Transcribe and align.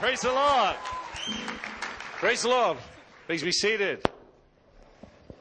Praise 0.00 0.20
the 0.20 0.30
Lord. 0.30 0.76
Praise 2.18 2.42
the 2.42 2.48
Lord. 2.50 2.76
Please 3.26 3.42
be 3.42 3.50
seated. 3.50 4.06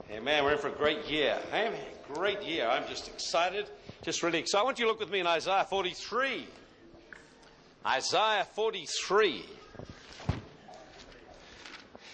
Amen. 0.10 0.46
We're 0.46 0.54
in 0.54 0.58
for 0.60 0.70
a 0.70 0.72
great 0.72 1.06
year. 1.10 1.38
Amen. 1.54 1.74
Great 2.14 2.42
year. 2.42 2.66
I'm 2.66 2.88
just 2.88 3.10
excited. 3.10 3.70
Just 4.02 4.24
really 4.24 4.40
excited. 4.40 4.62
I 4.62 4.64
want 4.64 4.80
you 4.80 4.86
to 4.86 4.92
look 4.92 5.02
with 5.02 5.12
me 5.12 5.20
in 5.20 5.28
Isaiah 5.28 5.66
43. 5.70 6.48
Isaiah 7.86 8.48
43. 8.54 9.46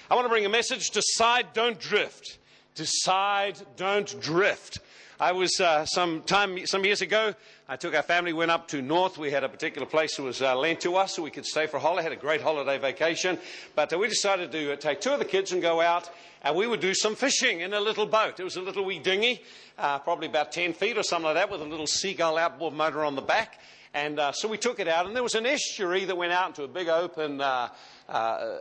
I 0.10 0.16
want 0.16 0.26
to 0.26 0.30
bring 0.30 0.46
a 0.46 0.50
message 0.50 0.90
decide, 0.90 1.54
don't 1.54 1.80
drift. 1.80 2.40
Decide, 2.74 3.60
don't 3.78 4.20
drift. 4.20 4.80
I 5.20 5.34
was 5.34 5.60
uh, 5.60 5.86
some 5.86 6.24
time, 6.24 6.66
some 6.66 6.84
years 6.86 7.02
ago, 7.02 7.36
I 7.72 7.78
took 7.78 7.96
our 7.96 8.04
family, 8.04 8.34
went 8.34 8.52
up 8.52 8.68
to 8.68 8.82
North. 8.82 9.18
We 9.18 9.32
had 9.32 9.46
a 9.46 9.48
particular 9.48 9.88
place 9.88 10.18
that 10.18 10.24
was 10.24 10.42
uh, 10.42 10.58
lent 10.58 10.82
to 10.82 10.98
us 10.98 11.16
so 11.16 11.24
we 11.24 11.32
could 11.32 11.46
stay 11.46 11.68
for 11.68 11.78
a 11.78 11.80
holiday. 11.80 12.04
Had 12.04 12.12
a 12.12 12.18
great 12.18 12.42
holiday 12.42 12.78
vacation. 12.78 13.40
But 13.76 13.94
uh, 13.94 13.98
we 13.98 14.10
decided 14.10 14.52
to 14.52 14.74
uh, 14.74 14.76
take 14.76 15.00
two 15.00 15.12
of 15.12 15.20
the 15.20 15.26
kids 15.26 15.54
and 15.54 15.62
go 15.62 15.80
out 15.80 16.10
and 16.42 16.54
we 16.54 16.68
would 16.68 16.82
do 16.82 16.94
some 16.94 17.16
fishing 17.16 17.62
in 17.62 17.74
a 17.74 17.80
little 17.80 18.06
boat. 18.06 18.42
It 18.42 18.44
was 18.44 18.58
a 18.58 18.62
little 18.62 18.84
wee 18.84 19.00
dinghy, 19.00 19.42
uh, 19.78 20.00
probably 20.00 20.28
about 20.28 20.52
10 20.52 20.74
feet 20.74 20.98
or 20.98 21.04
something 21.04 21.28
like 21.28 21.36
that 21.36 21.50
with 21.50 21.62
a 21.62 21.64
little 21.64 21.88
seagull 21.88 22.38
outboard 22.38 22.74
motor 22.74 23.06
on 23.06 23.16
the 23.16 23.22
back. 23.22 23.62
And 23.94 24.20
uh, 24.20 24.34
so 24.34 24.50
we 24.50 24.58
took 24.58 24.82
it 24.82 24.90
out, 24.90 25.06
and 25.06 25.16
there 25.16 25.24
was 25.24 25.36
an 25.36 25.46
estuary 25.46 26.04
that 26.06 26.18
went 26.18 26.34
out 26.34 26.48
into 26.50 26.64
a 26.64 26.68
big 26.68 26.90
open 26.90 27.40
uh, 27.40 27.70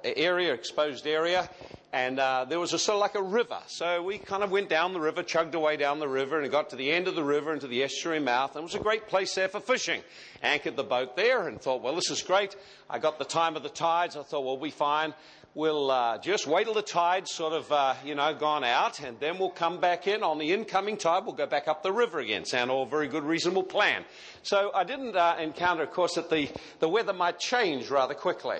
area, 0.04 0.52
exposed 0.52 1.06
area, 1.06 1.48
and 1.92 2.20
uh, 2.20 2.44
there 2.48 2.60
was 2.60 2.72
a 2.72 2.78
sort 2.78 2.96
of 2.96 3.00
like 3.00 3.16
a 3.16 3.22
river. 3.22 3.58
So 3.66 4.02
we 4.02 4.18
kind 4.18 4.42
of 4.42 4.50
went 4.50 4.68
down 4.68 4.92
the 4.92 5.00
river, 5.00 5.22
chugged 5.22 5.54
away 5.54 5.76
down 5.76 5.98
the 5.98 6.08
river, 6.08 6.40
and 6.40 6.50
got 6.50 6.70
to 6.70 6.76
the 6.76 6.90
end 6.90 7.08
of 7.08 7.16
the 7.16 7.24
river 7.24 7.52
into 7.52 7.66
the 7.66 7.82
estuary 7.82 8.20
mouth. 8.20 8.54
And 8.54 8.60
it 8.60 8.64
was 8.64 8.74
a 8.74 8.80
great 8.80 9.08
place 9.08 9.34
there 9.34 9.48
for 9.48 9.60
fishing. 9.60 10.02
Anchored 10.42 10.76
the 10.76 10.84
boat 10.84 11.16
there, 11.16 11.48
and 11.48 11.60
thought, 11.60 11.82
well, 11.82 11.94
this 11.94 12.10
is 12.10 12.22
great. 12.22 12.54
I 12.88 12.98
got 12.98 13.18
the 13.18 13.24
time 13.24 13.56
of 13.56 13.62
the 13.62 13.68
tides. 13.68 14.16
I 14.16 14.22
thought, 14.22 14.44
well, 14.44 14.56
we'll 14.56 14.64
be 14.64 14.70
fine 14.70 15.14
we'll 15.54 15.90
uh, 15.90 16.18
just 16.18 16.46
wait 16.46 16.64
till 16.64 16.74
the 16.74 16.82
tide's 16.82 17.32
sort 17.32 17.52
of, 17.52 17.70
uh, 17.72 17.94
you 18.04 18.14
know, 18.14 18.34
gone 18.34 18.64
out, 18.64 19.00
and 19.00 19.18
then 19.18 19.38
we'll 19.38 19.50
come 19.50 19.80
back 19.80 20.06
in. 20.06 20.22
On 20.22 20.38
the 20.38 20.52
incoming 20.52 20.96
tide, 20.96 21.24
we'll 21.24 21.34
go 21.34 21.46
back 21.46 21.68
up 21.68 21.82
the 21.82 21.92
river 21.92 22.20
again. 22.20 22.44
Sound 22.44 22.70
all 22.70 22.86
very 22.86 23.08
good, 23.08 23.24
reasonable 23.24 23.62
plan. 23.62 24.04
So 24.42 24.70
I 24.74 24.84
didn't 24.84 25.16
uh, 25.16 25.36
encounter, 25.40 25.82
of 25.82 25.90
course, 25.90 26.14
that 26.14 26.30
the, 26.30 26.48
the 26.78 26.88
weather 26.88 27.12
might 27.12 27.38
change 27.38 27.90
rather 27.90 28.14
quickly. 28.14 28.58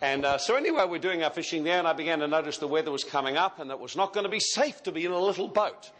And 0.00 0.24
uh, 0.24 0.38
so 0.38 0.54
anyway, 0.54 0.84
we're 0.88 0.98
doing 0.98 1.24
our 1.24 1.30
fishing 1.30 1.64
there, 1.64 1.78
and 1.78 1.88
I 1.88 1.92
began 1.92 2.20
to 2.20 2.28
notice 2.28 2.58
the 2.58 2.68
weather 2.68 2.92
was 2.92 3.04
coming 3.04 3.36
up, 3.36 3.58
and 3.58 3.70
it 3.70 3.80
was 3.80 3.96
not 3.96 4.12
going 4.12 4.24
to 4.24 4.30
be 4.30 4.40
safe 4.40 4.82
to 4.84 4.92
be 4.92 5.04
in 5.04 5.12
a 5.12 5.18
little 5.18 5.48
boat. 5.48 5.90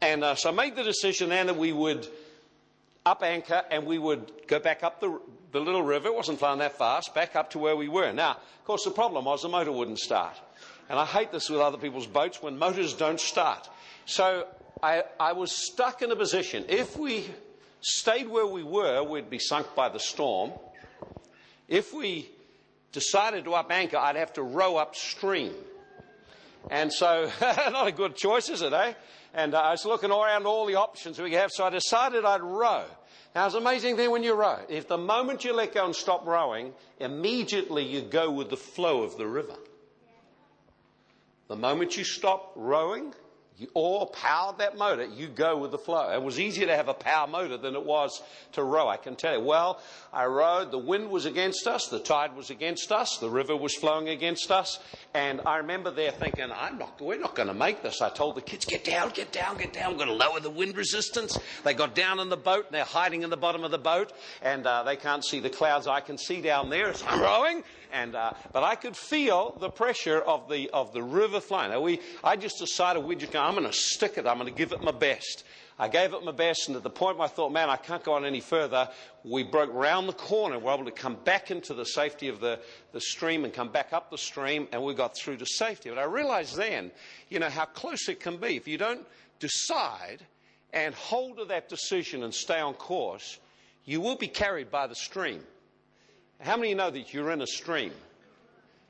And 0.00 0.24
uh, 0.24 0.34
so 0.34 0.50
I 0.50 0.52
made 0.52 0.74
the 0.74 0.82
decision 0.82 1.28
then 1.28 1.46
that 1.46 1.56
we 1.56 1.72
would 1.72 2.08
up 3.04 3.22
anchor 3.22 3.62
and 3.70 3.84
we 3.84 3.98
would 3.98 4.30
go 4.46 4.58
back 4.58 4.82
up 4.82 5.00
the, 5.00 5.20
the 5.50 5.60
little 5.60 5.82
river. 5.82 6.08
It 6.08 6.14
wasn't 6.14 6.38
flowing 6.38 6.60
that 6.60 6.78
fast, 6.78 7.14
back 7.14 7.36
up 7.36 7.50
to 7.50 7.58
where 7.58 7.76
we 7.76 7.88
were. 7.88 8.12
Now, 8.12 8.32
of 8.32 8.64
course, 8.64 8.84
the 8.84 8.90
problem 8.90 9.24
was 9.24 9.42
the 9.42 9.48
motor 9.48 9.72
wouldn't 9.72 9.98
start. 9.98 10.36
And 10.88 10.98
I 10.98 11.04
hate 11.04 11.32
this 11.32 11.48
with 11.50 11.60
other 11.60 11.78
people's 11.78 12.06
boats 12.06 12.42
when 12.42 12.58
motors 12.58 12.94
don't 12.94 13.20
start. 13.20 13.68
So 14.06 14.46
I, 14.82 15.04
I 15.18 15.32
was 15.32 15.52
stuck 15.52 16.02
in 16.02 16.10
a 16.10 16.16
position. 16.16 16.64
If 16.68 16.96
we 16.96 17.28
stayed 17.80 18.28
where 18.28 18.46
we 18.46 18.62
were, 18.62 19.02
we'd 19.02 19.30
be 19.30 19.38
sunk 19.38 19.74
by 19.74 19.88
the 19.88 20.00
storm. 20.00 20.52
If 21.68 21.94
we 21.94 22.28
decided 22.92 23.44
to 23.44 23.54
up 23.54 23.70
anchor, 23.70 23.96
I'd 23.96 24.16
have 24.16 24.32
to 24.34 24.42
row 24.42 24.76
upstream. 24.76 25.52
And 26.70 26.92
so, 26.92 27.30
not 27.40 27.88
a 27.88 27.92
good 27.92 28.14
choice, 28.14 28.48
is 28.48 28.62
it, 28.62 28.72
eh? 28.72 28.92
And 29.34 29.54
uh, 29.54 29.60
I 29.60 29.70
was 29.72 29.84
looking 29.84 30.10
around 30.10 30.46
all 30.46 30.66
the 30.66 30.76
options 30.76 31.18
we 31.18 31.30
could 31.30 31.38
have, 31.38 31.50
so 31.50 31.64
I 31.64 31.70
decided 31.70 32.24
I'd 32.24 32.42
row. 32.42 32.84
Now, 33.34 33.46
it's 33.46 33.54
an 33.54 33.62
amazing 33.62 33.96
thing 33.96 34.10
when 34.10 34.22
you 34.22 34.34
row. 34.34 34.58
If 34.68 34.88
the 34.88 34.98
moment 34.98 35.44
you 35.44 35.54
let 35.54 35.72
go 35.72 35.86
and 35.86 35.96
stop 35.96 36.26
rowing, 36.26 36.74
immediately 37.00 37.84
you 37.84 38.02
go 38.02 38.30
with 38.30 38.50
the 38.50 38.58
flow 38.58 39.02
of 39.02 39.16
the 39.16 39.26
river. 39.26 39.56
The 41.48 41.56
moment 41.56 41.96
you 41.96 42.04
stop 42.04 42.52
rowing, 42.56 43.14
you, 43.58 43.68
or 43.74 44.06
powered 44.06 44.58
that 44.58 44.76
motor, 44.76 45.04
you 45.04 45.28
go 45.28 45.56
with 45.56 45.70
the 45.70 45.78
flow. 45.78 46.10
It 46.12 46.22
was 46.22 46.40
easier 46.40 46.66
to 46.66 46.76
have 46.76 46.88
a 46.88 46.94
power 46.94 47.26
motor 47.26 47.56
than 47.56 47.74
it 47.74 47.84
was 47.84 48.22
to 48.52 48.62
row, 48.62 48.88
I 48.88 48.96
can 48.96 49.16
tell 49.16 49.38
you. 49.38 49.44
Well, 49.44 49.80
I 50.12 50.26
rowed, 50.26 50.70
the 50.70 50.78
wind 50.78 51.10
was 51.10 51.26
against 51.26 51.66
us, 51.66 51.88
the 51.88 51.98
tide 51.98 52.34
was 52.36 52.50
against 52.50 52.92
us, 52.92 53.18
the 53.18 53.30
river 53.30 53.56
was 53.56 53.74
flowing 53.74 54.08
against 54.08 54.50
us, 54.50 54.78
and 55.14 55.40
I 55.44 55.58
remember 55.58 55.90
there 55.90 56.10
thinking, 56.10 56.50
I'm 56.50 56.78
not, 56.78 57.00
we're 57.00 57.18
not 57.18 57.34
going 57.34 57.48
to 57.48 57.54
make 57.54 57.82
this. 57.82 58.00
I 58.00 58.08
told 58.08 58.36
the 58.36 58.40
kids, 58.40 58.64
get 58.64 58.84
down, 58.84 59.10
get 59.10 59.32
down, 59.32 59.58
get 59.58 59.72
down, 59.72 59.92
we're 59.92 60.04
going 60.04 60.08
to 60.08 60.14
lower 60.14 60.40
the 60.40 60.50
wind 60.50 60.76
resistance. 60.76 61.38
They 61.64 61.74
got 61.74 61.94
down 61.94 62.20
in 62.20 62.28
the 62.28 62.36
boat, 62.36 62.66
and 62.66 62.74
they're 62.74 62.84
hiding 62.84 63.22
in 63.22 63.30
the 63.30 63.36
bottom 63.36 63.64
of 63.64 63.70
the 63.70 63.78
boat, 63.78 64.12
and 64.42 64.66
uh, 64.66 64.82
they 64.82 64.96
can't 64.96 65.24
see 65.24 65.40
the 65.40 65.50
clouds 65.50 65.86
I 65.86 66.00
can 66.00 66.16
see 66.16 66.40
down 66.40 66.70
there 66.70 66.88
as 66.88 67.02
I'm 67.06 67.20
rowing, 67.20 67.62
and, 67.92 68.14
uh, 68.14 68.32
but 68.52 68.62
I 68.64 68.74
could 68.74 68.96
feel 68.96 69.56
the 69.60 69.70
pressure 69.70 70.20
of 70.20 70.48
the, 70.48 70.70
of 70.70 70.92
the 70.92 71.02
river 71.02 71.40
flowing. 71.40 71.70
Now 71.70 71.80
we, 71.80 72.00
I 72.24 72.36
just 72.36 72.58
decided 72.58 73.04
we 73.04 73.16
just 73.16 73.32
go, 73.32 73.40
I'm 73.40 73.54
going 73.54 73.66
to 73.66 73.72
stick 73.72 74.18
it. 74.18 74.26
I'm 74.26 74.38
going 74.38 74.52
to 74.52 74.56
give 74.56 74.72
it 74.72 74.82
my 74.82 74.90
best. 74.90 75.44
I 75.78 75.88
gave 75.88 76.12
it 76.12 76.22
my 76.22 76.32
best, 76.32 76.68
and 76.68 76.76
at 76.76 76.82
the 76.82 76.90
point 76.90 77.16
where 77.18 77.26
I 77.26 77.30
thought, 77.30 77.50
man, 77.50 77.68
I 77.70 77.76
can't 77.76 78.04
go 78.04 78.12
on 78.12 78.24
any 78.24 78.40
further, 78.40 78.88
we 79.24 79.42
broke 79.42 79.70
round 79.72 80.08
the 80.08 80.12
corner. 80.12 80.58
We 80.58 80.66
were 80.66 80.74
able 80.74 80.84
to 80.84 80.90
come 80.90 81.16
back 81.24 81.50
into 81.50 81.74
the 81.74 81.84
safety 81.84 82.28
of 82.28 82.40
the, 82.40 82.60
the 82.92 83.00
stream 83.00 83.44
and 83.44 83.52
come 83.52 83.68
back 83.70 83.92
up 83.92 84.10
the 84.10 84.18
stream, 84.18 84.68
and 84.70 84.82
we 84.84 84.94
got 84.94 85.16
through 85.16 85.38
to 85.38 85.46
safety. 85.46 85.88
But 85.88 85.98
I 85.98 86.04
realized 86.04 86.56
then, 86.56 86.92
you 87.30 87.40
know, 87.40 87.48
how 87.48 87.64
close 87.64 88.08
it 88.08 88.20
can 88.20 88.36
be. 88.36 88.56
If 88.56 88.68
you 88.68 88.78
don't 88.78 89.06
decide 89.40 90.18
and 90.72 90.94
hold 90.94 91.38
to 91.38 91.46
that 91.46 91.68
decision 91.68 92.22
and 92.22 92.34
stay 92.34 92.60
on 92.60 92.74
course, 92.74 93.38
you 93.84 94.00
will 94.00 94.16
be 94.16 94.28
carried 94.28 94.70
by 94.70 94.86
the 94.86 94.94
stream. 94.94 95.42
How 96.42 96.56
many 96.56 96.74
know 96.74 96.90
that 96.90 97.14
you're 97.14 97.30
in 97.30 97.40
a 97.40 97.46
stream? 97.46 97.92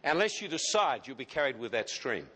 Unless 0.04 0.40
you 0.40 0.48
decide, 0.48 1.06
you'll 1.06 1.16
be 1.16 1.26
carried 1.26 1.58
with 1.58 1.72
that 1.72 1.90
stream. 1.90 2.26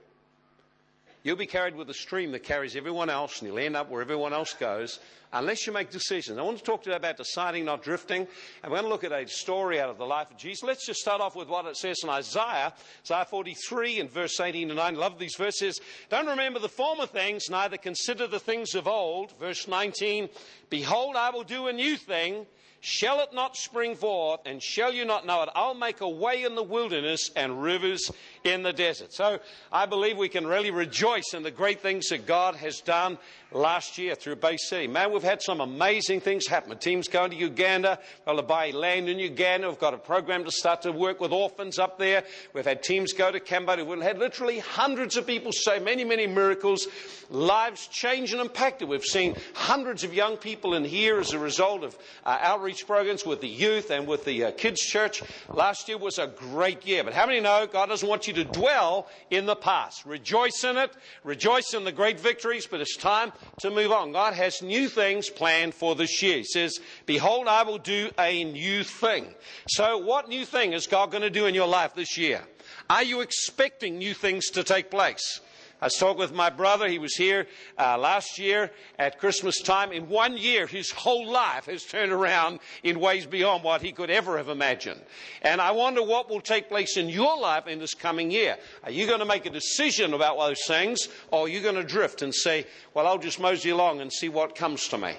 You'll 1.23 1.37
be 1.37 1.47
carried 1.47 1.75
with 1.75 1.89
a 1.91 1.95
stream 1.95 2.31
that 2.33 2.45
carries 2.45 2.77
everyone 2.77 3.09
else, 3.11 3.41
and 3.41 3.49
you'll 3.49 3.59
end 3.59 3.77
up 3.77 3.91
where 3.91 4.03
everyone 4.03 4.33
else 4.33 4.53
goes, 4.53 5.01
unless 5.33 5.67
you 5.67 5.73
make 5.73 5.91
decisions. 5.91 6.39
I 6.39 6.43
want 6.43 6.59
to 6.59 6.65
talk 6.65 6.83
to 6.85 6.91
you 6.91 6.97
about 6.97 7.17
deciding, 7.17 7.65
not 7.65 7.83
drifting. 7.83 8.29
And 8.63 8.71
we're 8.71 8.79
going 8.79 8.85
to 8.85 8.89
look 8.91 9.05
at 9.05 9.11
a 9.11 9.27
story 9.27 9.81
out 9.81 9.89
of 9.89 9.99
the 9.99 10.07
life 10.07 10.31
of 10.31 10.37
Jesus. 10.37 10.63
Let's 10.63 10.87
just 10.87 11.01
start 11.01 11.21
off 11.21 11.35
with 11.35 11.49
what 11.49 11.67
it 11.67 11.77
says 11.79 11.97
in 12.05 12.11
Isaiah, 12.11 12.75
Isaiah 13.03 13.25
43 13.25 14.01
and 14.01 14.11
verse 14.11 14.39
18 14.39 14.69
and 14.71 14.77
19. 14.77 14.97
I 14.97 15.01
love 15.01 15.19
these 15.19 15.35
verses. 15.35 15.81
Don't 16.11 16.29
remember 16.29 16.61
the 16.61 16.69
former 16.69 17.07
things, 17.07 17.51
neither 17.51 17.79
consider 17.79 18.27
the 18.27 18.39
things 18.39 18.75
of 18.75 18.87
old. 18.87 19.37
Verse 19.41 19.67
19, 19.67 20.29
Behold, 20.71 21.17
I 21.17 21.31
will 21.31 21.43
do 21.43 21.67
a 21.67 21.73
new 21.73 21.97
thing. 21.97 22.47
Shall 22.81 23.21
it 23.21 23.33
not 23.33 23.57
spring 23.57 23.97
forth, 23.97 24.41
and 24.47 24.63
shall 24.63 24.93
you 24.93 25.05
not 25.05 25.27
know 25.27 25.43
it? 25.43 25.49
I'll 25.55 25.75
make 25.75 26.01
a 26.01 26.09
way 26.09 26.45
in 26.45 26.55
the 26.55 26.63
wilderness 26.63 27.31
and 27.35 27.63
rivers 27.63 28.13
in 28.47 28.63
the 28.63 28.73
desert. 28.73 29.13
So 29.13 29.41
I 29.73 29.87
believe 29.87 30.17
we 30.17 30.29
can 30.29 30.47
really 30.47 30.71
rejoice 30.71 31.35
in 31.35 31.43
the 31.43 31.51
great 31.51 31.81
things 31.81 32.09
that 32.09 32.27
God 32.27 32.55
has 32.57 32.81
done 32.81 33.19
last 33.53 33.99
year 33.99 34.15
through 34.15 34.37
Bay 34.37 34.57
City. 34.57 34.87
Man, 34.87 35.13
we've 35.13 35.23
had 35.23 35.43
some 35.43 35.61
amazing 35.61 36.21
things 36.21 36.47
happen. 36.47 36.71
The 36.71 36.77
team's 36.77 37.09
going 37.09 37.31
to 37.31 37.37
Uganda. 37.37 37.99
Well, 38.27 38.37
to 38.37 38.43
buy 38.43 38.71
land 38.71 39.09
in 39.09 39.19
Uganda. 39.19 39.69
We've 39.69 39.79
got 39.79 39.95
a 39.95 39.99
program 39.99 40.45
to 40.45 40.51
start 40.51 40.83
to 40.83 40.93
work 40.93 41.21
with 41.21 41.33
orphans 41.33 41.79
up 41.79 41.99
there. 41.99 42.25
We've 42.53 42.65
had 42.65 42.83
teams 42.83 43.13
go 43.13 43.31
to 43.31 43.41
Cambodia. 43.41 43.85
We've 43.85 44.01
had 44.01 44.19
literally 44.19 44.59
hundreds 44.59 45.17
of 45.17 45.27
people 45.27 45.53
say 45.53 45.79
many, 45.79 46.05
many 46.05 46.27
miracles. 46.27 46.87
Lives 47.31 47.87
changed 47.89 48.33
and 48.33 48.43
impacted. 48.43 48.89
We've 48.89 49.05
seen 49.05 49.37
hundreds 49.55 50.05
of 50.05 50.15
young 50.15 50.37
people 50.37 50.75
in 50.75 50.85
here 50.85 51.19
as 51.19 51.33
a 51.33 51.39
result 51.39 51.83
of 51.83 51.97
uh, 52.25 52.39
outreach 52.41 52.87
programs 52.87 53.25
with 53.25 53.41
the 53.41 53.49
youth 53.49 53.91
and 53.91 54.07
with 54.07 54.25
the 54.25 54.45
uh, 54.45 54.51
kids' 54.53 54.81
church. 54.81 55.23
Last 55.49 55.89
year 55.89 55.99
was 55.99 56.19
a 56.19 56.27
great 56.27 56.87
year. 56.87 57.05
But 57.05 57.15
how 57.15 57.27
many 57.27 57.41
know 57.41 57.67
God 57.71 57.87
doesn't 57.87 58.09
want 58.09 58.27
you 58.27 58.35
to 58.37 58.45
dwell 58.45 59.09
in 59.31 59.47
the 59.47 59.57
past? 59.57 60.07
Rejoice 60.07 60.65
in 60.65 60.77
it. 60.77 60.93
Rejoice 61.25 61.75
in 61.75 61.85
the 61.85 61.93
great 61.93 62.19
victories, 62.19 62.67
but 62.67 62.81
it's 62.81 62.97
time 62.97 63.33
to 63.59 63.71
move 63.71 63.93
on. 63.93 64.13
God 64.13 64.35
has 64.35 64.63
new 64.63 64.89
things 64.89 65.29
planned 65.29 65.75
for 65.75 65.95
this 65.95 66.23
year. 66.23 66.39
He 66.39 66.45
says, 66.45 66.79
Behold, 67.05 67.49
I 67.49 67.63
will 67.63 67.79
do 67.79 68.11
a 68.19 68.45
new 68.45 68.85
thing. 68.85 69.35
So, 69.69 69.99
what 69.99 70.29
new 70.29 70.45
thing 70.45 70.73
is 70.73 70.87
God 70.87 71.11
going 71.11 71.23
to 71.23 71.31
do 71.31 71.47
in 71.47 71.55
your 71.55 71.69
life 71.69 71.95
this 71.95 72.17
year? 72.17 72.43
Are 72.89 73.03
you 73.03 73.21
expecting 73.21 73.99
new 73.99 74.15
things 74.15 74.47
to 74.51 74.63
take 74.63 74.91
place? 74.91 75.41
I 75.81 75.87
was 75.87 75.95
talking 75.95 76.19
with 76.19 76.33
my 76.33 76.49
brother. 76.49 76.89
He 76.89 76.99
was 76.99 77.15
here 77.15 77.47
uh, 77.79 77.99
last 77.99 78.39
year 78.39 78.71
at 78.99 79.19
Christmas 79.19 79.61
time. 79.61 79.93
In 79.93 80.09
one 80.09 80.39
year, 80.39 80.67
his 80.67 80.91
whole 80.91 81.31
life 81.31 81.67
has 81.67 81.85
turned 81.85 82.13
around 82.13 82.61
in 82.83 82.99
ways 82.99 83.27
beyond 83.27 83.63
what 83.63 83.83
he 83.83 83.93
could 83.93 84.09
ever 84.09 84.39
have 84.39 84.49
imagined. 84.49 85.03
And 85.43 85.61
I 85.61 85.73
wonder 85.73 86.03
what 86.03 86.31
will 86.31 86.41
take 86.41 86.71
place 86.71 86.97
in 86.97 87.11
your 87.11 87.39
life 87.39 87.67
in 87.67 87.79
this 87.79 87.93
coming 87.93 88.31
year. 88.31 88.57
Are 88.85 88.91
you 88.91 89.07
going 89.07 89.19
to 89.19 89.27
make 89.27 89.45
a 89.45 89.51
decision 89.51 90.15
about 90.15 90.39
those 90.39 90.65
things, 90.67 91.09
or 91.31 91.45
are 91.45 91.49
you 91.49 91.61
going 91.61 91.75
to 91.75 91.85
drift 91.85 92.23
and 92.23 92.35
say, 92.35 92.67
well, 92.95 93.07
I'll 93.07 93.19
just 93.19 93.39
mosey 93.39 93.71
along 93.71 94.01
and 94.01 94.11
see 94.11 94.31
what 94.31 94.55
comes 94.55 94.89
to 94.89 94.99
me? 94.99 95.15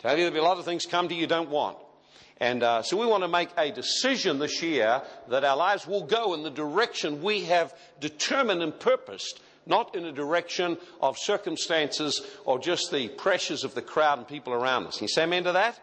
Tell 0.00 0.12
you, 0.12 0.24
there'll 0.24 0.34
be 0.34 0.40
a 0.40 0.42
lot 0.42 0.58
of 0.58 0.64
things 0.64 0.84
come 0.84 1.08
to 1.08 1.14
you 1.14 1.22
you 1.22 1.26
don't 1.28 1.50
want. 1.50 1.78
And 2.40 2.62
uh, 2.62 2.82
so 2.82 2.96
we 2.96 3.06
want 3.06 3.24
to 3.24 3.28
make 3.28 3.48
a 3.58 3.72
decision 3.72 4.38
this 4.38 4.62
year 4.62 5.02
that 5.28 5.44
our 5.44 5.56
lives 5.56 5.86
will 5.86 6.04
go 6.04 6.34
in 6.34 6.42
the 6.42 6.50
direction 6.50 7.22
we 7.22 7.44
have 7.44 7.74
determined 8.00 8.62
and 8.62 8.78
purposed, 8.78 9.40
not 9.66 9.96
in 9.96 10.04
a 10.04 10.12
direction 10.12 10.78
of 11.00 11.18
circumstances 11.18 12.22
or 12.44 12.58
just 12.58 12.92
the 12.92 13.08
pressures 13.08 13.64
of 13.64 13.74
the 13.74 13.82
crowd 13.82 14.18
and 14.18 14.28
people 14.28 14.52
around 14.52 14.86
us. 14.86 14.98
Can 14.98 15.04
you 15.04 15.08
say 15.08 15.24
amen 15.24 15.44
to 15.44 15.52
that? 15.52 15.80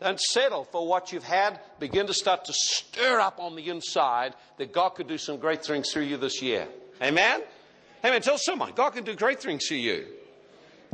Don't 0.00 0.20
settle 0.20 0.64
for 0.64 0.84
what 0.88 1.12
you've 1.12 1.22
had. 1.22 1.60
Begin 1.78 2.08
to 2.08 2.14
start 2.14 2.44
to 2.46 2.52
stir 2.52 3.20
up 3.20 3.38
on 3.38 3.54
the 3.54 3.68
inside 3.68 4.34
that 4.58 4.72
God 4.72 4.90
could 4.90 5.06
do 5.06 5.18
some 5.18 5.36
great 5.36 5.64
things 5.64 5.92
through 5.92 6.02
you 6.02 6.16
this 6.16 6.42
year. 6.42 6.66
Amen? 7.00 7.42
Amen. 8.04 8.20
Tell 8.20 8.38
someone, 8.38 8.72
God 8.74 8.90
can 8.90 9.04
do 9.04 9.14
great 9.14 9.40
things 9.40 9.68
through 9.68 9.76
you. 9.76 10.06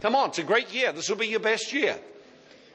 Come 0.02 0.14
on, 0.14 0.28
it's 0.28 0.38
a 0.38 0.42
great 0.42 0.72
year. 0.74 0.92
This 0.92 1.08
will 1.08 1.16
be 1.16 1.26
your 1.26 1.40
best 1.40 1.72
year. 1.72 1.98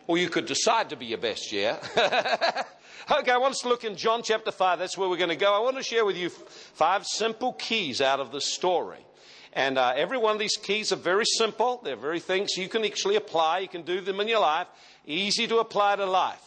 Or 0.08 0.18
you 0.18 0.30
could 0.30 0.46
decide 0.46 0.90
to 0.90 0.96
be 0.96 1.06
your 1.06 1.18
best 1.18 1.52
year. 1.52 1.78
okay, 1.98 3.32
I 3.32 3.38
want 3.38 3.52
us 3.52 3.60
to 3.60 3.70
look 3.70 3.84
in 3.84 3.96
John 3.96 4.22
chapter 4.24 4.52
5. 4.52 4.80
That's 4.80 4.98
where 4.98 5.08
we're 5.08 5.18
going 5.18 5.30
to 5.30 5.36
go. 5.36 5.54
I 5.54 5.60
want 5.60 5.78
to 5.78 5.84
share 5.84 6.06
with 6.06 6.18
you 6.18 6.30
five 6.30 7.06
simple 7.06 7.54
keys 7.54 8.02
out 8.02 8.20
of 8.20 8.32
the 8.32 8.42
story. 8.42 9.06
And 9.54 9.78
uh, 9.78 9.94
every 9.96 10.18
one 10.18 10.34
of 10.34 10.40
these 10.40 10.58
keys 10.62 10.92
are 10.92 10.98
very 10.98 11.26
simple. 11.26 11.80
They're 11.84 11.96
very 11.96 12.20
things 12.20 12.58
you 12.58 12.68
can 12.68 12.84
actually 12.84 13.16
apply. 13.16 13.60
You 13.60 13.68
can 13.68 13.84
do 13.84 14.02
them 14.02 14.20
in 14.20 14.28
your 14.28 14.40
life. 14.40 14.68
Easy 15.06 15.48
to 15.48 15.58
apply 15.60 15.96
to 15.96 16.06
life. 16.06 16.42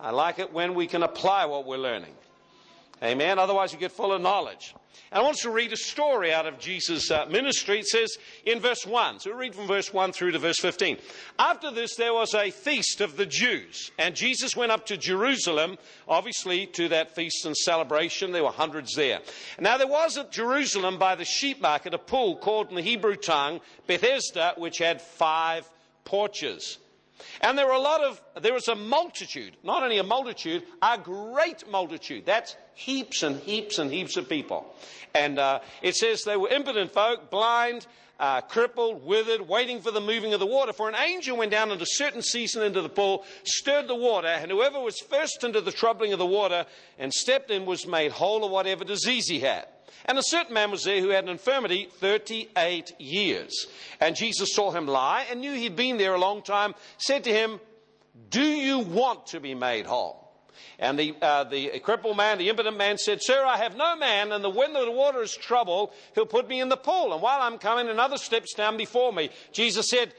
I 0.00 0.10
like 0.10 0.38
it 0.38 0.52
when 0.52 0.74
we 0.74 0.86
can 0.86 1.02
apply 1.02 1.46
what 1.46 1.66
we're 1.66 1.78
learning. 1.78 2.14
Amen. 3.02 3.38
Otherwise, 3.38 3.72
you 3.72 3.78
get 3.78 3.92
full 3.92 4.12
of 4.12 4.20
knowledge. 4.20 4.74
And 5.10 5.20
I 5.20 5.24
want 5.24 5.38
to 5.38 5.50
read 5.50 5.72
a 5.72 5.76
story 5.76 6.32
out 6.32 6.46
of 6.46 6.58
Jesus' 6.58 7.10
uh, 7.10 7.26
ministry. 7.26 7.80
It 7.80 7.86
says 7.86 8.16
in 8.44 8.60
verse 8.60 8.86
1. 8.86 9.20
So 9.20 9.30
we 9.30 9.36
read 9.36 9.54
from 9.54 9.66
verse 9.66 9.92
1 9.92 10.12
through 10.12 10.32
to 10.32 10.38
verse 10.38 10.58
15. 10.58 10.98
After 11.38 11.70
this, 11.70 11.96
there 11.96 12.12
was 12.12 12.34
a 12.34 12.50
feast 12.50 13.00
of 13.00 13.16
the 13.16 13.24
Jews. 13.24 13.90
And 13.98 14.14
Jesus 14.14 14.54
went 14.54 14.72
up 14.72 14.84
to 14.86 14.96
Jerusalem, 14.96 15.78
obviously 16.06 16.66
to 16.66 16.88
that 16.88 17.14
feast 17.14 17.46
and 17.46 17.56
celebration. 17.56 18.32
There 18.32 18.44
were 18.44 18.50
hundreds 18.50 18.94
there. 18.94 19.20
Now, 19.58 19.78
there 19.78 19.86
was 19.86 20.18
at 20.18 20.30
Jerusalem 20.30 20.98
by 20.98 21.14
the 21.14 21.24
sheep 21.24 21.60
market 21.60 21.94
a 21.94 21.98
pool 21.98 22.36
called 22.36 22.68
in 22.68 22.76
the 22.76 22.82
Hebrew 22.82 23.16
tongue 23.16 23.60
Bethesda, 23.86 24.54
which 24.56 24.78
had 24.78 25.00
five 25.00 25.68
porches. 26.04 26.78
And 27.40 27.56
there 27.56 27.66
were 27.66 27.72
a 27.72 27.80
lot 27.80 28.02
of, 28.02 28.20
there 28.40 28.52
was 28.52 28.68
a 28.68 28.74
multitude, 28.74 29.56
not 29.62 29.82
only 29.82 29.98
a 29.98 30.02
multitude, 30.02 30.64
a 30.82 30.98
great 30.98 31.68
multitude. 31.70 32.26
That's 32.26 32.56
heaps 32.74 33.22
and 33.22 33.40
heaps 33.40 33.78
and 33.78 33.92
heaps 33.92 34.16
of 34.16 34.28
people. 34.28 34.74
And 35.14 35.38
uh, 35.38 35.60
it 35.82 35.96
says 35.96 36.22
they 36.24 36.36
were 36.36 36.48
impotent 36.48 36.92
folk, 36.92 37.30
blind, 37.30 37.86
uh, 38.18 38.40
crippled, 38.40 39.04
withered, 39.04 39.48
waiting 39.48 39.80
for 39.80 39.90
the 39.90 40.00
moving 40.00 40.34
of 40.34 40.40
the 40.40 40.46
water. 40.46 40.72
For 40.72 40.88
an 40.88 40.96
angel 40.96 41.36
went 41.36 41.52
down 41.52 41.70
at 41.70 41.80
a 41.80 41.86
certain 41.86 42.22
season 42.22 42.62
into 42.62 42.82
the 42.82 42.88
pool, 42.88 43.24
stirred 43.44 43.88
the 43.88 43.94
water, 43.94 44.28
and 44.28 44.50
whoever 44.50 44.80
was 44.80 44.98
first 44.98 45.44
into 45.44 45.60
the 45.60 45.72
troubling 45.72 46.12
of 46.12 46.18
the 46.18 46.26
water 46.26 46.66
and 46.98 47.12
stepped 47.12 47.50
in 47.50 47.64
was 47.64 47.86
made 47.86 48.12
whole 48.12 48.44
of 48.44 48.50
whatever 48.50 48.84
disease 48.84 49.28
he 49.28 49.40
had. 49.40 49.66
And 50.04 50.18
a 50.18 50.22
certain 50.22 50.54
man 50.54 50.70
was 50.70 50.84
there 50.84 51.00
who 51.00 51.10
had 51.10 51.24
an 51.24 51.30
infirmity 51.30 51.88
38 52.00 53.00
years. 53.00 53.66
And 54.00 54.16
Jesus 54.16 54.54
saw 54.54 54.70
him 54.70 54.86
lie 54.86 55.26
and 55.30 55.40
knew 55.40 55.52
he'd 55.52 55.76
been 55.76 55.98
there 55.98 56.14
a 56.14 56.18
long 56.18 56.42
time, 56.42 56.74
said 56.96 57.24
to 57.24 57.32
him, 57.32 57.60
Do 58.30 58.42
you 58.42 58.80
want 58.80 59.26
to 59.28 59.40
be 59.40 59.54
made 59.54 59.86
whole? 59.86 60.28
And 60.78 60.98
the, 60.98 61.14
uh, 61.20 61.44
the 61.44 61.80
crippled 61.80 62.16
man, 62.16 62.38
the 62.38 62.48
impotent 62.48 62.76
man 62.76 62.98
said, 62.98 63.20
Sir, 63.20 63.44
I 63.44 63.56
have 63.56 63.76
no 63.76 63.96
man, 63.96 64.30
and 64.30 64.44
the, 64.44 64.50
when 64.50 64.72
the 64.72 64.90
water 64.90 65.22
is 65.22 65.34
troubled, 65.34 65.92
he'll 66.14 66.26
put 66.26 66.48
me 66.48 66.60
in 66.60 66.68
the 66.68 66.76
pool. 66.76 67.12
And 67.12 67.20
while 67.20 67.40
I'm 67.40 67.58
coming, 67.58 67.88
another 67.88 68.16
steps 68.16 68.54
down 68.54 68.76
before 68.76 69.12
me. 69.12 69.30
Jesus 69.52 69.88
said, 69.90 70.12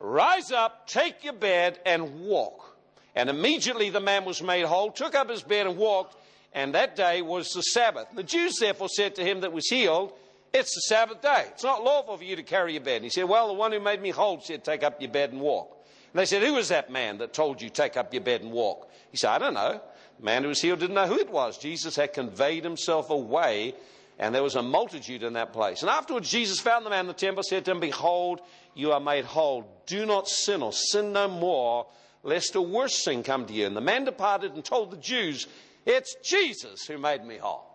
Rise 0.00 0.50
up, 0.50 0.88
take 0.88 1.22
your 1.22 1.34
bed, 1.34 1.78
and 1.86 2.22
walk. 2.22 2.76
And 3.14 3.28
immediately 3.28 3.90
the 3.90 4.00
man 4.00 4.24
was 4.24 4.42
made 4.42 4.64
whole, 4.64 4.90
took 4.90 5.14
up 5.14 5.30
his 5.30 5.42
bed, 5.42 5.66
and 5.66 5.76
walked 5.76 6.16
and 6.52 6.74
that 6.74 6.96
day 6.96 7.22
was 7.22 7.52
the 7.52 7.62
Sabbath. 7.62 8.08
The 8.14 8.22
Jews 8.22 8.58
therefore 8.58 8.88
said 8.88 9.14
to 9.16 9.24
him 9.24 9.40
that 9.40 9.52
was 9.52 9.68
healed, 9.68 10.12
It's 10.52 10.74
the 10.74 10.82
Sabbath 10.82 11.22
day. 11.22 11.44
It's 11.48 11.62
not 11.62 11.84
lawful 11.84 12.16
for 12.16 12.24
you 12.24 12.36
to 12.36 12.42
carry 12.42 12.72
your 12.72 12.82
bed. 12.82 12.96
And 12.96 13.04
he 13.04 13.10
said, 13.10 13.28
Well, 13.28 13.48
the 13.48 13.54
one 13.54 13.72
who 13.72 13.80
made 13.80 14.02
me 14.02 14.10
whole 14.10 14.40
said, 14.40 14.64
Take 14.64 14.82
up 14.82 15.00
your 15.00 15.10
bed 15.10 15.32
and 15.32 15.40
walk. 15.40 15.76
And 16.12 16.20
they 16.20 16.26
said, 16.26 16.42
Who 16.42 16.54
was 16.54 16.68
that 16.68 16.90
man 16.90 17.18
that 17.18 17.32
told 17.32 17.62
you, 17.62 17.68
Take 17.68 17.96
up 17.96 18.12
your 18.12 18.22
bed 18.22 18.42
and 18.42 18.50
walk? 18.50 18.90
He 19.10 19.16
said, 19.16 19.30
I 19.30 19.38
don't 19.38 19.54
know. 19.54 19.80
The 20.18 20.24
man 20.24 20.42
who 20.42 20.48
was 20.48 20.60
healed 20.60 20.80
didn't 20.80 20.94
know 20.94 21.06
who 21.06 21.18
it 21.18 21.30
was. 21.30 21.56
Jesus 21.56 21.96
had 21.96 22.12
conveyed 22.12 22.64
himself 22.64 23.10
away, 23.10 23.74
and 24.18 24.34
there 24.34 24.42
was 24.42 24.56
a 24.56 24.62
multitude 24.62 25.22
in 25.22 25.34
that 25.34 25.52
place. 25.52 25.82
And 25.82 25.90
afterwards, 25.90 26.30
Jesus 26.30 26.60
found 26.60 26.84
the 26.84 26.90
man 26.90 27.00
in 27.00 27.06
the 27.06 27.14
temple, 27.14 27.42
said 27.42 27.64
to 27.64 27.70
him, 27.70 27.80
Behold, 27.80 28.40
you 28.74 28.92
are 28.92 29.00
made 29.00 29.24
whole. 29.24 29.66
Do 29.86 30.04
not 30.04 30.28
sin 30.28 30.62
or 30.62 30.72
sin 30.72 31.12
no 31.12 31.28
more, 31.28 31.86
lest 32.22 32.54
a 32.54 32.60
worse 32.60 33.04
thing 33.04 33.22
come 33.22 33.46
to 33.46 33.52
you. 33.52 33.66
And 33.66 33.76
the 33.76 33.80
man 33.80 34.04
departed 34.04 34.52
and 34.52 34.64
told 34.64 34.90
the 34.90 34.96
Jews 34.96 35.46
it's 35.86 36.16
Jesus 36.22 36.86
who 36.86 36.98
made 36.98 37.24
me 37.24 37.38
whole. 37.38 37.66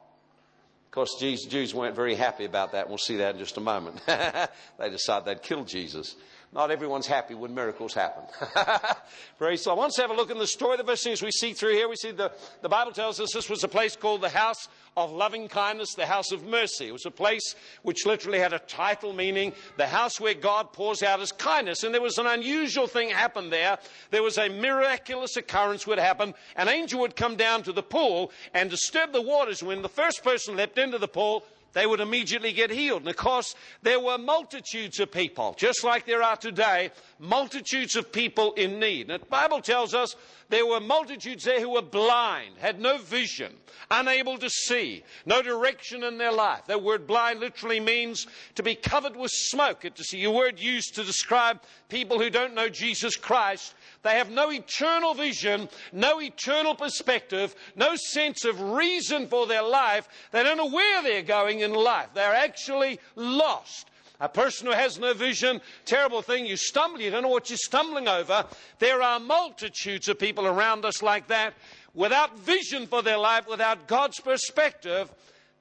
Of 0.86 0.92
course, 0.92 1.16
Jews 1.20 1.74
weren't 1.74 1.96
very 1.96 2.16
happy 2.16 2.46
about 2.46 2.72
that. 2.72 2.88
We'll 2.88 2.98
see 2.98 3.18
that 3.18 3.36
in 3.36 3.40
just 3.40 3.58
a 3.58 3.62
moment. 3.62 4.02
they 4.08 4.90
decided 4.90 5.26
they'd 5.26 5.42
kill 5.42 5.66
Jesus. 5.66 6.16
Not 6.56 6.72
everyone's 6.72 7.06
happy 7.06 7.36
when 7.36 7.54
miracles 7.54 7.94
happen. 7.94 8.24
Praise 9.38 9.66
the 9.66 9.72
Lord. 9.72 9.82
Let's 9.82 9.98
have 9.98 10.10
a 10.10 10.14
look 10.14 10.32
in 10.32 10.38
the 10.38 10.48
story. 10.48 10.78
The 10.78 10.86
first 10.86 11.22
we 11.22 11.30
see 11.30 11.52
through 11.52 11.74
here, 11.74 11.90
we 11.90 11.98
see 11.98 12.12
the, 12.12 12.32
the 12.62 12.70
Bible 12.70 12.94
tells 12.94 13.20
us 13.20 13.34
this 13.34 13.50
was 13.50 13.66
a 13.66 13.68
place 13.68 13.98
called 13.98 14.22
the 14.22 14.30
house 14.30 14.70
of 14.96 15.12
loving 15.12 15.50
kindness, 15.50 15.96
the 15.96 16.06
house 16.06 16.32
of 16.32 16.46
mercy. 16.46 16.88
It 16.88 16.94
was 16.94 17.06
a 17.06 17.12
place 17.12 17.56
which 17.84 18.06
literally 18.06 18.40
had 18.40 18.54
a 18.54 18.60
title 18.60 19.12
meaning 19.12 19.52
the 19.76 19.86
house 19.86 20.22
where 20.22 20.34
God 20.34 20.72
pours 20.72 21.04
out 21.04 21.20
his 21.20 21.34
kindness. 21.34 21.84
And 21.84 21.94
there 21.94 22.02
was 22.02 22.18
an 22.20 22.26
unusual 22.26 22.88
thing 22.88 23.10
happened 23.10 23.52
there. 23.52 23.78
There 24.12 24.24
was 24.24 24.38
a 24.38 24.48
miraculous 24.48 25.36
occurrence 25.36 25.86
would 25.86 26.00
happen. 26.00 26.34
An 26.56 26.70
angel 26.70 27.02
would 27.02 27.18
come 27.18 27.36
down 27.36 27.64
to 27.64 27.74
the 27.74 27.84
pool 27.84 28.32
and 28.54 28.70
disturb 28.70 29.12
the 29.12 29.22
waters. 29.22 29.62
When 29.62 29.82
the 29.82 29.90
first 29.90 30.24
person 30.24 30.56
leapt 30.56 30.78
into 30.78 31.00
the 31.00 31.10
pool, 31.10 31.44
they 31.76 31.86
would 31.86 32.00
immediately 32.00 32.54
get 32.54 32.72
healed. 32.72 33.02
And 33.02 33.10
of 33.10 33.18
course, 33.18 33.54
there 33.84 34.00
were 34.00 34.18
multitudes 34.18 35.00
of 35.02 35.12
people, 35.12 35.54
just 35.58 35.84
like 35.84 36.06
there 36.06 36.24
are 36.24 36.38
today, 36.38 36.90
multitudes 37.20 37.98
of 37.98 38.14
people 38.14 38.54
in 38.54 38.80
need. 38.80 39.12
And 39.12 39.22
the 39.22 39.26
Bible 39.26 39.60
tells 39.60 39.94
us 39.94 40.16
there 40.48 40.66
were 40.66 40.80
multitudes 40.80 41.44
there 41.44 41.60
who 41.60 41.72
were 41.72 41.82
blind, 41.82 42.56
had 42.60 42.80
no 42.80 42.98
vision, 42.98 43.54
unable 43.92 44.38
to 44.38 44.50
see, 44.50 45.04
no 45.26 45.42
direction 45.42 46.04
in 46.04 46.18
their 46.18 46.32
life. 46.32 46.62
The 46.66 46.78
word 46.78 47.06
blind 47.08 47.42
literally 47.42 47.82
means 47.82 48.26
to 48.56 48.64
be 48.64 48.76
covered 48.76 49.18
with 49.18 49.32
smoke. 49.32 49.84
It's 49.84 50.14
a 50.14 50.28
word 50.28 50.60
used 50.60 50.96
to 50.96 51.04
describe 51.04 51.62
people 51.90 52.20
who 52.20 52.30
don't 52.30 52.56
know 52.56 52.70
Jesus 52.70 53.18
Christ 53.18 53.74
they 54.06 54.18
have 54.18 54.30
no 54.30 54.52
eternal 54.52 55.16
vision, 55.16 55.68
no 55.92 56.22
eternal 56.22 56.76
perspective, 56.76 57.56
no 57.76 57.96
sense 57.96 58.46
of 58.46 58.62
reason 58.62 59.28
for 59.28 59.48
their 59.48 59.64
life. 59.64 60.08
They 60.32 60.44
don't 60.44 60.58
know 60.58 60.70
where 60.70 61.02
they're 61.02 61.24
going 61.24 61.62
in 61.62 61.74
life. 61.74 62.10
They're 62.14 62.36
actually 62.36 63.00
lost. 63.16 63.90
A 64.22 64.30
person 64.30 64.68
who 64.68 64.74
has 64.74 65.00
no 65.00 65.16
vision, 65.16 65.60
terrible 65.86 66.22
thing, 66.22 66.46
you 66.46 66.56
stumble, 66.56 67.02
you 67.02 67.10
don't 67.10 67.24
know 67.24 67.30
what 67.30 67.50
you're 67.50 67.58
stumbling 67.58 68.08
over. 68.08 68.46
There 68.78 69.02
are 69.02 69.20
multitudes 69.20 70.08
of 70.08 70.20
people 70.20 70.46
around 70.46 70.86
us 70.86 71.02
like 71.02 71.28
that, 71.28 71.56
without 71.96 72.38
vision 72.40 72.86
for 72.86 73.02
their 73.02 73.18
life, 73.18 73.48
without 73.48 73.88
God's 73.88 74.20
perspective, 74.20 75.12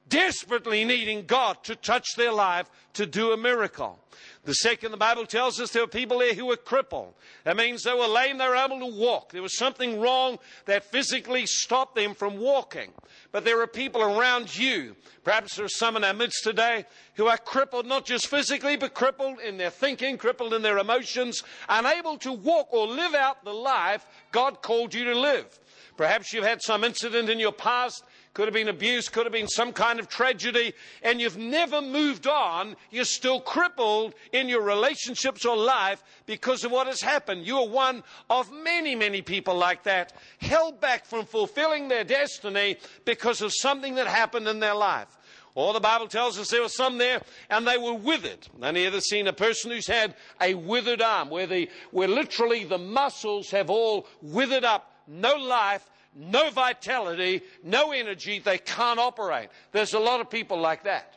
desperately 0.08 0.84
needing 0.84 1.24
God 1.24 1.64
to 1.64 1.74
touch 1.76 2.14
their 2.16 2.32
life 2.32 2.68
to 2.92 3.06
do 3.06 3.32
a 3.32 3.36
miracle. 3.36 3.98
The 4.44 4.54
second, 4.54 4.90
the 4.90 4.98
Bible 4.98 5.24
tells 5.24 5.58
us 5.58 5.70
there 5.70 5.82
were 5.82 5.88
people 5.88 6.18
there 6.18 6.34
who 6.34 6.44
were 6.46 6.56
crippled. 6.56 7.14
That 7.44 7.56
means 7.56 7.82
they 7.82 7.94
were 7.94 8.06
lame, 8.06 8.36
they 8.36 8.46
were 8.46 8.54
able 8.54 8.78
to 8.80 9.00
walk. 9.00 9.32
There 9.32 9.40
was 9.40 9.56
something 9.56 10.00
wrong 10.00 10.38
that 10.66 10.84
physically 10.84 11.46
stopped 11.46 11.94
them 11.94 12.14
from 12.14 12.38
walking. 12.38 12.92
But 13.32 13.44
there 13.44 13.60
are 13.62 13.66
people 13.66 14.02
around 14.02 14.54
you. 14.54 14.96
Perhaps 15.24 15.56
there 15.56 15.64
are 15.64 15.70
some 15.70 15.96
in 15.96 16.04
our 16.04 16.12
midst 16.12 16.44
today 16.44 16.84
who 17.14 17.26
are 17.26 17.38
crippled, 17.38 17.86
not 17.86 18.04
just 18.04 18.26
physically, 18.26 18.76
but 18.76 18.92
crippled 18.92 19.40
in 19.40 19.56
their 19.56 19.70
thinking, 19.70 20.18
crippled 20.18 20.52
in 20.52 20.60
their 20.60 20.78
emotions, 20.78 21.42
unable 21.70 22.18
to 22.18 22.32
walk 22.32 22.68
or 22.70 22.86
live 22.86 23.14
out 23.14 23.44
the 23.44 23.52
life 23.52 24.06
God 24.30 24.60
called 24.60 24.92
you 24.92 25.04
to 25.04 25.18
live. 25.18 25.58
Perhaps 25.96 26.32
you've 26.32 26.44
had 26.44 26.60
some 26.60 26.84
incident 26.84 27.30
in 27.30 27.38
your 27.38 27.52
past 27.52 28.04
could 28.34 28.46
have 28.46 28.54
been 28.54 28.68
abuse, 28.68 29.08
could 29.08 29.24
have 29.24 29.32
been 29.32 29.48
some 29.48 29.72
kind 29.72 30.00
of 30.00 30.08
tragedy, 30.08 30.74
and 31.02 31.20
you've 31.20 31.38
never 31.38 31.80
moved 31.80 32.26
on. 32.26 32.74
You're 32.90 33.04
still 33.04 33.40
crippled 33.40 34.14
in 34.32 34.48
your 34.48 34.62
relationships 34.62 35.44
or 35.44 35.56
life 35.56 36.02
because 36.26 36.64
of 36.64 36.72
what 36.72 36.88
has 36.88 37.00
happened. 37.00 37.46
You 37.46 37.58
are 37.58 37.68
one 37.68 38.02
of 38.28 38.52
many, 38.52 38.96
many 38.96 39.22
people 39.22 39.54
like 39.54 39.84
that, 39.84 40.12
held 40.38 40.80
back 40.80 41.06
from 41.06 41.26
fulfilling 41.26 41.86
their 41.86 42.04
destiny 42.04 42.76
because 43.04 43.40
of 43.40 43.52
something 43.54 43.94
that 43.94 44.08
happened 44.08 44.48
in 44.48 44.58
their 44.58 44.74
life. 44.74 45.16
Or 45.54 45.72
the 45.72 45.78
Bible 45.78 46.08
tells 46.08 46.36
us 46.36 46.50
there 46.50 46.62
were 46.62 46.68
some 46.68 46.98
there 46.98 47.22
and 47.48 47.64
they 47.64 47.78
were 47.78 47.94
withered. 47.94 48.48
Any 48.60 48.86
ever 48.86 49.00
seen 49.00 49.28
a 49.28 49.32
person 49.32 49.70
who's 49.70 49.86
had 49.86 50.16
a 50.40 50.54
withered 50.54 51.00
arm 51.00 51.30
where, 51.30 51.46
the, 51.46 51.70
where 51.92 52.08
literally 52.08 52.64
the 52.64 52.78
muscles 52.78 53.52
have 53.52 53.70
all 53.70 54.08
withered 54.20 54.64
up, 54.64 54.90
no 55.06 55.36
life, 55.36 55.88
no 56.14 56.50
vitality, 56.50 57.42
no 57.62 57.92
energy, 57.92 58.38
they 58.38 58.58
can't 58.58 58.98
operate. 58.98 59.48
There's 59.72 59.94
a 59.94 59.98
lot 59.98 60.20
of 60.20 60.30
people 60.30 60.60
like 60.60 60.84
that. 60.84 61.14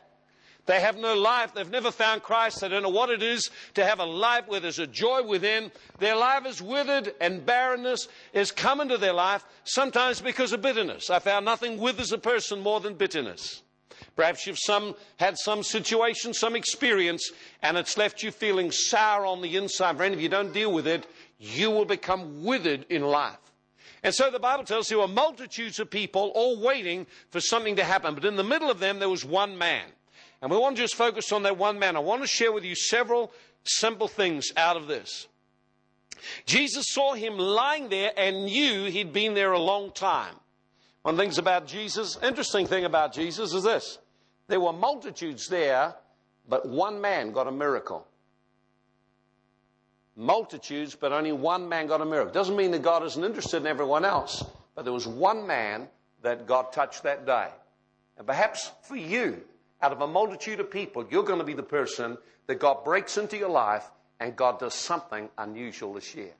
They 0.68 0.80
have 0.80 0.98
no 0.98 1.14
life. 1.14 1.54
They've 1.54 1.70
never 1.70 1.90
found 1.90 2.22
Christ. 2.22 2.60
They 2.60 2.68
don't 2.68 2.82
know 2.82 2.90
what 2.90 3.08
it 3.08 3.22
is 3.22 3.48
to 3.72 3.86
have 3.86 4.00
a 4.00 4.04
life 4.04 4.46
where 4.48 4.60
there's 4.60 4.78
a 4.78 4.86
joy 4.86 5.22
within. 5.22 5.72
Their 5.98 6.14
life 6.14 6.44
is 6.44 6.60
withered 6.60 7.14
and 7.22 7.44
barrenness 7.44 8.06
has 8.34 8.52
come 8.52 8.82
into 8.82 8.98
their 8.98 9.14
life, 9.14 9.46
sometimes 9.64 10.20
because 10.20 10.52
of 10.52 10.60
bitterness. 10.60 11.08
I 11.08 11.20
found 11.20 11.46
nothing 11.46 11.78
withers 11.78 12.12
a 12.12 12.18
person 12.18 12.60
more 12.60 12.80
than 12.80 12.94
bitterness. 12.94 13.62
Perhaps 14.14 14.46
you've 14.46 14.58
some, 14.58 14.94
had 15.16 15.38
some 15.38 15.62
situation, 15.62 16.34
some 16.34 16.54
experience, 16.54 17.32
and 17.62 17.78
it's 17.78 17.96
left 17.96 18.22
you 18.22 18.30
feeling 18.30 18.70
sour 18.70 19.24
on 19.24 19.40
the 19.40 19.56
inside. 19.56 19.96
Friend, 19.96 20.14
if 20.14 20.20
you 20.20 20.28
don't 20.28 20.52
deal 20.52 20.70
with 20.70 20.86
it, 20.86 21.06
you 21.38 21.70
will 21.70 21.86
become 21.86 22.44
withered 22.44 22.84
in 22.90 23.02
life. 23.02 23.38
And 24.02 24.14
so 24.14 24.30
the 24.30 24.38
Bible 24.38 24.64
tells 24.64 24.86
us 24.86 24.88
there 24.88 24.98
were 24.98 25.08
multitudes 25.08 25.78
of 25.80 25.90
people 25.90 26.30
all 26.34 26.60
waiting 26.60 27.06
for 27.30 27.40
something 27.40 27.76
to 27.76 27.84
happen. 27.84 28.14
But 28.14 28.24
in 28.24 28.36
the 28.36 28.44
middle 28.44 28.70
of 28.70 28.78
them, 28.78 28.98
there 28.98 29.08
was 29.08 29.24
one 29.24 29.58
man. 29.58 29.84
And 30.40 30.50
we 30.50 30.56
want 30.56 30.76
to 30.76 30.82
just 30.82 30.94
focus 30.94 31.32
on 31.32 31.42
that 31.42 31.58
one 31.58 31.78
man. 31.78 31.96
I 31.96 32.00
want 32.00 32.22
to 32.22 32.28
share 32.28 32.52
with 32.52 32.64
you 32.64 32.74
several 32.74 33.32
simple 33.64 34.08
things 34.08 34.52
out 34.56 34.76
of 34.76 34.86
this. 34.86 35.26
Jesus 36.46 36.86
saw 36.88 37.14
him 37.14 37.38
lying 37.38 37.88
there 37.88 38.12
and 38.16 38.46
knew 38.46 38.84
he'd 38.84 39.12
been 39.12 39.34
there 39.34 39.52
a 39.52 39.58
long 39.58 39.92
time. 39.92 40.34
One 41.02 41.14
of 41.14 41.16
the 41.16 41.22
things 41.22 41.38
about 41.38 41.66
Jesus, 41.66 42.18
interesting 42.22 42.66
thing 42.66 42.84
about 42.84 43.12
Jesus 43.12 43.52
is 43.52 43.64
this. 43.64 43.98
There 44.48 44.60
were 44.60 44.72
multitudes 44.72 45.48
there, 45.48 45.94
but 46.48 46.66
one 46.66 47.00
man 47.00 47.32
got 47.32 47.46
a 47.46 47.52
miracle. 47.52 48.06
Multitudes, 50.18 50.96
but 50.96 51.12
only 51.12 51.30
one 51.30 51.68
man 51.68 51.86
got 51.86 52.00
a 52.00 52.04
miracle. 52.04 52.32
Doesn't 52.32 52.56
mean 52.56 52.72
that 52.72 52.82
God 52.82 53.04
isn't 53.04 53.22
interested 53.24 53.58
in 53.58 53.68
everyone 53.68 54.04
else, 54.04 54.44
but 54.74 54.82
there 54.82 54.92
was 54.92 55.06
one 55.06 55.46
man 55.46 55.88
that 56.22 56.44
God 56.44 56.72
touched 56.72 57.04
that 57.04 57.24
day. 57.24 57.46
And 58.16 58.26
perhaps 58.26 58.72
for 58.82 58.96
you, 58.96 59.40
out 59.80 59.92
of 59.92 60.00
a 60.00 60.08
multitude 60.08 60.58
of 60.58 60.72
people, 60.72 61.06
you're 61.08 61.22
going 61.22 61.38
to 61.38 61.44
be 61.44 61.54
the 61.54 61.62
person 61.62 62.18
that 62.48 62.58
God 62.58 62.84
breaks 62.84 63.16
into 63.16 63.38
your 63.38 63.48
life 63.48 63.88
and 64.18 64.34
God 64.34 64.58
does 64.58 64.74
something 64.74 65.28
unusual 65.38 65.94
this 65.94 66.12
year. 66.16 66.32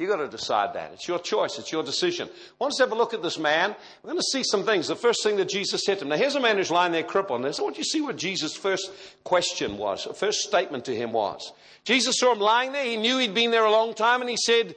You've 0.00 0.08
got 0.08 0.16
to 0.16 0.28
decide 0.28 0.72
that. 0.76 0.92
It's 0.94 1.06
your 1.06 1.18
choice. 1.18 1.58
It's 1.58 1.70
your 1.70 1.82
decision. 1.82 2.26
I 2.28 2.54
want 2.58 2.72
us 2.72 2.78
to 2.78 2.84
have 2.84 2.92
a 2.92 2.94
look 2.94 3.12
at 3.12 3.22
this 3.22 3.38
man. 3.38 3.76
We're 4.02 4.12
going 4.12 4.18
to 4.18 4.28
see 4.32 4.42
some 4.42 4.64
things. 4.64 4.88
The 4.88 4.96
first 4.96 5.22
thing 5.22 5.36
that 5.36 5.50
Jesus 5.50 5.84
said 5.84 5.98
to 5.98 6.04
him. 6.04 6.08
Now, 6.08 6.16
here's 6.16 6.36
a 6.36 6.40
man 6.40 6.56
who's 6.56 6.70
lying 6.70 6.92
there 6.92 7.02
crippled. 7.02 7.44
And 7.44 7.54
I 7.54 7.62
want 7.62 7.76
you 7.76 7.84
to 7.84 7.88
see 7.90 8.00
what 8.00 8.16
Jesus' 8.16 8.56
first 8.56 8.90
question 9.24 9.76
was, 9.76 10.08
first 10.16 10.40
statement 10.40 10.86
to 10.86 10.96
him 10.96 11.12
was. 11.12 11.52
Jesus 11.84 12.18
saw 12.18 12.32
him 12.32 12.38
lying 12.38 12.72
there. 12.72 12.82
He 12.82 12.96
knew 12.96 13.18
he'd 13.18 13.34
been 13.34 13.50
there 13.50 13.66
a 13.66 13.70
long 13.70 13.92
time. 13.92 14.22
And 14.22 14.30
he 14.30 14.38
said, 14.38 14.74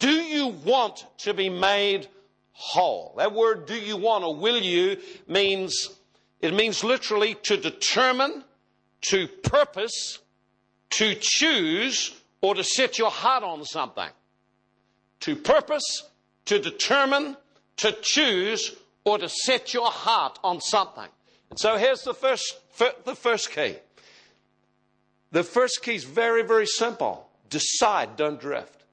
Do 0.00 0.10
you 0.10 0.48
want 0.48 1.06
to 1.18 1.34
be 1.34 1.48
made 1.48 2.08
whole? 2.50 3.14
That 3.18 3.32
word, 3.32 3.66
do 3.66 3.76
you 3.76 3.96
want 3.96 4.24
or 4.24 4.34
will 4.34 4.58
you, 4.58 4.96
means, 5.28 5.88
it 6.40 6.52
means 6.52 6.82
literally 6.82 7.36
to 7.44 7.56
determine, 7.56 8.42
to 9.02 9.28
purpose, 9.28 10.18
to 10.90 11.14
choose, 11.20 12.12
or 12.40 12.56
to 12.56 12.64
set 12.64 12.98
your 12.98 13.12
heart 13.12 13.44
on 13.44 13.64
something 13.64 14.10
to 15.20 15.36
purpose, 15.36 16.04
to 16.46 16.58
determine, 16.58 17.36
to 17.78 17.92
choose, 18.02 18.76
or 19.04 19.18
to 19.18 19.28
set 19.28 19.74
your 19.74 19.90
heart 19.90 20.38
on 20.42 20.60
something. 20.60 21.08
And 21.50 21.58
so 21.58 21.76
here's 21.76 22.02
the 22.02 22.14
first, 22.14 22.58
the 23.04 23.14
first 23.14 23.50
key. 23.50 23.76
The 25.32 25.42
first 25.42 25.82
key 25.82 25.96
is 25.96 26.04
very, 26.04 26.42
very 26.42 26.66
simple. 26.66 27.28
Decide, 27.50 28.16
don't 28.16 28.40
drift. 28.40 28.84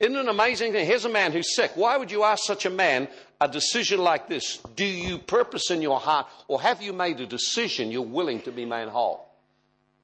Isn't 0.00 0.16
it 0.16 0.20
an 0.20 0.28
amazing 0.28 0.72
thing? 0.72 0.86
Here's 0.86 1.04
a 1.04 1.08
man 1.08 1.32
who's 1.32 1.54
sick. 1.54 1.72
Why 1.76 1.96
would 1.96 2.10
you 2.10 2.24
ask 2.24 2.44
such 2.44 2.66
a 2.66 2.70
man 2.70 3.08
a 3.40 3.48
decision 3.48 4.00
like 4.00 4.28
this? 4.28 4.58
Do 4.76 4.84
you 4.84 5.18
purpose 5.18 5.70
in 5.70 5.82
your 5.82 6.00
heart, 6.00 6.26
or 6.48 6.60
have 6.60 6.82
you 6.82 6.92
made 6.92 7.20
a 7.20 7.26
decision 7.26 7.90
you're 7.90 8.02
willing 8.02 8.40
to 8.42 8.52
be 8.52 8.64
made 8.64 8.88
whole? 8.88 9.28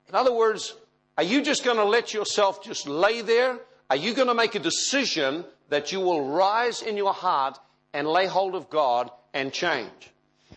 In 0.08 0.14
other 0.14 0.32
words, 0.32 0.74
are 1.16 1.24
you 1.24 1.42
just 1.42 1.64
going 1.64 1.76
to 1.76 1.84
let 1.84 2.14
yourself 2.14 2.62
just 2.62 2.88
lay 2.88 3.20
there 3.20 3.58
are 3.90 3.96
you 3.96 4.14
going 4.14 4.28
to 4.28 4.34
make 4.34 4.54
a 4.54 4.60
decision 4.60 5.44
that 5.68 5.90
you 5.90 5.98
will 5.98 6.30
rise 6.30 6.80
in 6.80 6.96
your 6.96 7.12
heart 7.12 7.58
and 7.92 8.06
lay 8.06 8.26
hold 8.26 8.54
of 8.54 8.70
God 8.70 9.10
and 9.34 9.52
change? 9.52 10.10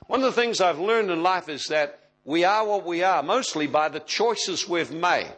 One 0.05 0.23
of 0.23 0.35
the 0.35 0.39
things 0.39 0.61
I've 0.61 0.79
learned 0.79 1.09
in 1.09 1.23
life 1.23 1.49
is 1.49 1.65
that 1.67 1.99
we 2.25 2.43
are 2.43 2.65
what 2.65 2.85
we 2.85 3.01
are 3.01 3.23
mostly 3.23 3.65
by 3.65 3.89
the 3.89 4.01
choices 4.01 4.69
we've 4.69 4.91
made. 4.91 5.33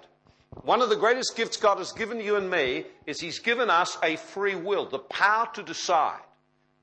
One 0.64 0.82
of 0.82 0.90
the 0.90 0.98
greatest 0.98 1.38
gifts 1.38 1.56
God 1.56 1.78
has 1.78 1.94
given 1.94 2.20
you 2.20 2.36
and 2.36 2.50
me 2.50 2.84
is 3.06 3.22
He's 3.22 3.40
given 3.40 3.70
us 3.70 3.98
a 4.04 4.18
free 4.18 4.56
will, 4.56 4.90
the 4.90 5.00
power 5.00 5.48
to 5.54 5.64
decide. 5.64 6.20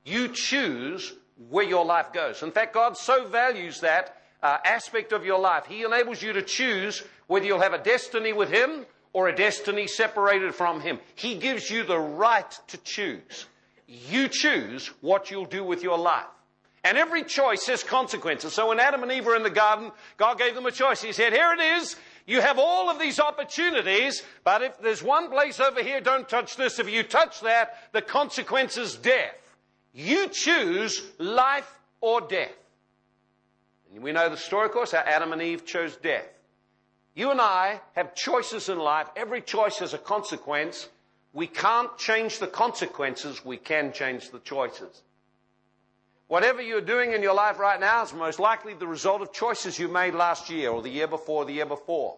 You 0.05 0.29
choose 0.29 1.13
where 1.49 1.63
your 1.63 1.85
life 1.85 2.11
goes. 2.11 2.41
In 2.41 2.51
fact, 2.51 2.73
God 2.73 2.97
so 2.97 3.27
values 3.27 3.81
that 3.81 4.17
uh, 4.41 4.57
aspect 4.65 5.13
of 5.13 5.25
your 5.25 5.39
life. 5.39 5.65
He 5.67 5.83
enables 5.83 6.21
you 6.21 6.33
to 6.33 6.41
choose 6.41 7.03
whether 7.27 7.45
you'll 7.45 7.61
have 7.61 7.73
a 7.73 7.83
destiny 7.83 8.33
with 8.33 8.49
Him 8.49 8.85
or 9.13 9.29
a 9.29 9.35
destiny 9.35 9.87
separated 9.87 10.53
from 10.53 10.81
Him. 10.81 10.99
He 11.15 11.35
gives 11.35 11.69
you 11.69 11.83
the 11.83 11.99
right 11.99 12.51
to 12.67 12.77
choose. 12.77 13.45
You 13.87 14.27
choose 14.27 14.87
what 15.01 15.31
you'll 15.31 15.45
do 15.45 15.63
with 15.63 15.83
your 15.83 15.97
life. 15.97 16.25
And 16.83 16.97
every 16.97 17.23
choice 17.23 17.65
has 17.67 17.83
consequences. 17.83 18.53
So 18.53 18.69
when 18.69 18.79
Adam 18.79 19.03
and 19.03 19.11
Eve 19.11 19.25
were 19.25 19.35
in 19.35 19.43
the 19.43 19.49
garden, 19.49 19.91
God 20.17 20.37
gave 20.37 20.53
them 20.53 20.65
a 20.65 20.71
choice. 20.71 21.01
He 21.01 21.13
said, 21.13 21.31
Here 21.31 21.53
it 21.53 21.61
is. 21.61 21.95
You 22.25 22.41
have 22.41 22.57
all 22.57 22.89
of 22.89 22.99
these 22.99 23.19
opportunities, 23.19 24.23
but 24.43 24.61
if 24.61 24.79
there's 24.79 25.03
one 25.03 25.29
place 25.29 25.59
over 25.59 25.83
here, 25.83 25.99
don't 25.99 26.27
touch 26.27 26.55
this. 26.55 26.79
If 26.79 26.89
you 26.89 27.03
touch 27.03 27.41
that, 27.41 27.77
the 27.91 28.01
consequence 28.01 28.77
is 28.77 28.95
death. 28.95 29.35
You 29.93 30.29
choose 30.29 31.03
life 31.19 31.69
or 31.99 32.21
death. 32.21 32.53
And 33.93 34.03
we 34.03 34.13
know 34.13 34.29
the 34.29 34.37
story, 34.37 34.65
of 34.65 34.71
course, 34.71 34.91
how 34.91 34.99
Adam 34.99 35.33
and 35.33 35.41
Eve 35.41 35.65
chose 35.65 35.97
death. 35.97 36.25
You 37.15 37.29
and 37.29 37.39
I 37.39 37.79
have 37.93 38.15
choices 38.15 38.69
in 38.69 38.79
life. 38.79 39.07
Every 39.15 39.41
choice 39.41 39.77
has 39.79 39.93
a 39.93 39.99
consequence. 39.99 40.89
We 41.31 41.47
can't 41.47 41.95
change 41.97 42.39
the 42.39 42.47
consequences. 42.47 43.45
We 43.45 43.57
can 43.57 43.93
change 43.93 44.31
the 44.31 44.39
choices. 44.39 45.03
Whatever 46.27 46.61
you're 46.61 46.81
doing 46.81 47.13
in 47.13 47.21
your 47.21 47.35
life 47.35 47.59
right 47.59 47.79
now 47.79 48.03
is 48.03 48.13
most 48.13 48.39
likely 48.39 48.73
the 48.73 48.87
result 48.87 49.21
of 49.21 49.31
choices 49.31 49.77
you 49.77 49.87
made 49.87 50.15
last 50.15 50.49
year 50.49 50.71
or 50.71 50.81
the 50.81 50.89
year 50.89 51.07
before, 51.07 51.45
the 51.45 51.53
year 51.53 51.65
before. 51.67 52.17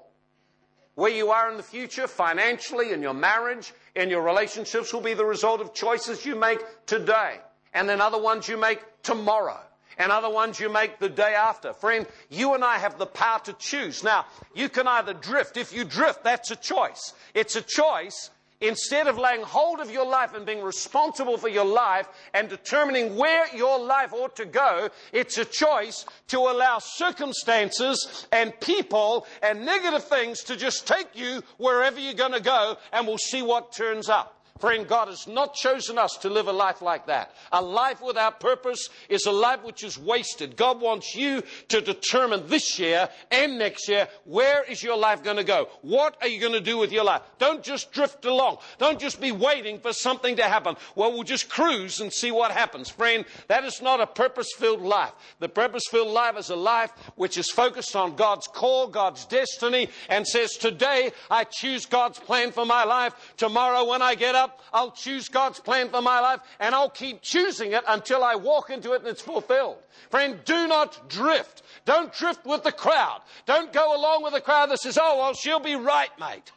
Where 0.94 1.12
you 1.12 1.32
are 1.32 1.52
in 1.52 1.58
the 1.58 1.64
future, 1.64 2.08
financially, 2.08 2.94
in 2.94 3.02
your 3.02 3.14
marriage, 3.14 3.74
in 3.96 4.10
your 4.10 4.22
relationships, 4.22 4.94
will 4.94 5.02
be 5.02 5.14
the 5.14 5.26
result 5.26 5.60
of 5.60 5.74
choices 5.74 6.26
you 6.26 6.36
make 6.38 6.60
today. 6.86 7.40
And 7.74 7.90
then 7.90 8.00
other 8.00 8.22
ones 8.22 8.48
you 8.48 8.56
make 8.56 8.80
tomorrow 9.04 9.60
and 9.98 10.12
other 10.12 10.30
ones 10.30 10.60
you 10.60 10.70
make 10.70 11.00
the 11.00 11.10
day 11.10 11.34
after. 11.36 11.74
Friend, 11.74 12.06
you 12.30 12.54
and 12.54 12.64
I 12.64 12.78
have 12.78 12.98
the 12.98 13.06
power 13.06 13.40
to 13.46 13.54
choose. 13.54 14.04
Now, 14.04 14.26
you 14.54 14.70
can 14.70 14.88
either 14.88 15.14
drift. 15.14 15.58
If 15.58 15.74
you 15.74 15.84
drift, 15.84 16.24
that's 16.24 16.52
a 16.52 16.56
choice. 16.56 17.14
It's 17.34 17.56
a 17.56 17.62
choice. 17.62 18.30
Instead 18.62 19.08
of 19.08 19.18
laying 19.18 19.42
hold 19.42 19.82
of 19.82 19.92
your 19.92 20.06
life 20.06 20.34
and 20.34 20.46
being 20.46 20.62
responsible 20.62 21.38
for 21.38 21.50
your 21.50 21.66
life 21.66 22.08
and 22.34 22.48
determining 22.48 23.18
where 23.18 23.54
your 23.56 23.78
life 23.78 24.14
ought 24.14 24.36
to 24.38 24.46
go, 24.46 24.90
it's 25.12 25.38
a 25.38 25.44
choice 25.44 26.06
to 26.30 26.40
allow 26.40 26.80
circumstances 26.80 28.28
and 28.32 28.58
people 28.62 29.28
and 29.44 29.66
negative 29.66 30.06
things 30.06 30.42
to 30.44 30.56
just 30.56 30.88
take 30.88 31.08
you 31.14 31.44
wherever 31.58 32.00
you're 32.00 32.14
going 32.14 32.32
to 32.32 32.40
go 32.40 32.78
and 32.94 33.06
we'll 33.06 33.18
see 33.18 33.42
what 33.42 33.74
turns 33.74 34.08
up. 34.08 34.35
Friend, 34.60 34.88
God 34.88 35.10
has 35.10 35.28
not 35.28 35.54
chosen 35.54 35.98
us 35.98 36.18
to 36.22 36.30
live 36.30 36.48
a 36.48 36.54
life 36.54 36.82
like 36.82 37.08
that. 37.08 37.36
A 37.52 37.62
life 37.62 38.02
without 38.02 38.40
purpose 38.40 38.88
is 39.10 39.26
a 39.26 39.32
life 39.32 39.62
which 39.66 39.84
is 39.84 40.00
wasted. 40.00 40.56
God 40.56 40.80
wants 40.80 41.14
you 41.14 41.44
to 41.68 41.82
determine 41.82 42.48
this 42.48 42.80
year 42.80 43.10
and 43.32 43.60
next 43.60 43.90
year 43.90 44.08
where 44.24 44.64
is 44.64 44.82
your 44.82 44.96
life 44.96 45.24
going 45.24 45.36
to 45.36 45.44
go? 45.44 45.68
What 45.82 46.16
are 46.22 46.30
you 46.30 46.40
going 46.40 46.54
to 46.54 46.62
do 46.62 46.78
with 46.78 46.94
your 46.94 47.04
life? 47.04 47.22
Don't 47.38 47.64
just 47.64 47.92
drift 47.92 48.24
along. 48.24 48.60
Don't 48.78 48.98
just 48.98 49.20
be 49.20 49.34
waiting 49.34 49.78
for 49.78 49.92
something 49.92 50.38
to 50.38 50.44
happen. 50.44 50.78
Well, 50.96 51.12
we'll 51.12 51.24
just 51.24 51.50
cruise 51.50 52.00
and 52.00 52.14
see 52.14 52.32
what 52.32 52.52
happens. 52.52 52.90
Friend, 52.90 53.26
that 53.50 53.66
is 53.66 53.82
not 53.82 54.00
a 54.00 54.08
purpose 54.08 54.54
filled 54.58 54.82
life. 54.82 55.12
The 55.40 55.50
purpose 55.50 55.84
filled 55.92 56.14
life 56.14 56.38
is 56.38 56.50
a 56.50 56.56
life 56.56 56.92
which 57.18 57.38
is 57.38 57.52
focused 57.52 57.94
on 57.94 58.16
God's 58.16 58.48
call, 58.48 58.88
God's 58.88 59.26
destiny, 59.26 59.90
and 60.08 60.26
says, 60.26 60.52
Today 60.54 61.12
I 61.30 61.44
choose 61.44 61.86
God's 61.86 62.20
plan 62.20 62.54
for 62.54 62.66
my 62.66 62.86
life. 62.86 63.34
Tomorrow 63.36 63.84
when 63.90 64.02
I 64.02 64.16
get 64.16 64.34
up, 64.34 64.45
up, 64.46 64.62
I'll 64.72 64.92
choose 64.92 65.28
God's 65.28 65.60
plan 65.60 65.90
for 65.90 66.02
my 66.02 66.20
life 66.20 66.40
and 66.60 66.74
I'll 66.74 66.90
keep 66.90 67.22
choosing 67.22 67.74
it 67.74 67.84
until 67.88 68.24
I 68.24 68.36
walk 68.36 68.70
into 68.70 68.94
it 68.94 69.02
and 69.02 69.08
it's 69.08 69.22
fulfilled. 69.22 69.78
Friend, 70.10 70.40
do 70.46 70.68
not 70.68 71.10
drift. 71.10 71.64
Don't 71.86 72.14
drift 72.14 72.46
with 72.46 72.64
the 72.64 72.72
crowd. 72.72 73.22
Don't 73.46 73.74
go 73.74 73.96
along 73.96 74.24
with 74.24 74.34
the 74.34 74.42
crowd 74.42 74.70
that 74.70 74.80
says, 74.80 74.98
oh, 75.02 75.18
well, 75.18 75.34
she'll 75.34 75.60
be 75.60 75.76
right, 75.76 76.10
mate. 76.20 76.52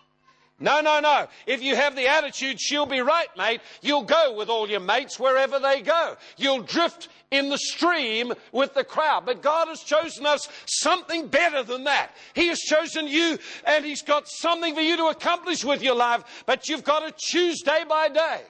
No, 0.60 0.80
no, 0.80 0.98
no. 0.98 1.28
If 1.46 1.62
you 1.62 1.76
have 1.76 1.94
the 1.94 2.08
attitude, 2.08 2.60
she'll 2.60 2.86
be 2.86 3.00
right, 3.00 3.28
mate, 3.36 3.60
you'll 3.80 4.02
go 4.02 4.34
with 4.36 4.48
all 4.48 4.68
your 4.68 4.80
mates 4.80 5.18
wherever 5.18 5.60
they 5.60 5.82
go. 5.82 6.16
You'll 6.36 6.62
drift 6.62 7.08
in 7.30 7.48
the 7.48 7.58
stream 7.58 8.32
with 8.50 8.74
the 8.74 8.82
crowd. 8.82 9.24
But 9.24 9.42
God 9.42 9.68
has 9.68 9.80
chosen 9.80 10.26
us 10.26 10.48
something 10.66 11.28
better 11.28 11.62
than 11.62 11.84
that. 11.84 12.10
He 12.34 12.48
has 12.48 12.58
chosen 12.58 13.06
you 13.06 13.38
and 13.64 13.84
He's 13.84 14.02
got 14.02 14.28
something 14.28 14.74
for 14.74 14.80
you 14.80 14.96
to 14.96 15.06
accomplish 15.06 15.64
with 15.64 15.82
your 15.82 15.94
life, 15.94 16.24
but 16.46 16.68
you've 16.68 16.84
got 16.84 17.06
to 17.06 17.14
choose 17.16 17.62
day 17.62 17.84
by 17.88 18.08
day. 18.08 18.40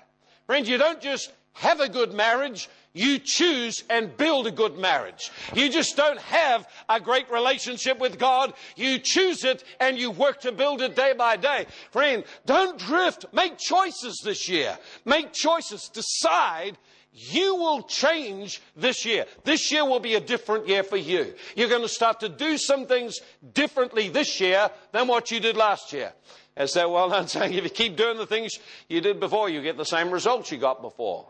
Friends, 0.47 0.69
you 0.69 0.79
don't 0.79 1.03
just 1.03 1.31
have 1.53 1.81
a 1.81 1.89
good 1.89 2.15
marriage, 2.15 2.71
you 2.99 3.19
choose 3.21 3.85
and 3.89 4.17
build 4.17 4.49
a 4.49 4.51
good 4.51 4.77
marriage. 4.77 5.31
You 5.55 5.71
just 5.71 5.97
don't 5.97 6.19
have 6.19 6.69
a 6.89 6.99
great 6.99 7.31
relationship 7.31 8.01
with 8.01 8.19
God. 8.19 8.55
You 8.77 8.99
choose 8.99 9.45
it 9.45 9.63
and 9.79 9.97
you 9.97 10.11
work 10.11 10.41
to 10.41 10.53
build 10.53 10.83
it 10.83 10.97
day 10.97 11.13
by 11.17 11.37
day. 11.37 11.67
Friend, 11.93 12.25
don't 12.45 12.79
drift. 12.79 13.27
Make 13.33 13.57
choices 13.57 14.21
this 14.25 14.49
year. 14.49 14.77
Make 15.05 15.33
choices. 15.33 15.89
Decide 15.89 16.77
you 17.13 17.55
will 17.55 17.83
change 17.83 18.61
this 18.77 19.05
year. 19.05 19.27
This 19.45 19.71
year 19.73 19.85
will 19.85 20.01
be 20.01 20.15
a 20.15 20.21
different 20.21 20.69
year 20.69 20.83
for 20.83 20.97
you. 20.97 21.35
You're 21.57 21.69
going 21.69 21.83
to 21.83 21.89
start 21.89 22.21
to 22.21 22.29
do 22.29 22.59
some 22.59 22.87
things 22.87 23.21
differently 23.55 24.09
this 24.09 24.41
year 24.41 24.71
than 24.93 25.07
what 25.07 25.31
you 25.31 25.41
did 25.41 25.57
last 25.57 25.93
year. 25.93 26.13
As 26.57 26.75
that 26.75 26.91
well 26.91 27.09
known 27.11 27.29
saying, 27.29 27.55
if 27.55 27.65
you 27.65 27.71
keep 27.71 27.97
doing 27.97 28.19
the 28.19 28.27
things 28.27 28.59
you 28.89 29.01
did 29.01 29.21
before, 29.21 29.49
you 29.49 29.63
get 29.63 29.77
the 29.77 29.85
same 29.85 30.11
results 30.11 30.51
you 30.51 30.59
got 30.59 30.83
before. 30.83 31.29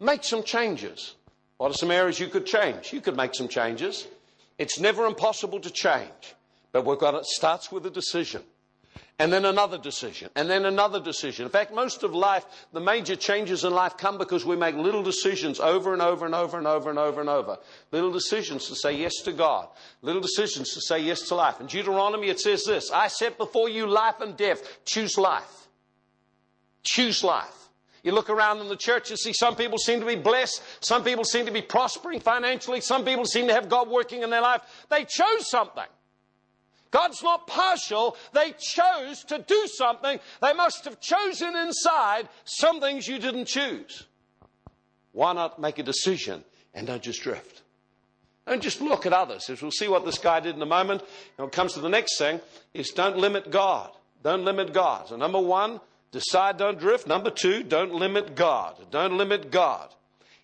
Make 0.00 0.24
some 0.24 0.42
changes. 0.42 1.14
What 1.58 1.70
are 1.70 1.74
some 1.74 1.90
areas 1.90 2.18
you 2.18 2.28
could 2.28 2.46
change? 2.46 2.90
You 2.92 3.02
could 3.02 3.16
make 3.16 3.34
some 3.34 3.48
changes. 3.48 4.08
It's 4.58 4.80
never 4.80 5.04
impossible 5.04 5.60
to 5.60 5.70
change, 5.70 6.34
but 6.72 6.86
we've 6.86 6.98
got 6.98 7.14
it 7.14 7.26
starts 7.26 7.70
with 7.70 7.84
a 7.84 7.90
decision. 7.90 8.42
And 9.18 9.30
then 9.30 9.44
another 9.44 9.76
decision, 9.76 10.30
and 10.34 10.48
then 10.48 10.64
another 10.64 10.98
decision. 10.98 11.44
In 11.44 11.50
fact, 11.50 11.74
most 11.74 12.02
of 12.02 12.14
life, 12.14 12.46
the 12.72 12.80
major 12.80 13.14
changes 13.14 13.64
in 13.64 13.74
life 13.74 13.98
come 13.98 14.16
because 14.16 14.46
we 14.46 14.56
make 14.56 14.74
little 14.76 15.02
decisions 15.02 15.60
over 15.60 15.92
and 15.92 16.00
over 16.00 16.24
and 16.24 16.34
over 16.34 16.56
and 16.56 16.66
over 16.66 16.88
and 16.88 16.98
over 16.98 17.20
and 17.20 17.28
over. 17.28 17.58
Little 17.92 18.10
decisions 18.10 18.66
to 18.68 18.74
say 18.74 18.92
yes 18.96 19.16
to 19.24 19.32
God. 19.32 19.68
Little 20.00 20.22
decisions 20.22 20.72
to 20.72 20.80
say 20.80 21.00
yes 21.00 21.28
to 21.28 21.34
life. 21.34 21.60
In 21.60 21.66
Deuteronomy, 21.66 22.28
it 22.28 22.40
says 22.40 22.64
this 22.64 22.90
I 22.90 23.08
set 23.08 23.36
before 23.36 23.68
you 23.68 23.86
life 23.86 24.22
and 24.22 24.34
death. 24.38 24.62
Choose 24.86 25.18
life. 25.18 25.68
Choose 26.82 27.22
life. 27.22 27.59
You 28.02 28.12
look 28.12 28.30
around 28.30 28.60
in 28.60 28.68
the 28.68 28.76
church 28.76 29.10
and 29.10 29.18
see 29.18 29.32
some 29.32 29.56
people 29.56 29.78
seem 29.78 30.00
to 30.00 30.06
be 30.06 30.16
blessed, 30.16 30.62
some 30.80 31.04
people 31.04 31.24
seem 31.24 31.46
to 31.46 31.52
be 31.52 31.62
prospering 31.62 32.20
financially, 32.20 32.80
some 32.80 33.04
people 33.04 33.24
seem 33.24 33.46
to 33.48 33.52
have 33.52 33.68
God 33.68 33.88
working 33.88 34.22
in 34.22 34.30
their 34.30 34.40
life. 34.40 34.62
They 34.88 35.04
chose 35.04 35.48
something. 35.50 35.84
God's 36.90 37.22
not 37.22 37.46
partial. 37.46 38.16
They 38.32 38.52
chose 38.58 39.22
to 39.24 39.38
do 39.38 39.66
something. 39.66 40.18
They 40.42 40.52
must 40.52 40.84
have 40.84 41.00
chosen 41.00 41.54
inside 41.56 42.28
some 42.44 42.80
things 42.80 43.06
you 43.06 43.18
didn't 43.18 43.44
choose. 43.44 44.06
Why 45.12 45.32
not 45.32 45.60
make 45.60 45.78
a 45.78 45.82
decision 45.82 46.44
and 46.74 46.86
don't 46.86 47.02
just 47.02 47.22
drift? 47.22 47.62
Don't 48.46 48.62
just 48.62 48.80
look 48.80 49.06
at 49.06 49.12
others. 49.12 49.48
As 49.48 49.62
we'll 49.62 49.70
see 49.70 49.86
what 49.86 50.04
this 50.04 50.18
guy 50.18 50.40
did 50.40 50.56
in 50.56 50.62
a 50.62 50.66
moment. 50.66 51.02
And 51.38 51.46
it 51.46 51.52
comes 51.52 51.74
to 51.74 51.80
the 51.80 51.88
next 51.88 52.18
thing 52.18 52.40
is 52.74 52.90
don't 52.90 53.16
limit 53.16 53.50
God. 53.50 53.90
Don't 54.22 54.44
limit 54.44 54.72
God. 54.72 55.08
So 55.08 55.16
number 55.16 55.40
one, 55.40 55.80
Decide, 56.12 56.58
don't 56.58 56.78
drift. 56.78 57.06
Number 57.06 57.30
two, 57.30 57.62
don't 57.62 57.94
limit 57.94 58.34
God. 58.34 58.76
Don't 58.90 59.16
limit 59.16 59.50
God. 59.50 59.94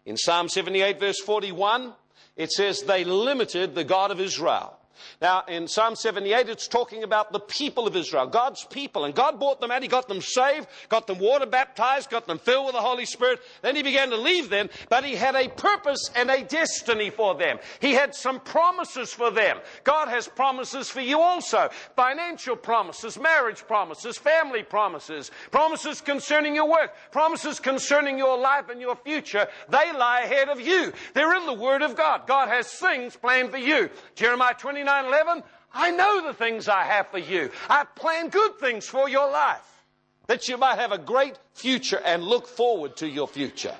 In 0.04 0.16
Psalm 0.16 0.48
78, 0.48 1.00
verse 1.00 1.20
41, 1.20 1.92
it 2.36 2.52
says, 2.52 2.82
They 2.82 3.04
limited 3.04 3.74
the 3.74 3.84
God 3.84 4.10
of 4.10 4.20
Israel. 4.20 4.78
Now, 5.20 5.44
in 5.48 5.68
Psalm 5.68 5.96
78, 5.96 6.48
it's 6.48 6.68
talking 6.68 7.02
about 7.02 7.32
the 7.32 7.40
people 7.40 7.86
of 7.86 7.96
Israel, 7.96 8.26
God's 8.26 8.64
people. 8.64 9.04
And 9.04 9.14
God 9.14 9.38
brought 9.38 9.60
them 9.60 9.70
out. 9.70 9.82
He 9.82 9.88
got 9.88 10.08
them 10.08 10.20
saved, 10.20 10.66
got 10.88 11.06
them 11.06 11.18
water 11.18 11.46
baptized, 11.46 12.10
got 12.10 12.26
them 12.26 12.38
filled 12.38 12.66
with 12.66 12.74
the 12.74 12.80
Holy 12.80 13.06
Spirit. 13.06 13.40
Then 13.62 13.76
He 13.76 13.82
began 13.82 14.10
to 14.10 14.16
leave 14.16 14.50
them, 14.50 14.68
but 14.88 15.04
He 15.04 15.16
had 15.16 15.34
a 15.34 15.48
purpose 15.48 16.10
and 16.14 16.30
a 16.30 16.42
destiny 16.42 17.10
for 17.10 17.34
them. 17.34 17.58
He 17.80 17.92
had 17.92 18.14
some 18.14 18.40
promises 18.40 19.12
for 19.12 19.30
them. 19.30 19.58
God 19.84 20.08
has 20.08 20.28
promises 20.28 20.88
for 20.88 21.00
you 21.00 21.20
also 21.20 21.68
financial 21.94 22.56
promises, 22.56 23.18
marriage 23.18 23.66
promises, 23.66 24.18
family 24.18 24.62
promises, 24.62 25.30
promises 25.50 26.00
concerning 26.00 26.54
your 26.54 26.68
work, 26.68 26.94
promises 27.10 27.60
concerning 27.60 28.18
your 28.18 28.38
life 28.38 28.68
and 28.68 28.80
your 28.80 28.96
future. 28.96 29.46
They 29.68 29.92
lie 29.92 30.22
ahead 30.22 30.48
of 30.48 30.60
you. 30.60 30.92
They're 31.14 31.36
in 31.36 31.46
the 31.46 31.52
Word 31.52 31.82
of 31.82 31.96
God. 31.96 32.26
God 32.26 32.48
has 32.48 32.70
things 32.72 33.16
planned 33.16 33.50
for 33.50 33.58
you. 33.58 33.90
Jeremiah 34.14 34.54
29 34.54 34.85
29 34.86 35.06
11, 35.06 35.42
I 35.74 35.90
know 35.90 36.26
the 36.26 36.34
things 36.34 36.68
I 36.68 36.84
have 36.84 37.08
for 37.08 37.18
you. 37.18 37.50
I 37.68 37.84
plan 37.84 38.28
good 38.28 38.58
things 38.60 38.86
for 38.86 39.08
your 39.08 39.28
life, 39.30 39.84
that 40.28 40.48
you 40.48 40.56
might 40.56 40.78
have 40.78 40.92
a 40.92 40.98
great 40.98 41.38
future 41.54 42.00
and 42.04 42.22
look 42.22 42.46
forward 42.46 42.96
to 42.98 43.08
your 43.08 43.26
future. 43.26 43.74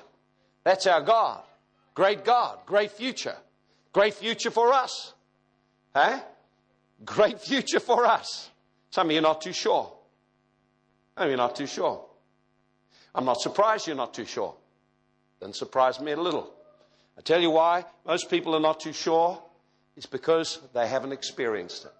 That's 0.65 0.85
our 0.85 1.01
God. 1.01 1.41
Great 1.93 2.25
God, 2.25 2.59
great 2.65 2.91
future. 2.91 3.35
Great 3.93 4.15
future 4.15 4.51
for 4.51 4.73
us. 4.73 5.13
Huh? 5.95 6.19
Great 7.05 7.39
future 7.39 7.79
for 7.79 8.05
us. 8.05 8.49
Some 8.91 9.07
of 9.07 9.13
you 9.13 9.19
are 9.19 9.21
not 9.21 9.41
too 9.41 9.53
sure. 9.53 9.91
Some 11.15 11.23
of 11.23 11.29
you 11.29 11.35
are 11.35 11.37
not 11.37 11.55
too 11.55 11.67
sure. 11.67 12.03
I'm 13.15 13.25
not 13.25 13.39
surprised 13.39 13.87
you're 13.87 13.95
not 13.95 14.13
too 14.13 14.25
sure. 14.25 14.53
Doesn't 15.39 15.55
surprise 15.55 16.01
me 16.01 16.11
a 16.11 16.19
little. 16.19 16.51
I 17.17 17.21
tell 17.21 17.41
you 17.41 17.49
why. 17.49 17.85
Most 18.05 18.29
people 18.29 18.55
are 18.55 18.59
not 18.59 18.81
too 18.81 18.93
sure 18.93 19.41
it's 19.97 20.05
because 20.05 20.59
they 20.73 20.87
haven't 20.87 21.11
experienced 21.11 21.85
it. 21.85 21.91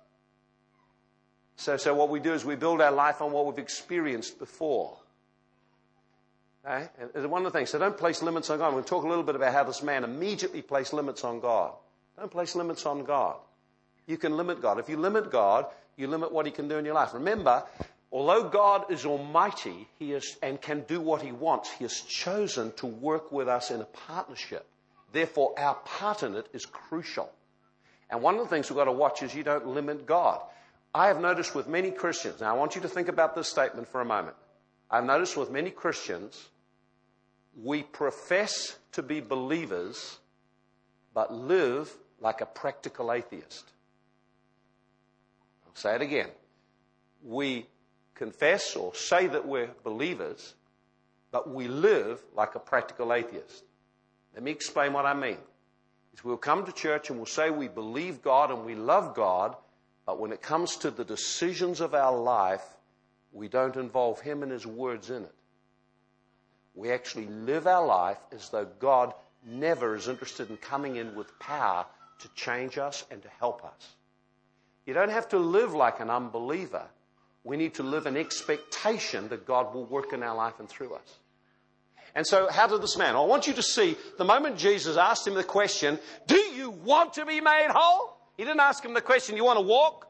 So, 1.57 1.75
so 1.75 1.95
what 1.95 2.09
we 2.09 2.19
do 2.19 2.33
is 2.33 2.45
we 2.45 2.55
build 2.55 2.79
our 2.79 2.91
life 2.91 3.21
on 3.21 3.31
what 3.31 3.47
we've 3.47 3.57
experienced 3.57 4.37
before. 4.37 4.95
Okay? 6.63 6.87
And 7.15 7.31
one 7.31 7.45
of 7.45 7.51
the 7.51 7.57
things, 7.57 7.71
so 7.71 7.79
don't 7.79 7.97
place 7.97 8.21
limits 8.21 8.51
on 8.51 8.59
God. 8.59 8.75
We'll 8.75 8.83
talk 8.83 9.03
a 9.03 9.07
little 9.07 9.23
bit 9.23 9.35
about 9.35 9.51
how 9.51 9.63
this 9.63 9.81
man 9.81 10.03
immediately 10.03 10.61
placed 10.61 10.93
limits 10.93 11.23
on 11.23 11.39
God. 11.39 11.73
Don't 12.17 12.29
place 12.29 12.55
limits 12.55 12.85
on 12.85 13.03
God. 13.03 13.37
You 14.05 14.17
can 14.17 14.37
limit 14.37 14.61
God. 14.61 14.79
If 14.79 14.87
you 14.87 14.97
limit 14.97 15.31
God, 15.31 15.65
you 15.95 16.07
limit 16.07 16.31
what 16.31 16.45
He 16.45 16.51
can 16.51 16.67
do 16.67 16.77
in 16.77 16.85
your 16.85 16.93
life. 16.93 17.15
Remember, 17.15 17.63
although 18.11 18.47
God 18.47 18.91
is 18.91 19.05
almighty 19.05 19.87
he 19.97 20.13
is, 20.13 20.37
and 20.43 20.61
can 20.61 20.81
do 20.81 21.01
what 21.01 21.23
He 21.23 21.31
wants, 21.31 21.71
He 21.71 21.83
has 21.83 22.01
chosen 22.01 22.71
to 22.73 22.85
work 22.85 23.31
with 23.31 23.47
us 23.47 23.71
in 23.71 23.81
a 23.81 23.85
partnership. 23.85 24.65
Therefore, 25.11 25.57
our 25.57 25.75
part 25.75 26.21
in 26.21 26.35
it 26.35 26.47
is 26.53 26.65
crucial. 26.65 27.31
And 28.09 28.21
one 28.21 28.35
of 28.35 28.41
the 28.41 28.47
things 28.47 28.69
we've 28.69 28.77
got 28.77 28.85
to 28.85 28.91
watch 28.91 29.21
is 29.21 29.35
you 29.35 29.43
don't 29.43 29.67
limit 29.67 30.05
God. 30.05 30.41
I 30.95 31.07
have 31.07 31.19
noticed 31.19 31.53
with 31.53 31.67
many 31.67 31.91
Christians, 31.91 32.41
now 32.41 32.55
I 32.55 32.57
want 32.57 32.75
you 32.75 32.81
to 32.81 32.89
think 32.89 33.07
about 33.07 33.35
this 33.35 33.47
statement 33.47 33.87
for 33.87 34.01
a 34.01 34.05
moment. 34.05 34.35
I've 34.89 35.03
noticed 35.03 35.35
with 35.35 35.51
many 35.51 35.69
Christians, 35.69 36.49
we 37.61 37.83
profess 37.83 38.77
to 38.93 39.03
be 39.03 39.19
believers, 39.19 40.17
but 41.13 41.33
live 41.33 41.91
like 42.21 42.41
a 42.41 42.45
practical 42.45 43.11
atheist. 43.11 43.65
I'll 45.65 45.75
say 45.75 45.95
it 45.95 46.01
again. 46.01 46.29
We 47.23 47.67
confess 48.15 48.75
or 48.75 48.95
say 48.95 49.27
that 49.27 49.45
we're 49.45 49.69
believers, 49.83 50.55
but 51.31 51.53
we 51.53 51.67
live 51.67 52.23
like 52.35 52.55
a 52.55 52.59
practical 52.59 53.13
atheist. 53.13 53.63
Let 54.33 54.43
me 54.43 54.51
explain 54.51 54.93
what 54.93 55.05
I 55.05 55.13
mean 55.13 55.37
is 56.17 56.23
we'll 56.23 56.37
come 56.37 56.65
to 56.65 56.71
church 56.71 57.09
and 57.09 57.19
we'll 57.19 57.25
say 57.25 57.49
we 57.49 57.67
believe 57.67 58.21
God 58.21 58.51
and 58.51 58.65
we 58.65 58.75
love 58.75 59.15
God, 59.15 59.55
but 60.05 60.19
when 60.19 60.31
it 60.31 60.41
comes 60.41 60.77
to 60.77 60.91
the 60.91 61.05
decisions 61.05 61.81
of 61.81 61.93
our 61.93 62.17
life, 62.17 62.65
we 63.31 63.47
don't 63.47 63.75
involve 63.75 64.19
Him 64.21 64.43
and 64.43 64.51
His 64.51 64.65
words 64.65 65.09
in 65.09 65.23
it. 65.23 65.35
We 66.73 66.91
actually 66.91 67.27
live 67.27 67.67
our 67.67 67.85
life 67.85 68.19
as 68.31 68.49
though 68.49 68.67
God 68.79 69.13
never 69.45 69.95
is 69.95 70.07
interested 70.07 70.49
in 70.49 70.57
coming 70.57 70.95
in 70.95 71.15
with 71.15 71.37
power 71.39 71.85
to 72.19 72.29
change 72.35 72.77
us 72.77 73.05
and 73.11 73.21
to 73.21 73.29
help 73.39 73.63
us. 73.63 73.95
You 74.85 74.93
don't 74.93 75.11
have 75.11 75.29
to 75.29 75.37
live 75.37 75.73
like 75.73 75.99
an 75.99 76.09
unbeliever. 76.09 76.85
We 77.43 77.57
need 77.57 77.75
to 77.75 77.83
live 77.83 78.07
in 78.07 78.17
expectation 78.17 79.29
that 79.29 79.45
God 79.45 79.73
will 79.73 79.85
work 79.85 80.13
in 80.13 80.23
our 80.23 80.35
life 80.35 80.59
and 80.59 80.69
through 80.69 80.93
us. 80.93 81.19
And 82.17 82.25
so, 82.25 82.49
how 82.49 82.65
did 82.65 82.81
this 82.81 82.97
man? 82.97 83.15
I 83.15 83.19
want 83.19 83.45
you 83.45 83.53
to 83.53 83.61
see 83.61 83.95
the 84.17 84.25
moment 84.25 84.57
Jesus 84.57 84.97
asked 84.97 85.27
him 85.27 85.35
the 85.35 85.43
question, 85.43 85.99
Do 86.25 86.35
you 86.35 86.71
want 86.71 87.13
to 87.13 87.27
be 87.27 87.39
made 87.41 87.67
whole? 87.69 88.17
He 88.37 88.43
didn't 88.43 88.59
ask 88.59 88.83
him 88.83 88.95
the 88.95 89.01
question, 89.01 89.35
Do 89.35 89.37
you 89.37 89.45
want 89.45 89.57
to 89.57 89.61
walk? 89.61 90.07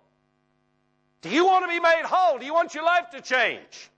Do 1.21 1.29
you 1.29 1.45
want 1.45 1.65
to 1.65 1.67
be 1.67 1.81
made 1.81 2.03
whole? 2.05 2.39
Do 2.39 2.45
you 2.45 2.53
want 2.53 2.73
your 2.73 2.85
life 2.85 3.09
to 3.11 3.19
change? 3.19 3.89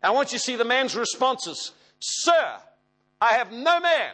I 0.00 0.12
want 0.12 0.30
you 0.30 0.38
to 0.38 0.44
see 0.44 0.54
the 0.54 0.64
man's 0.64 0.94
responses. 0.94 1.72
Sir, 1.98 2.56
I 3.20 3.32
have 3.32 3.50
no 3.50 3.80
man. 3.80 4.12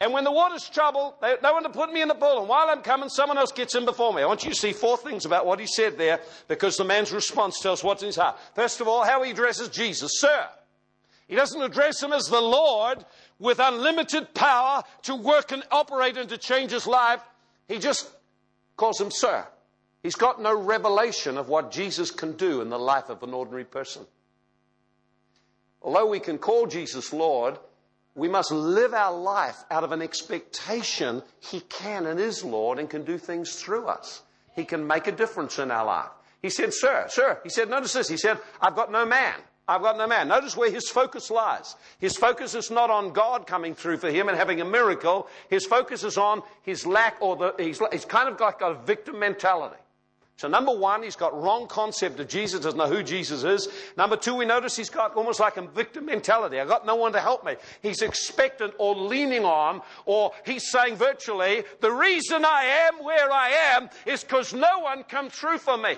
And 0.00 0.14
when 0.14 0.24
the 0.24 0.32
water's 0.32 0.66
troubled, 0.66 1.16
they, 1.20 1.36
they 1.42 1.50
want 1.50 1.66
to 1.66 1.78
put 1.78 1.92
me 1.92 2.00
in 2.00 2.08
the 2.08 2.14
pool. 2.14 2.38
And 2.38 2.48
while 2.48 2.70
I'm 2.70 2.80
coming, 2.80 3.10
someone 3.10 3.36
else 3.36 3.52
gets 3.52 3.74
in 3.74 3.84
before 3.84 4.14
me. 4.14 4.22
I 4.22 4.26
want 4.26 4.42
you 4.44 4.50
to 4.50 4.56
see 4.56 4.72
four 4.72 4.96
things 4.96 5.26
about 5.26 5.44
what 5.44 5.60
he 5.60 5.66
said 5.66 5.98
there 5.98 6.20
because 6.48 6.78
the 6.78 6.84
man's 6.84 7.12
response 7.12 7.60
tells 7.60 7.84
what's 7.84 8.02
in 8.02 8.06
his 8.06 8.16
heart. 8.16 8.38
First 8.54 8.80
of 8.80 8.88
all, 8.88 9.04
how 9.04 9.22
he 9.22 9.32
addresses 9.32 9.68
Jesus. 9.68 10.12
Sir. 10.14 10.48
He 11.28 11.34
doesn't 11.34 11.60
address 11.60 12.02
him 12.02 12.12
as 12.12 12.26
the 12.26 12.40
Lord 12.40 13.04
with 13.38 13.58
unlimited 13.58 14.32
power 14.34 14.82
to 15.02 15.14
work 15.14 15.52
and 15.52 15.64
operate 15.70 16.16
and 16.16 16.28
to 16.28 16.38
change 16.38 16.70
his 16.70 16.86
life. 16.86 17.20
He 17.68 17.78
just 17.78 18.08
calls 18.76 19.00
him 19.00 19.10
Sir. 19.10 19.46
He's 20.02 20.14
got 20.14 20.40
no 20.40 20.56
revelation 20.56 21.36
of 21.36 21.48
what 21.48 21.72
Jesus 21.72 22.12
can 22.12 22.32
do 22.36 22.60
in 22.60 22.70
the 22.70 22.78
life 22.78 23.08
of 23.08 23.22
an 23.24 23.34
ordinary 23.34 23.64
person. 23.64 24.06
Although 25.82 26.06
we 26.06 26.20
can 26.20 26.38
call 26.38 26.66
Jesus 26.66 27.12
Lord, 27.12 27.58
we 28.14 28.28
must 28.28 28.50
live 28.52 28.94
our 28.94 29.16
life 29.16 29.56
out 29.70 29.84
of 29.84 29.92
an 29.92 30.02
expectation 30.02 31.22
He 31.40 31.60
can 31.60 32.06
and 32.06 32.20
is 32.20 32.44
Lord 32.44 32.78
and 32.78 32.88
can 32.88 33.04
do 33.04 33.18
things 33.18 33.56
through 33.56 33.86
us. 33.86 34.22
He 34.54 34.64
can 34.64 34.86
make 34.86 35.06
a 35.06 35.12
difference 35.12 35.58
in 35.58 35.70
our 35.70 35.84
life. 35.84 36.10
He 36.40 36.50
said, 36.50 36.72
Sir, 36.72 37.06
sir. 37.08 37.40
He 37.42 37.50
said, 37.50 37.68
Notice 37.68 37.92
this. 37.92 38.08
He 38.08 38.16
said, 38.16 38.38
I've 38.60 38.76
got 38.76 38.92
no 38.92 39.04
man. 39.04 39.34
I've 39.68 39.82
got 39.82 39.98
no 39.98 40.06
man. 40.06 40.28
Notice 40.28 40.56
where 40.56 40.70
his 40.70 40.88
focus 40.88 41.30
lies. 41.30 41.74
His 41.98 42.16
focus 42.16 42.54
is 42.54 42.70
not 42.70 42.88
on 42.88 43.12
God 43.12 43.46
coming 43.46 43.74
through 43.74 43.96
for 43.96 44.10
him 44.10 44.28
and 44.28 44.38
having 44.38 44.60
a 44.60 44.64
miracle. 44.64 45.28
His 45.50 45.66
focus 45.66 46.04
is 46.04 46.16
on 46.16 46.42
his 46.62 46.86
lack 46.86 47.16
or 47.20 47.34
the, 47.36 47.54
he's, 47.58 47.80
he's 47.90 48.04
kind 48.04 48.28
of 48.28 48.38
got, 48.38 48.60
got 48.60 48.72
a 48.72 48.82
victim 48.84 49.18
mentality. 49.18 49.76
So 50.36 50.48
number 50.48 50.76
one, 50.76 51.02
he's 51.02 51.16
got 51.16 51.40
wrong 51.40 51.66
concept 51.66 52.20
of 52.20 52.28
Jesus, 52.28 52.60
doesn't 52.60 52.78
know 52.78 52.86
who 52.86 53.02
Jesus 53.02 53.42
is. 53.42 53.68
Number 53.96 54.16
two, 54.16 54.34
we 54.34 54.44
notice 54.44 54.76
he's 54.76 54.90
got 54.90 55.14
almost 55.14 55.40
like 55.40 55.56
a 55.56 55.62
victim 55.62 56.04
mentality. 56.04 56.60
I've 56.60 56.68
got 56.68 56.84
no 56.84 56.94
one 56.94 57.12
to 57.14 57.20
help 57.20 57.44
me. 57.44 57.54
He's 57.80 58.02
expectant 58.02 58.74
or 58.78 58.94
leaning 58.94 59.46
on, 59.46 59.80
or 60.04 60.32
he's 60.44 60.70
saying 60.70 60.96
virtually, 60.96 61.64
the 61.80 61.90
reason 61.90 62.44
I 62.44 62.64
am 62.86 63.02
where 63.02 63.32
I 63.32 63.48
am 63.74 63.88
is 64.04 64.22
because 64.22 64.52
no 64.52 64.80
one 64.80 65.04
come 65.04 65.30
through 65.30 65.58
for 65.58 65.78
me. 65.78 65.96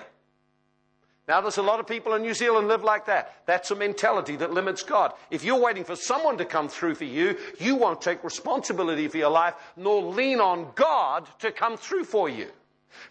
Now, 1.29 1.41
there's 1.41 1.59
a 1.59 1.61
lot 1.61 1.79
of 1.79 1.85
people 1.85 2.15
in 2.15 2.23
New 2.23 2.33
Zealand 2.33 2.67
live 2.67 2.83
like 2.83 3.05
that. 3.05 3.35
That's 3.45 3.69
a 3.69 3.75
mentality 3.75 4.35
that 4.37 4.51
limits 4.51 4.81
God. 4.81 5.13
If 5.29 5.43
you're 5.43 5.61
waiting 5.61 5.83
for 5.83 5.95
someone 5.95 6.39
to 6.39 6.45
come 6.45 6.67
through 6.67 6.95
for 6.95 7.03
you, 7.03 7.37
you 7.59 7.75
won't 7.75 8.01
take 8.01 8.23
responsibility 8.23 9.07
for 9.07 9.17
your 9.17 9.29
life, 9.29 9.53
nor 9.77 10.01
lean 10.01 10.41
on 10.41 10.71
God 10.73 11.27
to 11.37 11.51
come 11.51 11.77
through 11.77 12.05
for 12.05 12.29
you. 12.29 12.47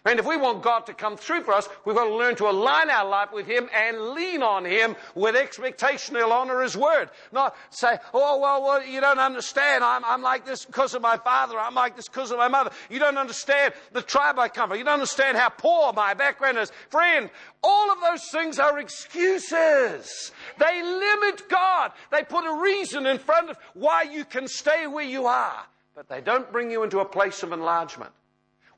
And 0.05 0.19
if 0.19 0.25
we 0.25 0.37
want 0.37 0.63
God 0.63 0.85
to 0.85 0.93
come 0.93 1.17
through 1.17 1.41
for 1.41 1.53
us, 1.53 1.67
we've 1.85 1.95
got 1.95 2.05
to 2.05 2.15
learn 2.15 2.35
to 2.37 2.49
align 2.49 2.89
our 2.89 3.07
life 3.07 3.31
with 3.33 3.47
Him 3.47 3.69
and 3.75 4.11
lean 4.11 4.41
on 4.41 4.65
Him 4.65 4.95
with 5.15 5.35
expectation 5.35 6.15
He'll 6.15 6.31
honor 6.31 6.61
His 6.61 6.77
word. 6.77 7.09
Not 7.31 7.55
say, 7.69 7.97
oh, 8.13 8.39
well, 8.39 8.63
well 8.63 8.85
you 8.85 9.01
don't 9.01 9.19
understand. 9.19 9.83
I'm, 9.83 10.05
I'm 10.05 10.21
like 10.21 10.45
this 10.45 10.65
because 10.65 10.93
of 10.93 11.01
my 11.01 11.17
father. 11.17 11.59
I'm 11.59 11.75
like 11.75 11.95
this 11.95 12.07
because 12.07 12.31
of 12.31 12.37
my 12.37 12.47
mother. 12.47 12.71
You 12.89 12.99
don't 12.99 13.17
understand 13.17 13.73
the 13.91 14.01
tribe 14.01 14.39
I 14.39 14.47
come 14.47 14.69
from. 14.69 14.77
You 14.77 14.85
don't 14.85 14.93
understand 14.93 15.37
how 15.37 15.49
poor 15.49 15.91
my 15.93 16.13
background 16.13 16.57
is. 16.57 16.71
Friend, 16.89 17.29
all 17.61 17.91
of 17.91 17.99
those 18.01 18.23
things 18.31 18.59
are 18.59 18.79
excuses. 18.79 20.31
They 20.57 20.83
limit 20.83 21.49
God. 21.49 21.91
They 22.11 22.23
put 22.23 22.45
a 22.45 22.61
reason 22.61 23.05
in 23.05 23.17
front 23.17 23.49
of 23.49 23.57
why 23.73 24.03
you 24.03 24.25
can 24.25 24.47
stay 24.47 24.87
where 24.87 25.05
you 25.05 25.25
are. 25.25 25.65
But 25.95 26.07
they 26.07 26.21
don't 26.21 26.49
bring 26.51 26.71
you 26.71 26.83
into 26.83 26.99
a 26.99 27.05
place 27.05 27.43
of 27.43 27.51
enlargement. 27.51 28.11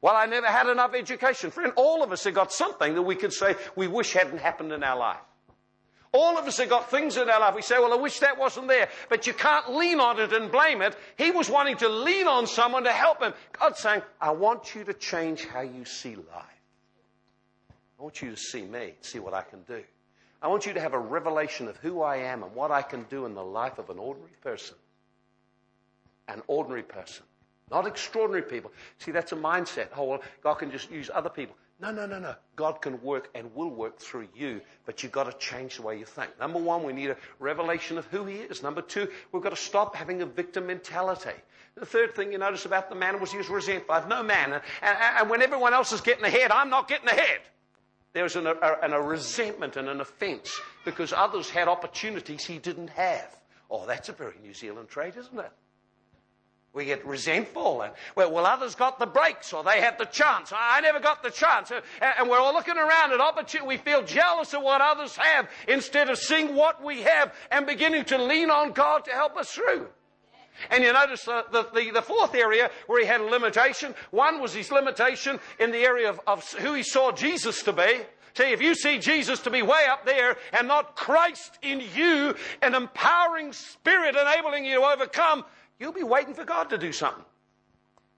Well, 0.02 0.16
I 0.16 0.26
never 0.26 0.48
had 0.48 0.68
enough 0.68 0.96
education. 0.96 1.52
Friend, 1.52 1.72
all 1.76 2.04
of 2.04 2.12
us 2.12 2.24
have 2.24 2.34
got 2.34 2.52
something 2.52 2.96
that 2.96 3.04
we 3.04 3.16
could 3.16 3.34
say 3.34 3.56
we 3.76 3.88
wish 3.88 4.14
hadn't 4.14 4.40
happened 4.40 4.72
in 4.72 4.84
our 4.84 4.98
life. 4.98 5.20
All 6.14 6.38
of 6.38 6.46
us 6.46 6.58
have 6.58 6.70
got 6.70 6.92
things 6.92 7.16
in 7.16 7.30
our 7.30 7.40
life. 7.40 7.56
We 7.56 7.62
say, 7.62 7.80
well, 7.80 7.94
I 7.94 7.96
wish 7.96 8.20
that 8.20 8.38
wasn't 8.38 8.68
there. 8.68 8.90
But 9.08 9.28
you 9.28 9.34
can't 9.34 9.74
lean 9.74 10.02
on 10.02 10.20
it 10.20 10.34
and 10.34 10.52
blame 10.52 10.82
it. 10.82 10.98
He 11.18 11.32
was 11.32 11.50
wanting 11.50 11.78
to 11.78 11.88
lean 11.88 12.28
on 12.28 12.48
someone 12.48 12.84
to 12.84 12.92
help 12.92 13.22
him. 13.22 13.34
God's 13.58 13.80
saying, 13.80 14.02
I 14.20 14.32
want 14.32 14.76
you 14.76 14.84
to 14.84 14.94
change 14.94 15.46
how 15.46 15.62
you 15.62 15.86
see 15.86 16.16
life. 16.16 16.46
I 17.98 18.04
want 18.04 18.22
you 18.22 18.32
to 18.32 18.38
see 18.38 18.64
me, 18.64 18.94
see 19.02 19.20
what 19.20 19.34
I 19.34 19.44
can 19.44 19.62
do. 19.62 19.84
I 20.42 20.48
want 20.48 20.66
you 20.66 20.74
to 20.74 20.82
have 20.82 20.94
a 20.94 21.00
revelation 21.00 21.68
of 21.68 21.78
who 21.78 22.02
I 22.02 22.18
am 22.18 22.44
and 22.44 22.54
what 22.56 22.72
I 22.72 22.82
can 22.82 23.04
do 23.04 23.26
in 23.26 23.36
the 23.36 23.44
life 23.44 23.78
of 23.78 23.90
an 23.92 24.00
ordinary 24.00 24.34
person. 24.42 24.76
An 26.28 26.42
ordinary 26.48 26.84
person. 26.84 27.24
Not 27.72 27.88
extraordinary 27.88 28.44
people. 28.44 28.72
See, 29.00 29.12
that's 29.12 29.32
a 29.32 29.36
mindset. 29.36 29.88
Oh, 29.96 30.04
well, 30.04 30.22
God 30.44 30.56
can 30.56 30.72
just 30.72 30.92
use 30.92 31.10
other 31.14 31.30
people. 31.30 31.56
No, 31.80 31.90
no, 31.92 32.06
no, 32.06 32.20
no. 32.20 32.36
God 32.56 32.82
can 32.82 33.02
work 33.02 33.30
and 33.34 33.54
will 33.56 33.70
work 33.70 33.98
through 33.98 34.28
you, 34.36 34.62
but 34.86 35.02
you've 35.02 35.12
got 35.12 35.24
to 35.24 35.38
change 35.40 35.78
the 35.78 35.82
way 35.82 35.98
you 35.98 36.06
think. 36.06 36.38
Number 36.40 36.60
one, 36.60 36.84
we 36.84 36.94
need 36.94 37.10
a 37.10 37.18
revelation 37.40 37.98
of 37.98 38.06
who 38.08 38.26
He 38.26 38.36
is. 38.36 38.62
Number 38.62 38.82
two, 38.82 39.08
we've 39.32 39.42
got 39.42 39.50
to 39.50 39.56
stop 39.56 39.96
having 39.96 40.22
a 40.22 40.26
victim 40.28 40.68
mentality. 40.68 41.32
The 41.76 41.86
third 41.86 42.14
thing 42.14 42.32
you 42.32 42.38
notice 42.38 42.66
about 42.66 42.90
the 42.90 42.96
man 42.96 43.20
was 43.20 43.32
he 43.32 43.38
was 43.38 43.50
resentful. 43.50 43.96
I've 43.96 44.08
no 44.08 44.22
man. 44.22 44.54
And, 44.54 44.62
and, 44.82 44.98
and, 45.22 45.30
when 45.30 45.42
everyone 45.42 45.74
else 45.74 45.92
is 45.92 46.02
getting 46.02 46.26
ahead, 46.26 46.52
I'm 46.52 46.70
not 46.70 46.88
getting 46.88 47.08
ahead. 47.08 47.40
There's 48.14 48.36
an, 48.36 48.46
a, 48.46 48.54
an, 48.84 48.92
a 48.92 49.02
resentment 49.02 49.78
and 49.78 49.88
an 49.88 50.02
offense 50.02 50.60
because 50.84 51.14
others 51.14 51.50
had 51.50 51.70
opportunities 51.70 52.46
he 52.46 52.60
didn't 52.60 52.90
have. 52.90 53.38
Oh, 53.70 53.88
that's 53.88 54.10
a 54.10 54.14
very 54.14 54.36
New 54.44 54.54
Zealand 54.54 54.90
trait, 54.90 55.16
isn't 55.16 55.40
it? 55.40 55.52
We 56.74 56.86
get 56.86 57.06
resentful. 57.06 57.82
And, 57.82 57.94
well, 58.16 58.32
well, 58.32 58.46
others 58.46 58.76
got 58.76 58.98
the 58.98 59.06
breaks 59.06 59.52
or 59.52 59.64
they 59.64 59.82
had 59.82 59.98
the 59.98 60.06
chance. 60.06 60.54
I 60.56 60.80
never 60.80 61.02
got 61.02 61.22
the 61.22 61.30
chance. 61.30 61.72
And 61.72 62.30
we're 62.30 62.40
all 62.40 62.54
looking 62.54 62.78
around 62.78 63.12
at 63.12 63.20
opportunity. 63.20 63.68
We 63.68 63.78
feel 63.78 64.04
jealous 64.04 64.54
of 64.54 64.62
what 64.62 64.80
others 64.80 65.18
have 65.18 65.50
instead 65.68 66.10
of 66.10 66.18
seeing 66.18 66.56
what 66.56 66.82
we 66.84 67.02
have 67.02 67.34
and 67.52 67.66
beginning 67.66 68.06
to 68.06 68.18
lean 68.18 68.50
on 68.50 68.72
God 68.72 69.04
to 69.06 69.12
help 69.12 69.36
us 69.36 69.52
through. 69.52 69.88
And 70.70 70.84
you 70.84 70.94
notice 70.94 71.24
the, 71.24 71.46
the, 71.52 71.92
the, 71.92 72.02
fourth 72.02 72.36
area 72.36 72.70
where 72.88 73.02
he 73.02 73.08
had 73.08 73.22
a 73.22 73.26
limitation. 73.26 73.96
One 74.12 74.40
was 74.40 74.54
his 74.54 74.72
limitation 74.72 75.40
in 75.60 75.72
the 75.72 75.80
area 75.80 76.10
of, 76.10 76.20
of 76.28 76.54
who 76.54 76.74
he 76.74 76.84
saw 76.84 77.12
Jesus 77.12 77.64
to 77.64 77.74
be. 77.74 78.02
See, 78.34 78.52
if 78.52 78.62
you 78.62 78.76
see 78.76 78.98
Jesus 79.00 79.40
to 79.42 79.50
be 79.50 79.62
way 79.62 79.88
up 79.90 80.06
there 80.06 80.38
and 80.54 80.68
not 80.68 80.96
Christ 80.96 81.58
in 81.62 81.82
you, 81.96 82.36
an 82.62 82.76
empowering 82.76 83.52
spirit 83.52 84.16
enabling 84.16 84.66
you 84.66 84.80
to 84.80 84.86
overcome, 84.86 85.44
You'll 85.82 85.91
be 85.91 86.04
waiting 86.04 86.36
for 86.36 86.46
God 86.46 86.70
to 86.70 86.78
do 86.78 86.91
something 86.91 87.26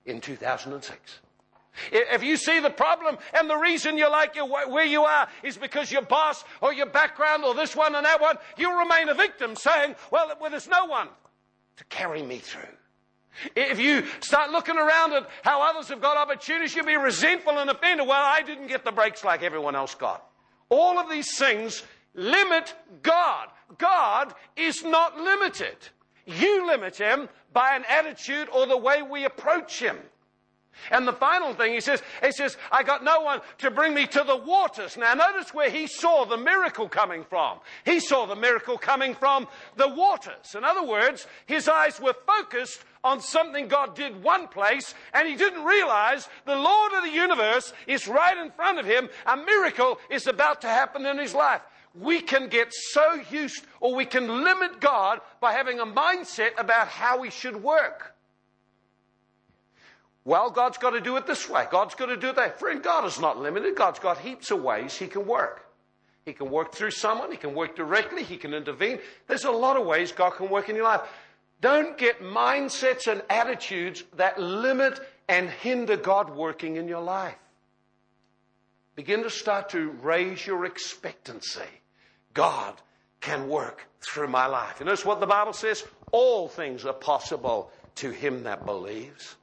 in 0.05 0.19
2006. 0.19 1.19
If 1.93 2.21
you 2.21 2.35
see 2.35 2.59
the 2.59 2.69
problem 2.69 3.17
and 3.33 3.49
the 3.49 3.55
reason 3.55 3.97
you 3.97 4.11
like 4.11 4.35
where 4.35 4.83
you 4.83 5.03
are 5.03 5.29
is 5.43 5.55
because 5.55 5.89
your 5.89 6.01
boss 6.01 6.43
or 6.59 6.73
your 6.73 6.87
background 6.87 7.45
or 7.45 7.55
this 7.55 7.73
one 7.73 7.95
and 7.95 8.05
that 8.05 8.19
one, 8.19 8.35
you'll 8.57 8.77
remain 8.77 9.07
a 9.07 9.13
victim 9.13 9.55
saying, 9.55 9.95
well, 10.11 10.29
well 10.41 10.51
there's 10.51 10.67
no 10.67 10.85
one 10.85 11.07
to 11.77 11.85
carry 11.85 12.21
me 12.21 12.39
through. 12.39 12.67
If 13.55 13.79
you 13.79 14.03
start 14.19 14.51
looking 14.51 14.77
around 14.77 15.13
at 15.13 15.29
how 15.43 15.61
others 15.61 15.87
have 15.87 16.01
got 16.01 16.17
opportunities, 16.17 16.75
you'll 16.75 16.85
be 16.85 16.97
resentful 16.97 17.57
and 17.57 17.69
offended. 17.69 18.05
Well, 18.05 18.21
I 18.21 18.41
didn't 18.41 18.67
get 18.67 18.83
the 18.83 18.91
breaks 18.91 19.23
like 19.23 19.41
everyone 19.41 19.75
else 19.75 19.95
got. 19.95 20.27
All 20.67 20.99
of 20.99 21.09
these 21.09 21.37
things 21.37 21.81
limit 22.13 22.75
God. 23.01 23.47
God 23.77 24.33
is 24.57 24.83
not 24.83 25.17
limited. 25.17 25.77
You 26.25 26.67
limit 26.67 26.97
him 26.97 27.29
by 27.51 27.75
an 27.75 27.83
attitude 27.89 28.49
or 28.49 28.65
the 28.65 28.77
way 28.77 29.01
we 29.01 29.25
approach 29.25 29.79
him. 29.79 29.97
And 30.91 31.07
the 31.07 31.13
final 31.13 31.53
thing 31.53 31.73
he 31.73 31.81
says, 31.81 32.01
he 32.23 32.31
says, 32.31 32.57
I 32.71 32.83
got 32.83 33.03
no 33.03 33.21
one 33.21 33.41
to 33.59 33.69
bring 33.69 33.93
me 33.93 34.07
to 34.07 34.23
the 34.25 34.37
waters. 34.37 34.97
Now 34.97 35.13
notice 35.13 35.53
where 35.53 35.69
he 35.69 35.87
saw 35.87 36.25
the 36.25 36.37
miracle 36.37 36.89
coming 36.89 37.23
from. 37.23 37.59
He 37.85 37.99
saw 37.99 38.25
the 38.25 38.35
miracle 38.35 38.77
coming 38.77 39.13
from 39.13 39.47
the 39.75 39.87
waters. 39.87 40.55
In 40.55 40.63
other 40.63 40.83
words, 40.83 41.27
his 41.45 41.67
eyes 41.67 41.99
were 41.99 42.15
focused 42.25 42.83
on 43.03 43.21
something 43.21 43.67
God 43.67 43.95
did 43.95 44.23
one 44.23 44.47
place 44.47 44.95
and 45.13 45.27
he 45.27 45.35
didn't 45.35 45.63
realize 45.63 46.27
the 46.45 46.55
Lord 46.55 46.93
of 46.93 47.03
the 47.03 47.11
universe 47.11 47.73
is 47.85 48.07
right 48.07 48.37
in 48.37 48.51
front 48.51 48.79
of 48.79 48.85
him. 48.85 49.09
A 49.25 49.37
miracle 49.37 49.99
is 50.09 50.25
about 50.25 50.61
to 50.61 50.67
happen 50.67 51.05
in 51.05 51.17
his 51.17 51.33
life 51.33 51.61
we 51.99 52.21
can 52.21 52.47
get 52.47 52.73
so 52.73 53.21
used 53.29 53.65
or 53.79 53.93
we 53.95 54.05
can 54.05 54.43
limit 54.43 54.79
God 54.79 55.21
by 55.39 55.53
having 55.53 55.79
a 55.79 55.85
mindset 55.85 56.57
about 56.57 56.87
how 56.87 57.21
He 57.21 57.29
should 57.29 57.61
work. 57.61 58.15
Well, 60.25 60.49
God's 60.49 60.77
got 60.77 60.91
to 60.91 61.01
do 61.01 61.17
it 61.17 61.27
this 61.27 61.49
way. 61.49 61.65
God's 61.69 61.95
got 61.95 62.05
to 62.05 62.17
do 62.17 62.29
it 62.29 62.35
that. 62.37 62.59
Friend, 62.59 62.81
God 62.81 63.05
is 63.05 63.19
not 63.19 63.39
limited. 63.39 63.75
God's 63.75 63.99
got 63.99 64.19
heaps 64.19 64.51
of 64.51 64.63
ways 64.63 64.95
He 64.95 65.07
can 65.07 65.27
work. 65.27 65.69
He 66.25 66.33
can 66.33 66.49
work 66.49 66.73
through 66.73 66.91
someone. 66.91 67.31
He 67.31 67.37
can 67.37 67.53
work 67.53 67.75
directly. 67.75 68.23
He 68.23 68.37
can 68.37 68.53
intervene. 68.53 68.99
There's 69.27 69.43
a 69.43 69.51
lot 69.51 69.77
of 69.77 69.85
ways 69.85 70.11
God 70.11 70.31
can 70.31 70.49
work 70.49 70.69
in 70.69 70.75
your 70.75 70.85
life. 70.85 71.01
Don't 71.59 71.97
get 71.97 72.21
mindsets 72.21 73.11
and 73.11 73.21
attitudes 73.29 74.03
that 74.15 74.39
limit 74.39 74.99
and 75.27 75.49
hinder 75.49 75.97
God 75.97 76.29
working 76.29 76.77
in 76.77 76.87
your 76.87 77.01
life. 77.01 77.35
Begin 78.95 79.23
to 79.23 79.29
start 79.29 79.69
to 79.69 79.89
raise 80.01 80.45
your 80.45 80.65
expectancy. 80.65 81.61
God 82.33 82.81
can 83.21 83.47
work 83.47 83.87
through 84.01 84.27
my 84.27 84.45
life. 84.45 84.77
You 84.79 84.85
notice 84.85 85.05
what 85.05 85.19
the 85.19 85.27
Bible 85.27 85.53
says? 85.53 85.85
All 86.11 86.47
things 86.47 86.85
are 86.85 86.93
possible 86.93 87.71
to 87.95 88.11
him 88.11 88.43
that 88.43 88.65
believes. 88.65 89.35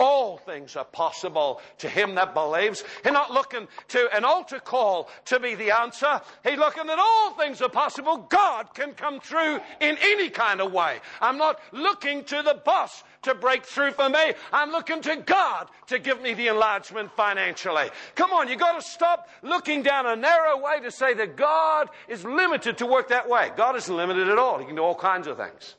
All 0.00 0.36
things 0.36 0.76
are 0.76 0.84
possible 0.84 1.60
to 1.78 1.88
him 1.88 2.14
that 2.14 2.32
believes. 2.32 2.84
He's 3.02 3.12
not 3.12 3.32
looking 3.32 3.66
to 3.88 4.08
an 4.16 4.24
altar 4.24 4.60
call 4.60 5.08
to 5.24 5.40
be 5.40 5.56
the 5.56 5.76
answer. 5.76 6.20
He's 6.44 6.56
looking 6.56 6.86
that 6.86 7.00
all 7.00 7.32
things 7.32 7.60
are 7.62 7.68
possible. 7.68 8.18
God 8.28 8.74
can 8.74 8.92
come 8.92 9.18
through 9.18 9.56
in 9.80 9.98
any 10.00 10.30
kind 10.30 10.60
of 10.60 10.72
way. 10.72 11.00
I'm 11.20 11.36
not 11.36 11.58
looking 11.72 12.22
to 12.24 12.42
the 12.42 12.60
boss 12.64 13.02
to 13.22 13.34
break 13.34 13.64
through 13.64 13.90
for 13.90 14.08
me. 14.08 14.34
I'm 14.52 14.70
looking 14.70 15.00
to 15.02 15.16
God 15.16 15.68
to 15.88 15.98
give 15.98 16.22
me 16.22 16.32
the 16.32 16.46
enlargement 16.46 17.10
financially. 17.16 17.90
Come 18.14 18.30
on, 18.30 18.48
you've 18.48 18.60
got 18.60 18.80
to 18.80 18.88
stop 18.88 19.28
looking 19.42 19.82
down 19.82 20.06
a 20.06 20.14
narrow 20.14 20.62
way 20.62 20.78
to 20.80 20.92
say 20.92 21.12
that 21.14 21.36
God 21.36 21.88
is 22.06 22.24
limited 22.24 22.78
to 22.78 22.86
work 22.86 23.08
that 23.08 23.28
way. 23.28 23.50
God 23.56 23.74
isn't 23.74 23.96
limited 23.96 24.28
at 24.28 24.38
all. 24.38 24.58
He 24.58 24.64
can 24.64 24.76
do 24.76 24.82
all 24.82 24.94
kinds 24.94 25.26
of 25.26 25.36
things. 25.36 25.74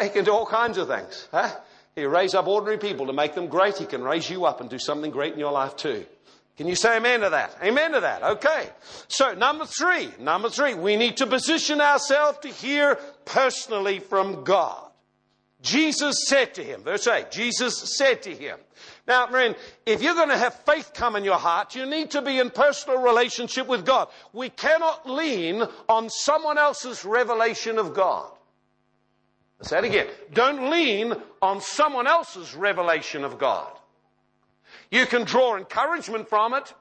He 0.00 0.08
can 0.08 0.24
do 0.24 0.32
all 0.32 0.46
kinds 0.46 0.78
of 0.78 0.86
things. 0.86 1.28
Huh? 1.32 1.50
He 1.96 2.04
raise 2.04 2.34
up 2.34 2.46
ordinary 2.46 2.76
people 2.76 3.06
to 3.06 3.14
make 3.14 3.34
them 3.34 3.48
great. 3.48 3.78
He 3.78 3.86
can 3.86 4.04
raise 4.04 4.28
you 4.28 4.44
up 4.44 4.60
and 4.60 4.68
do 4.68 4.78
something 4.78 5.10
great 5.10 5.32
in 5.32 5.38
your 5.38 5.52
life 5.52 5.76
too. 5.76 6.04
Can 6.58 6.68
you 6.68 6.74
say 6.74 6.98
amen 6.98 7.20
to 7.20 7.30
that? 7.30 7.56
Amen 7.62 7.92
to 7.92 8.00
that. 8.00 8.22
Okay. 8.22 8.68
So 9.08 9.34
number 9.34 9.64
three, 9.64 10.10
number 10.20 10.50
three, 10.50 10.74
we 10.74 10.96
need 10.96 11.16
to 11.18 11.26
position 11.26 11.80
ourselves 11.80 12.38
to 12.42 12.48
hear 12.48 12.96
personally 13.24 13.98
from 13.98 14.44
God. 14.44 14.82
Jesus 15.62 16.28
said 16.28 16.54
to 16.54 16.62
him, 16.62 16.82
verse 16.82 17.06
8, 17.06 17.30
Jesus 17.30 17.96
said 17.96 18.22
to 18.22 18.34
him. 18.34 18.58
Now, 19.08 19.26
friend, 19.26 19.56
if 19.84 20.02
you're 20.02 20.14
going 20.14 20.28
to 20.28 20.38
have 20.38 20.54
faith 20.64 20.92
come 20.94 21.16
in 21.16 21.24
your 21.24 21.38
heart, 21.38 21.74
you 21.74 21.86
need 21.86 22.10
to 22.12 22.22
be 22.22 22.38
in 22.38 22.50
personal 22.50 23.00
relationship 23.00 23.66
with 23.66 23.84
God. 23.84 24.08
We 24.32 24.50
cannot 24.50 25.08
lean 25.08 25.64
on 25.88 26.10
someone 26.10 26.58
else's 26.58 27.04
revelation 27.04 27.78
of 27.78 27.94
God. 27.94 28.30
Say 29.62 29.78
it 29.78 29.84
again. 29.84 30.06
Don't 30.32 30.70
lean 30.70 31.14
on 31.40 31.60
someone 31.60 32.06
else's 32.06 32.54
revelation 32.54 33.24
of 33.24 33.38
God. 33.38 33.70
You 34.90 35.06
can 35.06 35.24
draw 35.24 35.56
encouragement 35.56 36.28
from 36.28 36.54
it. 36.54 36.74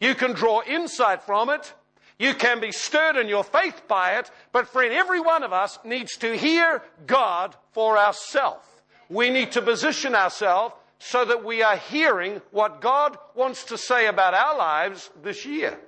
You 0.00 0.14
can 0.14 0.32
draw 0.32 0.62
insight 0.62 1.22
from 1.22 1.50
it. 1.50 1.72
You 2.18 2.34
can 2.34 2.60
be 2.60 2.70
stirred 2.70 3.16
in 3.16 3.28
your 3.28 3.44
faith 3.44 3.82
by 3.88 4.18
it. 4.18 4.30
But 4.52 4.68
friend, 4.68 4.92
every 4.92 5.20
one 5.20 5.42
of 5.42 5.52
us 5.52 5.78
needs 5.84 6.16
to 6.18 6.36
hear 6.36 6.82
God 7.06 7.56
for 7.72 7.98
ourselves. 7.98 8.66
We 9.08 9.30
need 9.30 9.52
to 9.52 9.62
position 9.62 10.14
ourselves 10.14 10.74
so 10.98 11.24
that 11.24 11.44
we 11.44 11.62
are 11.62 11.76
hearing 11.76 12.42
what 12.50 12.80
God 12.80 13.16
wants 13.34 13.64
to 13.64 13.78
say 13.78 14.06
about 14.06 14.34
our 14.34 14.56
lives 14.56 15.10
this 15.22 15.46
year. 15.46 15.78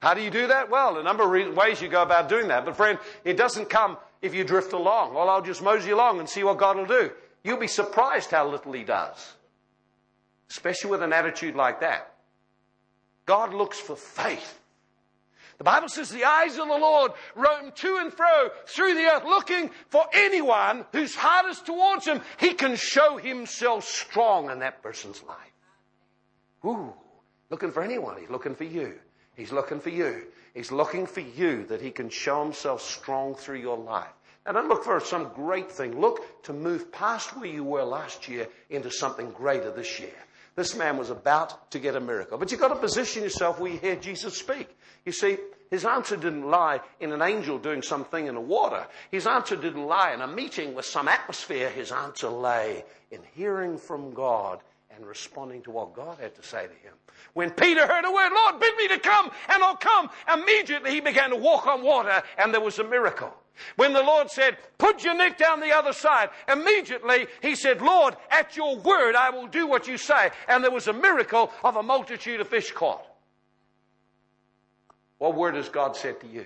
How 0.00 0.14
do 0.14 0.22
you 0.22 0.30
do 0.30 0.48
that? 0.48 0.70
Well, 0.70 0.98
a 0.98 1.02
number 1.02 1.22
of 1.22 1.54
ways 1.54 1.80
you 1.80 1.88
go 1.88 2.02
about 2.02 2.28
doing 2.28 2.48
that. 2.48 2.64
But 2.64 2.76
friend, 2.76 2.98
it 3.24 3.36
doesn't 3.36 3.70
come 3.70 3.98
if 4.22 4.34
you 4.34 4.44
drift 4.44 4.72
along. 4.72 5.14
Well, 5.14 5.28
I'll 5.28 5.42
just 5.42 5.62
mosey 5.62 5.90
along 5.90 6.20
and 6.20 6.28
see 6.28 6.44
what 6.44 6.58
God 6.58 6.76
will 6.76 6.86
do. 6.86 7.10
You'll 7.44 7.58
be 7.58 7.66
surprised 7.66 8.30
how 8.30 8.48
little 8.48 8.72
He 8.72 8.84
does. 8.84 9.34
Especially 10.48 10.90
with 10.90 11.02
an 11.02 11.12
attitude 11.12 11.56
like 11.56 11.80
that. 11.80 12.14
God 13.26 13.52
looks 13.52 13.78
for 13.78 13.96
faith. 13.96 14.60
The 15.58 15.64
Bible 15.64 15.88
says 15.88 16.10
the 16.10 16.24
eyes 16.24 16.58
of 16.58 16.66
the 16.66 16.76
Lord 16.76 17.12
roam 17.36 17.70
to 17.72 17.98
and 17.98 18.12
fro 18.12 18.48
through 18.66 18.94
the 18.94 19.04
earth 19.04 19.24
looking 19.24 19.70
for 19.88 20.04
anyone 20.12 20.84
whose 20.92 21.14
heart 21.14 21.46
is 21.50 21.60
towards 21.60 22.04
him. 22.04 22.20
He 22.38 22.54
can 22.54 22.74
show 22.74 23.16
himself 23.16 23.84
strong 23.84 24.50
in 24.50 24.58
that 24.58 24.82
person's 24.82 25.22
life. 25.22 25.38
Ooh, 26.64 26.92
looking 27.50 27.70
for 27.70 27.82
anyone. 27.82 28.16
He's 28.18 28.30
looking 28.30 28.56
for 28.56 28.64
you. 28.64 28.94
He's 29.36 29.52
looking 29.52 29.80
for 29.80 29.90
you. 29.90 30.26
He's 30.54 30.70
looking 30.70 31.06
for 31.06 31.20
you 31.20 31.64
that 31.66 31.80
he 31.80 31.90
can 31.90 32.10
show 32.10 32.42
himself 32.42 32.82
strong 32.82 33.34
through 33.34 33.60
your 33.60 33.78
life. 33.78 34.12
Now 34.44 34.52
don't 34.52 34.68
look 34.68 34.84
for 34.84 34.98
some 35.00 35.30
great 35.34 35.70
thing. 35.70 36.00
Look 36.00 36.42
to 36.44 36.52
move 36.52 36.92
past 36.92 37.36
where 37.36 37.46
you 37.46 37.64
were 37.64 37.84
last 37.84 38.28
year 38.28 38.48
into 38.70 38.90
something 38.90 39.30
greater 39.30 39.70
this 39.70 40.00
year. 40.00 40.10
This 40.54 40.76
man 40.76 40.98
was 40.98 41.08
about 41.08 41.70
to 41.70 41.78
get 41.78 41.96
a 41.96 42.00
miracle. 42.00 42.36
But 42.36 42.50
you've 42.50 42.60
got 42.60 42.68
to 42.68 42.76
position 42.76 43.22
yourself 43.22 43.58
where 43.58 43.72
you 43.72 43.78
hear 43.78 43.96
Jesus 43.96 44.36
speak. 44.36 44.68
You 45.06 45.12
see, 45.12 45.38
his 45.70 45.86
answer 45.86 46.16
didn't 46.16 46.50
lie 46.50 46.80
in 47.00 47.12
an 47.12 47.22
angel 47.22 47.58
doing 47.58 47.80
something 47.80 48.26
in 48.26 48.34
the 48.34 48.40
water. 48.40 48.86
His 49.10 49.26
answer 49.26 49.56
didn't 49.56 49.86
lie 49.86 50.12
in 50.12 50.20
a 50.20 50.26
meeting 50.26 50.74
with 50.74 50.84
some 50.84 51.08
atmosphere. 51.08 51.70
His 51.70 51.90
answer 51.90 52.28
lay 52.28 52.84
in 53.10 53.20
hearing 53.34 53.78
from 53.78 54.12
God 54.12 54.60
and 54.94 55.06
responding 55.06 55.62
to 55.62 55.70
what 55.70 55.94
God 55.94 56.18
had 56.20 56.34
to 56.34 56.42
say 56.42 56.66
to 56.66 56.74
him. 56.74 56.92
When 57.34 57.50
Peter 57.50 57.86
heard 57.86 58.04
a 58.04 58.12
word, 58.12 58.32
Lord, 58.32 58.60
bid 58.60 58.76
me 58.76 58.88
to 58.88 58.98
come, 58.98 59.30
and 59.48 59.62
I'll 59.62 59.76
come, 59.76 60.10
immediately 60.32 60.90
he 60.90 61.00
began 61.00 61.30
to 61.30 61.36
walk 61.36 61.66
on 61.66 61.82
water, 61.82 62.22
and 62.38 62.52
there 62.52 62.60
was 62.60 62.78
a 62.78 62.84
miracle. 62.84 63.32
When 63.76 63.92
the 63.92 64.02
Lord 64.02 64.30
said, 64.30 64.56
put 64.78 65.04
your 65.04 65.14
net 65.14 65.38
down 65.38 65.60
the 65.60 65.72
other 65.72 65.92
side, 65.92 66.30
immediately 66.48 67.26
he 67.40 67.54
said, 67.54 67.80
Lord, 67.80 68.16
at 68.30 68.56
your 68.56 68.76
word 68.76 69.14
I 69.14 69.30
will 69.30 69.46
do 69.46 69.66
what 69.66 69.86
you 69.86 69.98
say. 69.98 70.30
And 70.48 70.64
there 70.64 70.70
was 70.70 70.88
a 70.88 70.92
miracle 70.92 71.50
of 71.62 71.76
a 71.76 71.82
multitude 71.82 72.40
of 72.40 72.48
fish 72.48 72.72
caught. 72.72 73.06
What 75.18 75.36
word 75.36 75.54
has 75.54 75.68
God 75.68 75.96
said 75.96 76.20
to 76.20 76.26
you? 76.26 76.44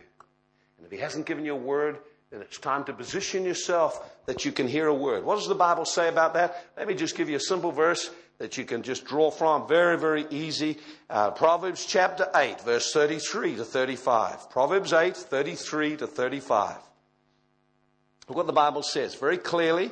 And 0.76 0.84
if 0.84 0.90
He 0.90 0.98
hasn't 0.98 1.26
given 1.26 1.44
you 1.44 1.54
a 1.54 1.56
word, 1.56 1.98
then 2.36 2.42
it's 2.42 2.58
time 2.58 2.84
to 2.84 2.92
position 2.92 3.46
yourself 3.46 4.12
that 4.26 4.44
you 4.44 4.52
can 4.52 4.68
hear 4.68 4.88
a 4.88 4.94
word. 4.94 5.24
What 5.24 5.36
does 5.36 5.48
the 5.48 5.54
Bible 5.54 5.86
say 5.86 6.08
about 6.08 6.34
that? 6.34 6.66
Let 6.76 6.86
me 6.86 6.94
just 6.94 7.16
give 7.16 7.30
you 7.30 7.36
a 7.36 7.40
simple 7.40 7.72
verse 7.72 8.10
that 8.36 8.58
you 8.58 8.66
can 8.66 8.82
just 8.82 9.06
draw 9.06 9.30
from. 9.30 9.66
Very, 9.66 9.98
very 9.98 10.26
easy. 10.28 10.76
Uh, 11.08 11.30
Proverbs 11.30 11.86
chapter 11.86 12.28
8, 12.34 12.60
verse 12.60 12.92
33 12.92 13.56
to 13.56 13.64
35. 13.64 14.50
Proverbs 14.50 14.92
8, 14.92 15.16
33 15.16 15.96
to 15.96 16.06
35. 16.06 16.76
Look 18.28 18.36
what 18.36 18.46
the 18.46 18.52
Bible 18.52 18.82
says 18.82 19.14
very 19.14 19.38
clearly. 19.38 19.90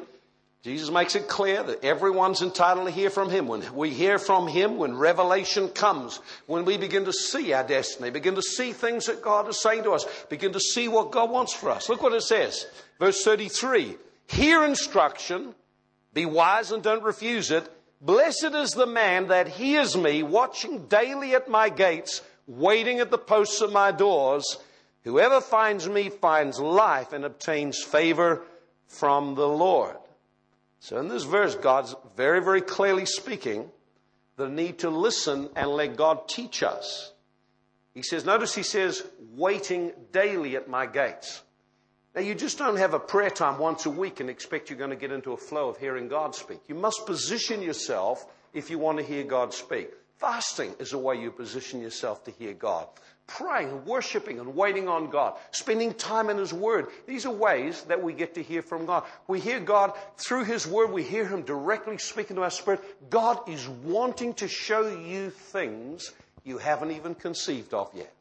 Jesus 0.65 0.91
makes 0.91 1.15
it 1.15 1.29
clear 1.29 1.63
that 1.63 1.85
everyone's 1.85 2.41
entitled 2.41 2.87
to 2.87 2.91
hear 2.91 3.11
from 3.11 3.29
Him. 3.29 3.49
When 3.49 3.63
we 3.75 3.91
hear 3.91 4.19
from 4.19 4.49
Him, 4.49 4.79
when 4.79 4.97
revelation 4.97 5.69
comes, 5.69 6.21
when 6.47 6.65
we 6.65 6.79
begin 6.79 7.05
to 7.05 7.13
see 7.13 7.53
our 7.53 7.65
destiny, 7.65 8.09
begin 8.09 8.35
to 8.35 8.41
see 8.41 8.73
things 8.73 9.05
that 9.05 9.21
God 9.21 9.47
is 9.47 9.61
saying 9.61 9.83
to 9.83 9.91
us, 9.91 10.07
begin 10.31 10.55
to 10.55 10.61
see 10.61 10.89
what 10.89 11.13
God 11.13 11.31
wants 11.31 11.53
for 11.53 11.69
us. 11.69 11.91
Look 11.91 12.03
what 12.03 12.15
it 12.15 12.23
says. 12.23 12.65
Verse 12.99 13.23
33. 13.23 13.97
Hear 14.27 14.65
instruction, 14.65 15.55
be 16.15 16.25
wise 16.25 16.73
and 16.73 16.83
don't 16.83 17.03
refuse 17.03 17.51
it. 17.51 17.71
Blessed 18.01 18.55
is 18.55 18.71
the 18.71 18.87
man 18.87 19.29
that 19.29 19.49
hears 19.49 19.99
me, 19.99 20.23
watching 20.23 20.87
daily 20.87 21.35
at 21.35 21.47
my 21.47 21.69
gates, 21.69 22.23
waiting 22.47 23.01
at 23.01 23.11
the 23.11 23.19
posts 23.19 23.61
of 23.61 23.71
my 23.71 23.93
doors. 23.93 24.57
Whoever 25.03 25.43
finds 25.43 25.87
me 25.87 26.09
finds 26.09 26.59
life 26.59 27.13
and 27.13 27.27
obtains 27.27 27.83
favor 27.83 28.41
from 28.89 29.35
the 29.35 29.47
Lord. 29.47 29.97
So 30.85 30.99
in 30.99 31.09
this 31.09 31.25
verse, 31.25 31.55
God's 31.55 31.95
very, 32.15 32.43
very 32.43 32.61
clearly 32.61 33.07
speaking 33.07 33.71
the 34.37 34.51
need 34.51 34.81
to 34.81 34.91
listen 34.91 35.49
and 35.57 35.71
let 35.71 35.97
God 35.97 36.29
teach 36.29 36.63
us. 36.63 37.11
He 37.95 38.03
says, 38.03 38.27
notice 38.27 38.55
he 38.55 38.63
says, 38.63 39.03
waiting 39.35 39.93
daily 40.13 40.57
at 40.57 40.69
my 40.69 40.85
gates. 40.85 41.41
Now, 42.15 42.21
you 42.21 42.35
just 42.35 42.59
don't 42.59 42.77
have 42.77 42.93
a 42.93 42.99
prayer 42.99 43.31
time 43.31 43.59
once 43.59 43.87
a 43.87 43.91
week 43.91 44.21
and 44.21 44.29
expect 44.29 44.69
you're 44.69 44.79
going 44.79 44.91
to 44.91 44.97
get 44.97 45.11
into 45.11 45.33
a 45.33 45.39
flow 45.39 45.71
of 45.71 45.79
hearing 45.79 46.07
God 46.07 46.35
speak. 46.35 46.61
You 46.69 46.75
must 46.75 47.07
position 47.07 47.63
yourself 47.63 48.27
if 48.53 48.69
you 48.69 48.79
want 48.79 48.99
to 48.99 49.05
hear 49.05 49.25
God 49.25 49.55
speak. 49.55 49.89
Fasting 50.19 50.75
is 50.79 50.93
a 50.93 50.99
way 50.99 51.19
you 51.19 51.31
position 51.31 51.81
yourself 51.81 52.25
to 52.25 52.31
hear 52.31 52.53
God 52.53 52.89
praying, 53.27 53.85
worshiping, 53.85 54.39
and 54.39 54.55
waiting 54.55 54.89
on 54.89 55.11
God, 55.11 55.35
spending 55.51 55.95
time 55.95 56.31
in 56.31 56.39
His 56.39 56.53
Word. 56.53 56.87
These 57.07 57.27
are 57.27 57.33
ways 57.33 57.83
that 57.85 58.03
we 58.03 58.13
get 58.13 58.35
to 58.35 58.43
hear 58.43 58.63
from 58.63 58.87
God. 58.87 59.05
We 59.27 59.41
hear 59.41 59.61
God 59.61 59.93
through 60.17 60.45
His 60.45 60.67
Word. 60.67 60.93
We 60.93 61.03
hear 61.03 61.27
Him 61.27 61.43
directly 61.43 61.99
speaking 61.99 62.37
to 62.37 62.43
our 62.43 62.51
spirit. 62.51 62.81
God 63.11 63.49
is 63.49 63.69
wanting 63.69 64.35
to 64.35 64.49
show 64.49 64.87
you 64.89 65.31
things 65.31 66.13
you 66.45 66.59
haven't 66.59 66.91
even 66.91 67.15
conceived 67.15 67.73
of 67.73 67.91
yet. 67.95 68.13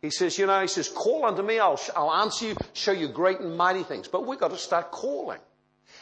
He 0.00 0.10
says, 0.10 0.38
you 0.38 0.46
know, 0.46 0.60
He 0.60 0.68
says, 0.68 0.88
call 0.88 1.24
unto 1.24 1.42
me, 1.42 1.58
I'll, 1.58 1.80
I'll 1.96 2.12
answer 2.12 2.46
you, 2.46 2.56
show 2.72 2.92
you 2.92 3.08
great 3.08 3.40
and 3.40 3.56
mighty 3.56 3.82
things. 3.82 4.08
But 4.08 4.26
we've 4.26 4.38
got 4.40 4.50
to 4.50 4.58
start 4.58 4.90
calling. 4.90 5.40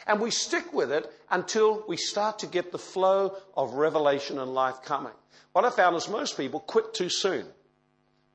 And 0.07 0.19
we 0.19 0.31
stick 0.31 0.73
with 0.73 0.91
it 0.91 1.11
until 1.29 1.83
we 1.87 1.97
start 1.97 2.39
to 2.39 2.47
get 2.47 2.71
the 2.71 2.79
flow 2.79 3.35
of 3.55 3.73
revelation 3.73 4.39
and 4.39 4.53
life 4.53 4.81
coming. 4.83 5.13
What 5.53 5.65
I 5.65 5.69
found 5.69 5.95
is 5.95 6.09
most 6.09 6.37
people 6.37 6.59
quit 6.59 6.93
too 6.93 7.09
soon. 7.09 7.45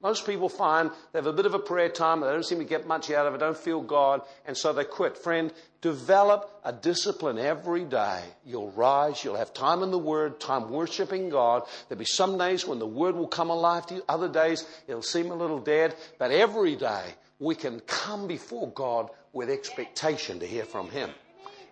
Most 0.07 0.25
people 0.25 0.49
find 0.49 0.92
they 1.11 1.19
have 1.19 1.27
a 1.27 1.33
bit 1.33 1.47
of 1.47 1.55
a 1.55 1.59
prayer 1.59 1.88
time, 1.88 2.21
they 2.21 2.29
don't 2.29 2.47
seem 2.47 2.61
to 2.61 2.64
get 2.64 2.87
much 2.87 3.11
out 3.11 3.27
of 3.27 3.35
it, 3.35 3.38
don't 3.38 3.57
feel 3.57 3.83
God, 3.83 4.21
and 4.47 4.57
so 4.57 4.73
they 4.73 4.85
quit. 4.85 5.19
Friend, 5.19 5.53
develop 5.81 6.49
a 6.62 6.73
discipline 6.73 7.38
every 7.38 7.83
day. 7.83 8.23
You'll 8.45 8.71
rise, 8.71 9.25
you'll 9.25 9.35
have 9.35 9.53
time 9.53 9.83
in 9.83 9.90
the 9.90 9.99
Word, 9.99 10.38
time 10.38 10.71
worshiping 10.71 11.29
God. 11.29 11.64
There'll 11.88 11.99
be 11.99 12.05
some 12.05 12.38
days 12.38 12.64
when 12.64 12.79
the 12.79 12.87
Word 12.87 13.16
will 13.16 13.27
come 13.27 13.51
alive 13.51 13.85
to 13.88 13.97
you, 13.97 14.03
other 14.09 14.29
days 14.29 14.64
it'll 14.87 15.03
seem 15.03 15.33
a 15.33 15.35
little 15.35 15.59
dead, 15.59 15.97
but 16.21 16.31
every 16.31 16.77
day 16.77 17.03
we 17.40 17.57
can 17.57 17.81
come 17.81 18.29
before 18.29 18.71
God 18.71 19.11
with 19.33 19.51
expectation 19.51 20.38
to 20.38 20.47
hear 20.47 20.66
from 20.66 20.88
Him 20.88 21.11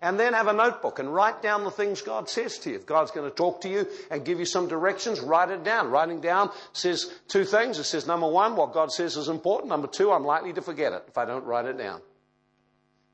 and 0.05 0.21
then 0.21 0.35
have 0.35 0.49
a 0.49 0.53
notebook 0.53 0.99
and 0.99 1.13
write 1.13 1.41
down 1.41 1.65
the 1.65 1.71
things 1.71 2.03
God 2.03 2.29
says 2.29 2.59
to 2.59 2.71
you. 2.71 2.77
If 2.77 2.85
God's 2.85 3.11
going 3.11 3.29
to 3.29 3.35
talk 3.35 3.63
to 3.63 3.71
you 3.71 3.89
and 4.11 4.23
give 4.23 4.39
you 4.39 4.45
some 4.45 4.69
directions, 4.69 5.19
write 5.19 5.49
it 5.49 5.65
down. 5.65 5.91
Writing 5.91 6.21
down 6.21 6.51
says 6.75 7.11
two 7.27 7.45
things. 7.45 7.79
It 7.79 7.85
says, 7.85 8.07
number 8.07 8.29
one, 8.29 8.55
what 8.55 8.75
God 8.75 8.93
says 8.93 9.17
is 9.17 9.29
important. 9.29 9.71
Number 9.71 9.87
two, 9.87 10.13
I'm 10.13 10.27
likely 10.27 10.53
to 10.53 10.61
forget 10.61 10.93
it 10.93 11.05
if 11.09 11.17
I 11.17 11.25
don't 11.25 11.47
write 11.47 11.65
it 11.65 11.79
down. 11.79 12.03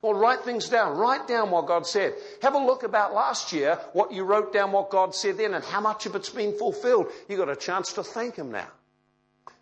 Well, 0.02 0.14
write 0.14 0.40
things 0.40 0.68
down. 0.68 0.96
Write 0.96 1.28
down 1.28 1.52
what 1.52 1.68
God 1.68 1.86
said. 1.86 2.14
Have 2.42 2.54
a 2.54 2.58
look 2.58 2.82
about 2.82 3.14
last 3.14 3.52
year, 3.52 3.78
what 3.92 4.12
you 4.12 4.24
wrote 4.24 4.52
down, 4.52 4.72
what 4.72 4.90
God 4.90 5.14
said 5.14 5.38
then, 5.38 5.54
and 5.54 5.62
how 5.62 5.80
much 5.80 6.06
of 6.06 6.16
it's 6.16 6.30
been 6.30 6.58
fulfilled. 6.58 7.06
You've 7.28 7.38
got 7.38 7.50
a 7.50 7.56
chance 7.56 7.92
to 7.92 8.02
thank 8.02 8.34
Him 8.34 8.50
now. 8.50 8.68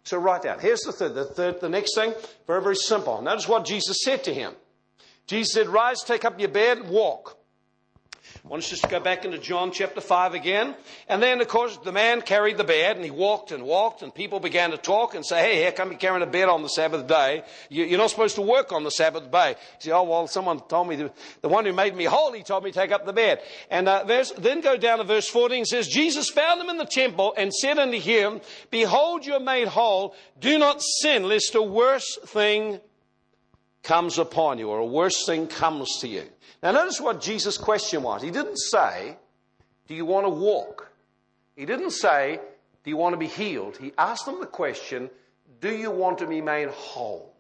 So 0.05 0.17
write 0.17 0.45
down. 0.45 0.61
Here's 0.61 0.81
the 0.81 0.93
third. 0.93 1.15
The, 1.15 1.27
third, 1.27 1.61
the 1.61 1.69
next 1.69 1.95
thing, 1.95 2.15
very, 2.47 2.63
very 2.63 2.77
simple. 2.77 3.21
Notice 3.21 3.47
what 3.47 3.67
Jesus 3.67 3.99
said 4.03 4.25
to 4.25 4.33
him. 4.33 4.55
Jesus 5.29 5.53
said, 5.53 5.69
Rise, 5.69 6.03
take 6.03 6.25
up 6.25 6.41
your 6.41 6.49
bed, 6.49 6.79
and 6.79 6.89
walk. 6.89 7.39
I 8.45 8.49
want 8.49 8.63
us 8.63 8.71
just 8.71 8.83
to 8.85 8.89
go 8.89 8.99
back 8.99 9.27
into 9.27 9.37
John 9.37 9.73
chapter 9.73 10.01
5 10.01 10.33
again. 10.33 10.75
And 11.07 11.23
then, 11.23 11.43
of 11.43 11.49
course, 11.49 11.77
the 11.77 11.93
man 11.93 12.23
carried 12.23 12.57
the 12.57 12.65
bed 12.65 12.97
and 12.97 13.05
he 13.05 13.11
walked 13.11 13.53
and 13.53 13.63
walked 13.63 14.01
and 14.01 14.15
people 14.15 14.41
began 14.41 14.71
to 14.71 14.79
talk 14.79 15.15
and 15.15 15.27
say, 15.27 15.41
hey, 15.41 15.65
how 15.65 15.71
come 15.73 15.93
you 15.93 15.99
carrying 15.99 16.23
a 16.23 16.27
bed 16.27 16.49
on 16.49 16.63
the 16.63 16.69
Sabbath 16.69 17.07
day? 17.07 17.43
You're 17.69 17.99
not 17.99 18.09
supposed 18.09 18.37
to 18.37 18.43
work 18.43 18.73
on 18.73 18.85
the 18.85 18.91
Sabbath 18.91 19.31
day. 19.31 19.57
He 19.79 19.91
said, 19.91 19.93
oh, 19.93 20.05
well, 20.05 20.27
someone 20.29 20.61
told 20.61 20.89
me, 20.89 20.97
the, 21.43 21.49
one 21.49 21.67
who 21.67 21.75
made 21.75 21.95
me 21.95 22.05
holy 22.05 22.43
told 22.43 22.65
me 22.65 22.71
to 22.71 22.79
take 22.79 22.91
up 22.93 23.05
the 23.05 23.13
bed. 23.13 23.41
And 23.71 23.87
uh, 23.87 24.05
verse, 24.05 24.33
then 24.39 24.63
go 24.63 24.79
down 24.79 24.97
to 24.97 25.05
verse 25.05 25.29
14 25.29 25.67
says, 25.67 25.87
Jesus 25.87 26.31
found 26.31 26.61
him 26.63 26.71
in 26.71 26.79
the 26.79 26.87
temple 26.87 27.35
and 27.37 27.53
said 27.53 27.79
unto 27.79 27.99
him, 27.99 28.41
Behold, 28.71 29.27
you 29.27 29.35
are 29.35 29.41
made 29.41 29.69
whole. 29.69 30.15
Do 30.41 30.59
not 30.59 30.81
sin, 30.81 31.25
lest 31.25 31.55
a 31.55 31.63
worse 31.63 32.19
thing 32.25 32.81
comes 33.89 34.19
upon 34.19 34.59
you 34.59 34.69
or 34.69 34.79
a 34.79 34.87
worse 34.87 35.25
thing 35.25 35.47
comes 35.47 35.89
to 36.01 36.07
you. 36.07 36.23
Now, 36.63 36.73
notice 36.73 37.01
what 37.01 37.23
Jesus' 37.23 37.57
question 37.57 38.03
was. 38.03 38.23
He 38.23 38.31
didn't 38.31 38.59
say, 38.59 39.17
Do 39.87 39.95
you 39.95 40.05
want 40.05 40.27
to 40.27 40.31
walk? 40.31 40.93
He 41.57 41.65
didn't 41.65 41.93
say, 41.93 42.39
Do 42.85 42.91
you 42.91 42.99
want 42.99 43.15
to 43.15 43.19
be 43.19 43.27
healed? 43.27 43.79
He 43.79 43.93
asked 43.97 44.27
them 44.27 44.41
the 44.41 44.47
question, 44.47 45.09
Do 45.63 45.75
you 45.75 45.91
want 45.91 46.19
to 46.19 46.27
be 46.27 46.43
made 46.43 46.69
whole? 46.69 47.35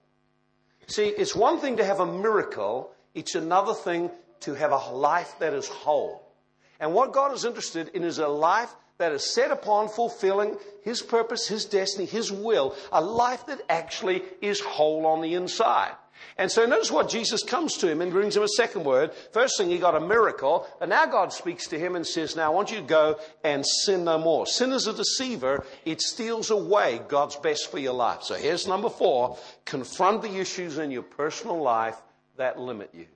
See, 0.86 1.08
it's 1.08 1.36
one 1.36 1.58
thing 1.58 1.76
to 1.76 1.84
have 1.84 2.00
a 2.00 2.06
miracle, 2.06 2.92
it's 3.14 3.34
another 3.34 3.74
thing 3.74 4.10
to 4.40 4.54
have 4.54 4.72
a 4.72 4.90
life 4.90 5.34
that 5.40 5.52
is 5.52 5.68
whole. 5.68 6.32
And 6.80 6.94
what 6.94 7.12
God 7.12 7.34
is 7.34 7.44
interested 7.44 7.88
in 7.88 8.04
is 8.04 8.18
a 8.18 8.28
life 8.28 8.74
that 8.96 9.12
is 9.12 9.34
set 9.34 9.50
upon 9.50 9.90
fulfilling 9.90 10.56
His 10.82 11.02
purpose, 11.02 11.46
His 11.46 11.66
destiny, 11.66 12.06
His 12.06 12.32
will, 12.32 12.74
a 12.90 13.02
life 13.02 13.44
that 13.48 13.60
actually 13.68 14.22
is 14.40 14.60
whole 14.60 15.04
on 15.04 15.20
the 15.20 15.34
inside. 15.34 15.92
And 16.38 16.50
so 16.50 16.64
notice 16.66 16.90
what 16.90 17.08
Jesus 17.08 17.42
comes 17.42 17.76
to 17.78 17.88
him 17.90 18.00
and 18.00 18.12
brings 18.12 18.36
him 18.36 18.44
a 18.44 18.48
second 18.48 18.84
word. 18.84 19.12
First 19.32 19.58
thing, 19.58 19.68
he 19.68 19.78
got 19.78 19.96
a 19.96 20.00
miracle. 20.00 20.66
And 20.80 20.90
now 20.90 21.06
God 21.06 21.32
speaks 21.32 21.66
to 21.68 21.78
him 21.78 21.96
and 21.96 22.06
says, 22.06 22.36
Now 22.36 22.52
I 22.52 22.54
want 22.54 22.70
you 22.70 22.76
to 22.76 22.84
go 22.84 23.18
and 23.42 23.66
sin 23.66 24.04
no 24.04 24.18
more. 24.18 24.46
Sin 24.46 24.72
is 24.72 24.86
a 24.86 24.92
deceiver. 24.92 25.64
It 25.84 26.00
steals 26.00 26.50
away 26.50 27.00
God's 27.08 27.36
best 27.36 27.70
for 27.70 27.78
your 27.78 27.94
life. 27.94 28.22
So 28.22 28.34
here's 28.34 28.68
number 28.68 28.88
four. 28.88 29.36
Confront 29.64 30.22
the 30.22 30.36
issues 30.36 30.78
in 30.78 30.92
your 30.92 31.02
personal 31.02 31.60
life 31.60 31.96
that 32.36 32.58
limit 32.58 32.90
you. 32.94 33.06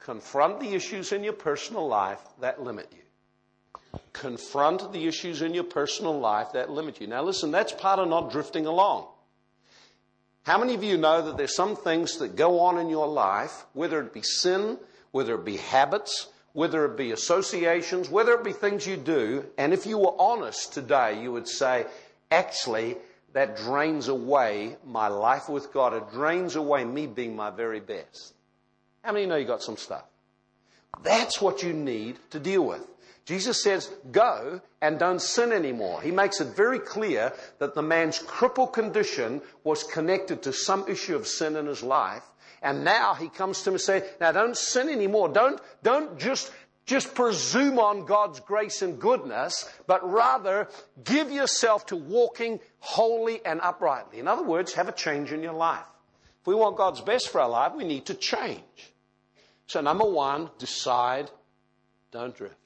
Confront 0.00 0.58
the 0.58 0.74
issues 0.74 1.12
in 1.12 1.22
your 1.22 1.34
personal 1.34 1.86
life 1.86 2.20
that 2.40 2.62
limit 2.62 2.90
you. 2.92 4.00
Confront 4.12 4.92
the 4.92 5.06
issues 5.06 5.42
in 5.42 5.54
your 5.54 5.64
personal 5.64 6.18
life 6.18 6.52
that 6.52 6.70
limit 6.70 7.00
you. 7.00 7.06
Now 7.06 7.22
listen, 7.22 7.50
that's 7.50 7.72
part 7.72 8.00
of 8.00 8.08
not 8.08 8.32
drifting 8.32 8.66
along. 8.66 9.06
How 10.48 10.56
many 10.56 10.72
of 10.72 10.82
you 10.82 10.96
know 10.96 11.20
that 11.20 11.36
there's 11.36 11.54
some 11.54 11.76
things 11.76 12.16
that 12.20 12.34
go 12.34 12.60
on 12.60 12.78
in 12.78 12.88
your 12.88 13.06
life, 13.06 13.66
whether 13.74 14.00
it 14.00 14.14
be 14.14 14.22
sin, 14.22 14.78
whether 15.10 15.34
it 15.34 15.44
be 15.44 15.58
habits, 15.58 16.28
whether 16.54 16.86
it 16.86 16.96
be 16.96 17.12
associations, 17.12 18.08
whether 18.08 18.32
it 18.32 18.44
be 18.44 18.54
things 18.54 18.86
you 18.86 18.96
do, 18.96 19.44
and 19.58 19.74
if 19.74 19.84
you 19.84 19.98
were 19.98 20.14
honest 20.18 20.72
today, 20.72 21.22
you 21.22 21.30
would 21.32 21.46
say, 21.46 21.84
actually, 22.30 22.96
that 23.34 23.58
drains 23.58 24.08
away 24.08 24.78
my 24.86 25.08
life 25.08 25.50
with 25.50 25.70
God. 25.70 25.92
It 25.92 26.10
drains 26.12 26.56
away 26.56 26.82
me 26.82 27.06
being 27.06 27.36
my 27.36 27.50
very 27.50 27.80
best. 27.80 28.32
How 29.04 29.12
many 29.12 29.26
know 29.26 29.36
you 29.36 29.44
got 29.44 29.62
some 29.62 29.76
stuff? 29.76 30.04
That's 31.02 31.42
what 31.42 31.62
you 31.62 31.74
need 31.74 32.16
to 32.30 32.40
deal 32.40 32.64
with. 32.64 32.88
Jesus 33.28 33.62
says, 33.62 33.90
go 34.10 34.62
and 34.80 34.98
don't 34.98 35.20
sin 35.20 35.52
anymore. 35.52 36.00
He 36.00 36.10
makes 36.10 36.40
it 36.40 36.56
very 36.56 36.78
clear 36.78 37.34
that 37.58 37.74
the 37.74 37.82
man's 37.82 38.18
crippled 38.18 38.72
condition 38.72 39.42
was 39.64 39.84
connected 39.84 40.44
to 40.44 40.52
some 40.54 40.88
issue 40.88 41.14
of 41.14 41.26
sin 41.26 41.54
in 41.54 41.66
his 41.66 41.82
life. 41.82 42.22
And 42.62 42.84
now 42.84 43.12
he 43.12 43.28
comes 43.28 43.60
to 43.60 43.68
him 43.68 43.74
and 43.74 43.82
says, 43.82 44.02
now 44.18 44.32
don't 44.32 44.56
sin 44.56 44.88
anymore. 44.88 45.28
Don't, 45.28 45.60
don't 45.82 46.18
just, 46.18 46.50
just 46.86 47.14
presume 47.14 47.78
on 47.78 48.06
God's 48.06 48.40
grace 48.40 48.80
and 48.80 48.98
goodness, 48.98 49.70
but 49.86 50.10
rather 50.10 50.66
give 51.04 51.30
yourself 51.30 51.84
to 51.88 51.96
walking 51.96 52.60
holy 52.78 53.44
and 53.44 53.60
uprightly. 53.60 54.20
In 54.20 54.26
other 54.26 54.42
words, 54.42 54.72
have 54.72 54.88
a 54.88 54.92
change 54.92 55.32
in 55.32 55.42
your 55.42 55.52
life. 55.52 55.84
If 56.40 56.46
we 56.46 56.54
want 56.54 56.78
God's 56.78 57.02
best 57.02 57.28
for 57.28 57.42
our 57.42 57.50
life, 57.50 57.74
we 57.76 57.84
need 57.84 58.06
to 58.06 58.14
change. 58.14 58.62
So 59.66 59.82
number 59.82 60.06
one, 60.06 60.48
decide, 60.58 61.30
don't 62.10 62.34
drift. 62.34 62.57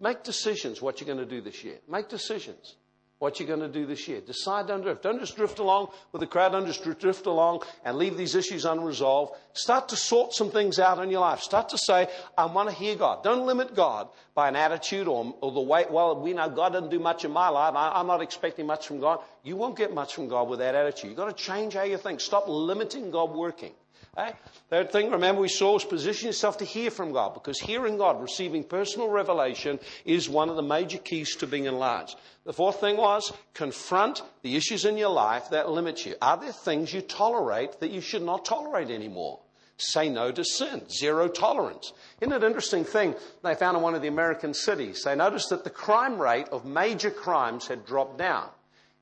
Make 0.00 0.22
decisions 0.22 0.82
what 0.82 1.00
you're 1.00 1.06
going 1.06 1.26
to 1.26 1.34
do 1.34 1.40
this 1.40 1.64
year. 1.64 1.78
Make 1.88 2.08
decisions 2.08 2.76
what 3.18 3.40
you're 3.40 3.48
going 3.48 3.60
to 3.60 3.68
do 3.68 3.86
this 3.86 4.06
year. 4.08 4.20
Decide, 4.20 4.66
don't 4.66 4.82
drift. 4.82 5.02
Don't 5.02 5.18
just 5.18 5.36
drift 5.36 5.58
along 5.58 5.88
with 6.12 6.20
the 6.20 6.26
crowd. 6.26 6.52
Don't 6.52 6.66
just 6.66 6.82
drift 7.00 7.24
along 7.24 7.62
and 7.82 7.96
leave 7.96 8.16
these 8.16 8.34
issues 8.34 8.66
unresolved. 8.66 9.32
Start 9.54 9.88
to 9.88 9.96
sort 9.96 10.34
some 10.34 10.50
things 10.50 10.78
out 10.78 11.02
in 11.02 11.10
your 11.10 11.20
life. 11.20 11.40
Start 11.40 11.70
to 11.70 11.78
say, 11.78 12.08
I 12.36 12.44
want 12.44 12.68
to 12.68 12.74
hear 12.74 12.94
God. 12.94 13.22
Don't 13.24 13.46
limit 13.46 13.74
God 13.74 14.08
by 14.34 14.48
an 14.48 14.56
attitude 14.56 15.08
or, 15.08 15.34
or 15.40 15.50
the 15.50 15.60
way, 15.60 15.86
well, 15.88 16.20
we 16.20 16.34
know 16.34 16.50
God 16.50 16.74
doesn't 16.74 16.90
do 16.90 16.98
much 16.98 17.24
in 17.24 17.30
my 17.30 17.48
life. 17.48 17.74
I, 17.74 17.92
I'm 17.94 18.06
not 18.06 18.20
expecting 18.20 18.66
much 18.66 18.86
from 18.86 19.00
God. 19.00 19.20
You 19.42 19.56
won't 19.56 19.78
get 19.78 19.94
much 19.94 20.14
from 20.14 20.28
God 20.28 20.50
with 20.50 20.58
that 20.58 20.74
attitude. 20.74 21.08
You've 21.08 21.16
got 21.16 21.34
to 21.34 21.44
change 21.44 21.72
how 21.72 21.84
you 21.84 21.96
think. 21.96 22.20
Stop 22.20 22.48
limiting 22.48 23.10
God 23.10 23.34
working. 23.34 23.72
Eh? 24.16 24.32
Third 24.70 24.90
thing, 24.90 25.10
remember 25.10 25.42
we 25.42 25.48
saw 25.48 25.74
was 25.74 25.84
position 25.84 26.28
yourself 26.28 26.58
to 26.58 26.64
hear 26.64 26.90
from 26.90 27.12
God 27.12 27.34
because 27.34 27.60
hearing 27.60 27.98
God, 27.98 28.20
receiving 28.20 28.64
personal 28.64 29.08
revelation 29.08 29.78
is 30.06 30.28
one 30.28 30.48
of 30.48 30.56
the 30.56 30.62
major 30.62 30.98
keys 30.98 31.36
to 31.36 31.46
being 31.46 31.66
enlarged. 31.66 32.16
The 32.44 32.54
fourth 32.54 32.80
thing 32.80 32.96
was 32.96 33.32
confront 33.52 34.22
the 34.42 34.56
issues 34.56 34.86
in 34.86 34.96
your 34.96 35.10
life 35.10 35.50
that 35.50 35.68
limit 35.68 36.06
you. 36.06 36.14
Are 36.22 36.38
there 36.38 36.52
things 36.52 36.94
you 36.94 37.02
tolerate 37.02 37.80
that 37.80 37.90
you 37.90 38.00
should 38.00 38.22
not 38.22 38.46
tolerate 38.46 38.90
anymore? 38.90 39.40
Say 39.78 40.08
no 40.08 40.32
to 40.32 40.44
sin. 40.44 40.88
Zero 40.88 41.28
tolerance. 41.28 41.92
Isn't 42.22 42.32
it 42.32 42.42
an 42.42 42.44
interesting 42.44 42.84
thing 42.84 43.14
they 43.42 43.54
found 43.54 43.76
in 43.76 43.82
one 43.82 43.94
of 43.94 44.00
the 44.00 44.08
American 44.08 44.54
cities? 44.54 45.02
They 45.04 45.14
noticed 45.14 45.50
that 45.50 45.64
the 45.64 45.70
crime 45.70 46.18
rate 46.18 46.48
of 46.48 46.64
major 46.64 47.10
crimes 47.10 47.66
had 47.68 47.84
dropped 47.84 48.16
down. 48.16 48.48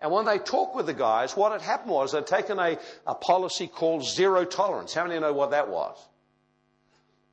And 0.04 0.12
when 0.12 0.26
they 0.26 0.36
talked 0.36 0.76
with 0.76 0.84
the 0.84 0.92
guys, 0.92 1.34
what 1.34 1.52
had 1.52 1.62
happened 1.62 1.92
was 1.92 2.12
they'd 2.12 2.26
taken 2.26 2.58
a, 2.58 2.76
a 3.06 3.14
policy 3.14 3.66
called 3.66 4.04
zero 4.04 4.44
tolerance. 4.44 4.92
How 4.92 5.06
many 5.06 5.18
know 5.18 5.32
what 5.32 5.52
that 5.52 5.70
was? 5.70 5.96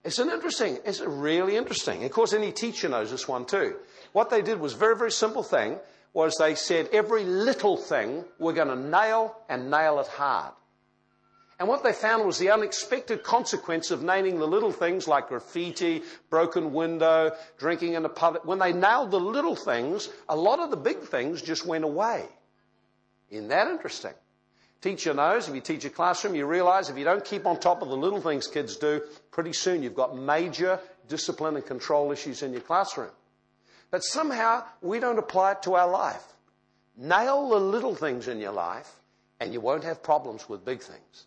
It's 0.06 0.20
an 0.20 0.30
interesting, 0.30 0.80
it's 0.86 1.02
really 1.02 1.58
interesting. 1.58 2.06
Of 2.06 2.12
course, 2.12 2.32
any 2.32 2.54
teacher 2.54 2.88
knows 2.88 3.12
this 3.12 3.28
one 3.28 3.44
too. 3.44 3.76
What 4.14 4.30
they 4.30 4.42
did 4.42 4.62
was 4.62 4.72
very, 4.72 4.96
very 4.96 5.12
simple 5.12 5.44
thing 5.44 5.80
was 6.14 6.38
they 6.38 6.56
said 6.56 6.88
every 6.94 7.26
little 7.26 7.76
thing 7.76 8.24
we're 8.40 8.54
going 8.54 8.70
to 8.70 8.90
nail 8.90 9.36
and 9.50 9.70
nail 9.70 10.00
it 10.00 10.08
hard. 10.08 10.54
And 11.60 11.68
what 11.68 11.84
they 11.84 11.92
found 11.92 12.26
was 12.26 12.38
the 12.38 12.52
unexpected 12.52 13.22
consequence 13.22 13.92
of 13.92 14.02
naming 14.02 14.40
the 14.40 14.48
little 14.48 14.72
things 14.72 15.10
like 15.10 15.28
graffiti, 15.28 16.04
broken 16.30 16.72
window, 16.72 17.32
drinking 17.58 17.96
in 17.96 18.06
a 18.06 18.10
pub. 18.10 18.40
When 18.46 18.60
they 18.60 18.72
nailed 18.72 19.12
the 19.12 19.20
little 19.20 19.58
things, 19.58 20.08
a 20.30 20.38
lot 20.38 20.62
of 20.62 20.72
the 20.72 20.78
big 20.78 21.00
things 21.00 21.42
just 21.42 21.66
went 21.66 21.84
away. 21.84 22.30
Isn't 23.32 23.48
that 23.48 23.68
interesting? 23.68 24.14
Teacher 24.82 25.14
knows, 25.14 25.48
if 25.48 25.56
you 25.56 25.62
teach 25.62 25.86
a 25.86 25.90
classroom, 25.90 26.36
you 26.36 26.46
realize 26.46 26.90
if 26.90 26.98
you 26.98 27.06
don't 27.06 27.24
keep 27.24 27.46
on 27.46 27.60
top 27.60 27.82
of 27.82 27.90
the 27.90 27.96
little 27.96 28.20
things 28.20 28.48
kids 28.48 28.76
do, 28.76 29.02
pretty 29.32 29.54
soon 29.54 29.84
you've 29.84 29.96
got 29.96 30.18
major 30.18 30.80
discipline 31.08 31.56
and 31.56 31.66
control 31.66 32.12
issues 32.12 32.42
in 32.42 32.52
your 32.52 32.62
classroom. 32.62 33.12
But 33.92 34.04
somehow 34.04 34.64
we 34.82 35.00
don't 35.00 35.20
apply 35.20 35.54
it 35.54 35.64
to 35.64 35.76
our 35.76 35.90
life. 35.90 36.24
Nail 36.98 37.50
the 37.50 37.60
little 37.60 37.96
things 37.96 38.28
in 38.28 38.40
your 38.40 38.52
life 38.52 38.90
and 39.40 39.54
you 39.54 39.62
won't 39.62 39.84
have 39.84 40.02
problems 40.02 40.50
with 40.50 40.66
big 40.66 40.82
things. 40.82 41.26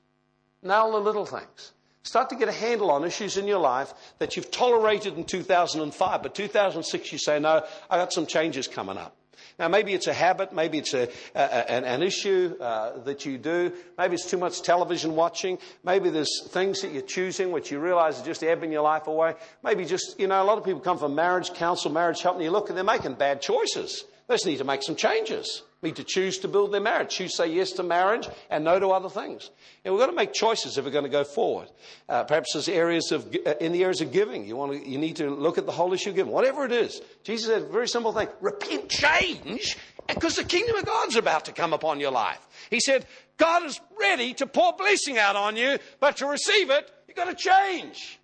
Nail 0.62 0.92
the 0.92 0.98
little 0.98 1.26
things. 1.26 1.72
Start 2.02 2.30
to 2.30 2.36
get 2.36 2.48
a 2.48 2.52
handle 2.52 2.90
on 2.90 3.04
issues 3.04 3.36
in 3.36 3.46
your 3.46 3.58
life 3.58 3.94
that 4.18 4.36
you've 4.36 4.50
tolerated 4.50 5.16
in 5.16 5.24
2005, 5.24 6.22
but 6.22 6.34
2006 6.34 7.12
you 7.12 7.18
say, 7.18 7.38
no, 7.38 7.64
I 7.88 7.96
got 7.98 8.12
some 8.12 8.26
changes 8.26 8.68
coming 8.68 8.98
up. 8.98 9.16
Now, 9.58 9.68
maybe 9.68 9.94
it's 9.94 10.06
a 10.06 10.12
habit, 10.12 10.52
maybe 10.52 10.78
it's 10.78 10.94
a, 10.94 11.08
a, 11.34 11.70
an, 11.70 11.84
an, 11.84 12.02
issue 12.02 12.54
uh, 12.60 12.98
that 13.00 13.24
you 13.24 13.38
do, 13.38 13.72
maybe 13.96 14.14
it's 14.14 14.28
too 14.28 14.36
much 14.36 14.62
television 14.62 15.14
watching, 15.16 15.58
maybe 15.82 16.10
there's 16.10 16.46
things 16.48 16.82
that 16.82 16.92
you're 16.92 17.02
choosing 17.02 17.50
which 17.50 17.70
you 17.70 17.78
realize 17.78 18.20
are 18.20 18.24
just 18.24 18.42
ebbing 18.42 18.72
your 18.72 18.82
life 18.82 19.06
away. 19.06 19.34
Maybe 19.62 19.84
just, 19.84 20.18
you 20.18 20.26
know, 20.26 20.42
a 20.42 20.44
lot 20.44 20.58
of 20.58 20.64
people 20.64 20.80
come 20.80 20.98
from 20.98 21.14
marriage 21.14 21.52
counsel, 21.54 21.90
marriage 21.90 22.22
help, 22.22 22.36
and 22.36 22.44
you 22.44 22.50
look 22.50 22.68
and 22.68 22.76
they're 22.76 22.84
making 22.84 23.14
bad 23.14 23.40
choices. 23.40 24.04
They 24.26 24.34
just 24.34 24.46
need 24.46 24.58
to 24.58 24.64
make 24.64 24.82
some 24.82 24.96
changes. 24.96 25.62
Need 25.82 25.96
to 25.96 26.04
choose 26.04 26.38
to 26.38 26.48
build 26.48 26.72
their 26.72 26.80
marriage. 26.80 27.10
Choose 27.10 27.32
to 27.32 27.36
say 27.36 27.52
yes 27.52 27.72
to 27.72 27.82
marriage 27.82 28.26
and 28.48 28.64
no 28.64 28.80
to 28.80 28.88
other 28.88 29.10
things. 29.10 29.50
And 29.84 29.92
we've 29.92 30.00
got 30.00 30.06
to 30.06 30.16
make 30.16 30.32
choices 30.32 30.78
if 30.78 30.84
we're 30.86 30.90
going 30.90 31.04
to 31.04 31.10
go 31.10 31.24
forward. 31.24 31.68
Uh, 32.08 32.24
perhaps 32.24 32.54
there's 32.54 32.70
areas 32.70 33.12
of, 33.12 33.26
uh, 33.46 33.54
in 33.60 33.72
the 33.72 33.82
areas 33.82 34.00
of 34.00 34.10
giving. 34.10 34.46
You 34.46 34.56
want 34.56 34.72
to, 34.72 34.88
you 34.88 34.96
need 34.96 35.16
to 35.16 35.28
look 35.28 35.58
at 35.58 35.66
the 35.66 35.72
whole 35.72 35.92
issue 35.92 36.08
of 36.08 36.16
giving. 36.16 36.32
Whatever 36.32 36.64
it 36.64 36.72
is. 36.72 37.02
Jesus 37.22 37.48
said 37.48 37.62
a 37.62 37.66
very 37.66 37.86
simple 37.86 38.14
thing. 38.14 38.28
Repent, 38.40 38.88
change, 38.88 39.76
because 40.08 40.36
the 40.36 40.44
kingdom 40.44 40.76
of 40.76 40.86
God's 40.86 41.16
about 41.16 41.44
to 41.46 41.52
come 41.52 41.74
upon 41.74 42.00
your 42.00 42.12
life. 42.12 42.40
He 42.70 42.80
said, 42.80 43.04
God 43.36 43.66
is 43.66 43.78
ready 44.00 44.32
to 44.34 44.46
pour 44.46 44.72
blessing 44.72 45.18
out 45.18 45.36
on 45.36 45.56
you, 45.56 45.78
but 46.00 46.16
to 46.18 46.26
receive 46.26 46.70
it, 46.70 46.90
you've 47.06 47.16
got 47.16 47.26
to 47.26 47.34
change. 47.34 48.18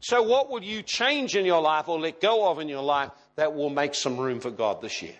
So 0.00 0.22
what 0.22 0.48
will 0.48 0.62
you 0.62 0.82
change 0.82 1.36
in 1.36 1.44
your 1.44 1.60
life 1.60 1.88
or 1.88 1.98
let 1.98 2.20
go 2.22 2.50
of 2.50 2.60
in 2.60 2.68
your 2.68 2.82
life 2.82 3.10
that 3.36 3.54
will 3.54 3.70
make 3.70 3.94
some 3.94 4.16
room 4.16 4.40
for 4.40 4.50
God 4.50 4.80
this 4.80 5.02
year? 5.02 5.14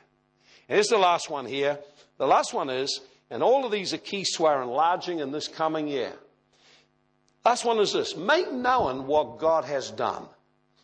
Here's 0.69 0.89
the 0.89 0.99
last 0.99 1.31
one 1.31 1.47
here. 1.47 1.79
The 2.19 2.27
last 2.27 2.55
one 2.55 2.71
is, 2.71 3.01
and 3.31 3.43
all 3.43 3.65
of 3.65 3.73
these 3.73 3.93
are 3.93 3.99
keys 3.99 4.35
to 4.37 4.47
our 4.47 4.63
enlarging 4.63 5.19
in 5.19 5.31
this 5.31 5.49
coming 5.49 5.89
year. 5.89 6.13
Last 7.45 7.65
one 7.65 7.79
is 7.79 7.93
this 7.93 8.17
make 8.17 8.51
known 8.53 9.07
what 9.07 9.39
God 9.39 9.65
has 9.65 9.91
done. 9.91 10.27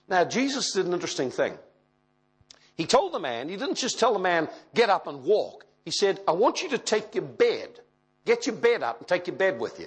Now, 0.09 0.25
Jesus 0.25 0.73
did 0.73 0.87
an 0.87 0.93
interesting 0.93 1.31
thing. 1.31 1.55
He 2.75 2.87
told 2.87 3.13
the 3.13 3.21
man, 3.21 3.49
he 3.49 3.57
didn't 3.57 3.77
just 3.77 3.99
tell 3.99 4.13
the 4.13 4.19
man, 4.19 4.49
get 4.75 4.91
up 4.91 5.07
and 5.07 5.25
walk. 5.25 5.65
He 5.85 5.91
said, 5.91 6.21
I 6.27 6.33
want 6.33 6.63
you 6.63 6.71
to 6.71 6.79
take 6.79 7.15
your 7.15 7.25
bed, 7.25 7.69
get 8.25 8.47
your 8.47 8.57
bed 8.57 8.83
up 8.83 8.99
and 8.99 9.09
take 9.09 9.27
your 9.27 9.37
bed 9.37 9.61
with 9.61 9.79
you. 9.79 9.87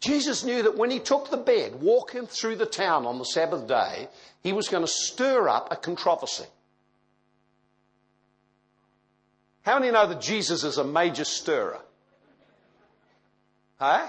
Jesus 0.00 0.44
knew 0.44 0.62
that 0.62 0.78
when 0.78 0.90
he 0.90 0.98
took 0.98 1.30
the 1.30 1.36
bed, 1.36 1.80
walking 1.80 2.26
through 2.26 2.56
the 2.56 2.66
town 2.66 3.04
on 3.04 3.18
the 3.18 3.24
Sabbath 3.24 3.66
day, 3.66 4.08
he 4.42 4.52
was 4.52 4.68
going 4.68 4.84
to 4.84 4.90
stir 4.90 5.48
up 5.48 5.70
a 5.70 5.76
controversy. 5.76 6.46
How 9.62 9.78
many 9.78 9.92
know 9.92 10.06
that 10.06 10.20
Jesus 10.20 10.64
is 10.64 10.78
a 10.78 10.84
major 10.84 11.24
stirrer? 11.24 11.80
Huh? 13.78 14.06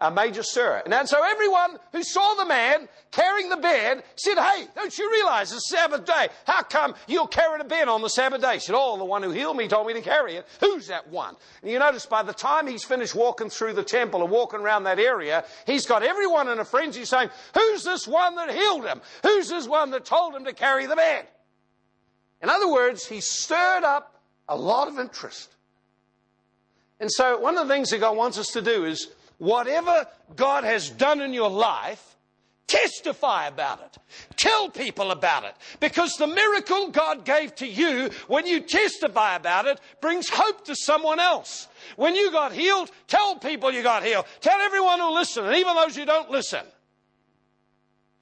A 0.00 0.10
major 0.10 0.42
stirrer. 0.42 0.82
And 0.84 1.08
so 1.08 1.22
everyone 1.24 1.78
who 1.92 2.02
saw 2.02 2.34
the 2.34 2.46
man 2.46 2.88
carrying 3.10 3.48
the 3.48 3.56
bed 3.56 4.02
said, 4.16 4.36
Hey, 4.36 4.66
don't 4.74 4.96
you 4.98 5.10
realize 5.10 5.52
it's 5.52 5.70
Sabbath 5.70 6.04
day? 6.04 6.28
How 6.46 6.62
come 6.62 6.94
you're 7.06 7.28
carrying 7.28 7.60
a 7.60 7.64
bed 7.64 7.88
on 7.88 8.02
the 8.02 8.08
Sabbath 8.08 8.42
day? 8.42 8.54
He 8.54 8.60
said, 8.60 8.74
Oh, 8.76 8.98
the 8.98 9.04
one 9.04 9.22
who 9.22 9.30
healed 9.30 9.56
me 9.56 9.68
told 9.68 9.86
me 9.86 9.94
to 9.94 10.02
carry 10.02 10.34
it. 10.36 10.46
Who's 10.60 10.88
that 10.88 11.08
one? 11.08 11.36
And 11.62 11.70
you 11.70 11.78
notice 11.78 12.06
by 12.06 12.22
the 12.22 12.34
time 12.34 12.66
he's 12.66 12.84
finished 12.84 13.14
walking 13.14 13.48
through 13.48 13.74
the 13.74 13.84
temple 13.84 14.22
and 14.22 14.30
walking 14.30 14.60
around 14.60 14.84
that 14.84 14.98
area, 14.98 15.44
he's 15.66 15.86
got 15.86 16.02
everyone 16.02 16.48
in 16.48 16.58
a 16.58 16.64
frenzy 16.64 17.04
saying, 17.04 17.30
Who's 17.54 17.84
this 17.84 18.06
one 18.06 18.34
that 18.36 18.50
healed 18.50 18.84
him? 18.84 19.00
Who's 19.22 19.48
this 19.48 19.68
one 19.68 19.90
that 19.92 20.04
told 20.04 20.34
him 20.34 20.44
to 20.44 20.52
carry 20.52 20.86
the 20.86 20.96
bed? 20.96 21.26
In 22.42 22.50
other 22.50 22.70
words, 22.70 23.06
he 23.06 23.20
stirred 23.20 23.84
up 23.84 24.13
a 24.48 24.56
lot 24.56 24.88
of 24.88 24.98
interest. 24.98 25.54
And 27.00 27.10
so, 27.10 27.38
one 27.38 27.58
of 27.58 27.66
the 27.66 27.74
things 27.74 27.90
that 27.90 27.98
God 27.98 28.16
wants 28.16 28.38
us 28.38 28.48
to 28.48 28.62
do 28.62 28.84
is 28.84 29.08
whatever 29.38 30.06
God 30.36 30.64
has 30.64 30.90
done 30.90 31.20
in 31.20 31.32
your 31.32 31.50
life, 31.50 32.14
Testify 32.66 33.46
about 33.46 33.80
it. 33.80 33.98
Tell 34.36 34.70
people 34.70 35.10
about 35.10 35.44
it. 35.44 35.54
Because 35.80 36.16
the 36.16 36.26
miracle 36.26 36.88
God 36.88 37.24
gave 37.24 37.54
to 37.56 37.66
you, 37.66 38.10
when 38.26 38.46
you 38.46 38.60
testify 38.60 39.36
about 39.36 39.66
it, 39.66 39.80
brings 40.00 40.30
hope 40.30 40.64
to 40.64 40.74
someone 40.74 41.20
else. 41.20 41.68
When 41.96 42.14
you 42.14 42.32
got 42.32 42.52
healed, 42.52 42.90
tell 43.06 43.36
people 43.36 43.70
you 43.70 43.82
got 43.82 44.02
healed. 44.02 44.24
Tell 44.40 44.58
everyone 44.60 44.98
who 44.98 45.12
listen, 45.12 45.44
and 45.44 45.56
even 45.56 45.74
those 45.76 45.94
who 45.94 46.06
don't 46.06 46.30
listen. 46.30 46.64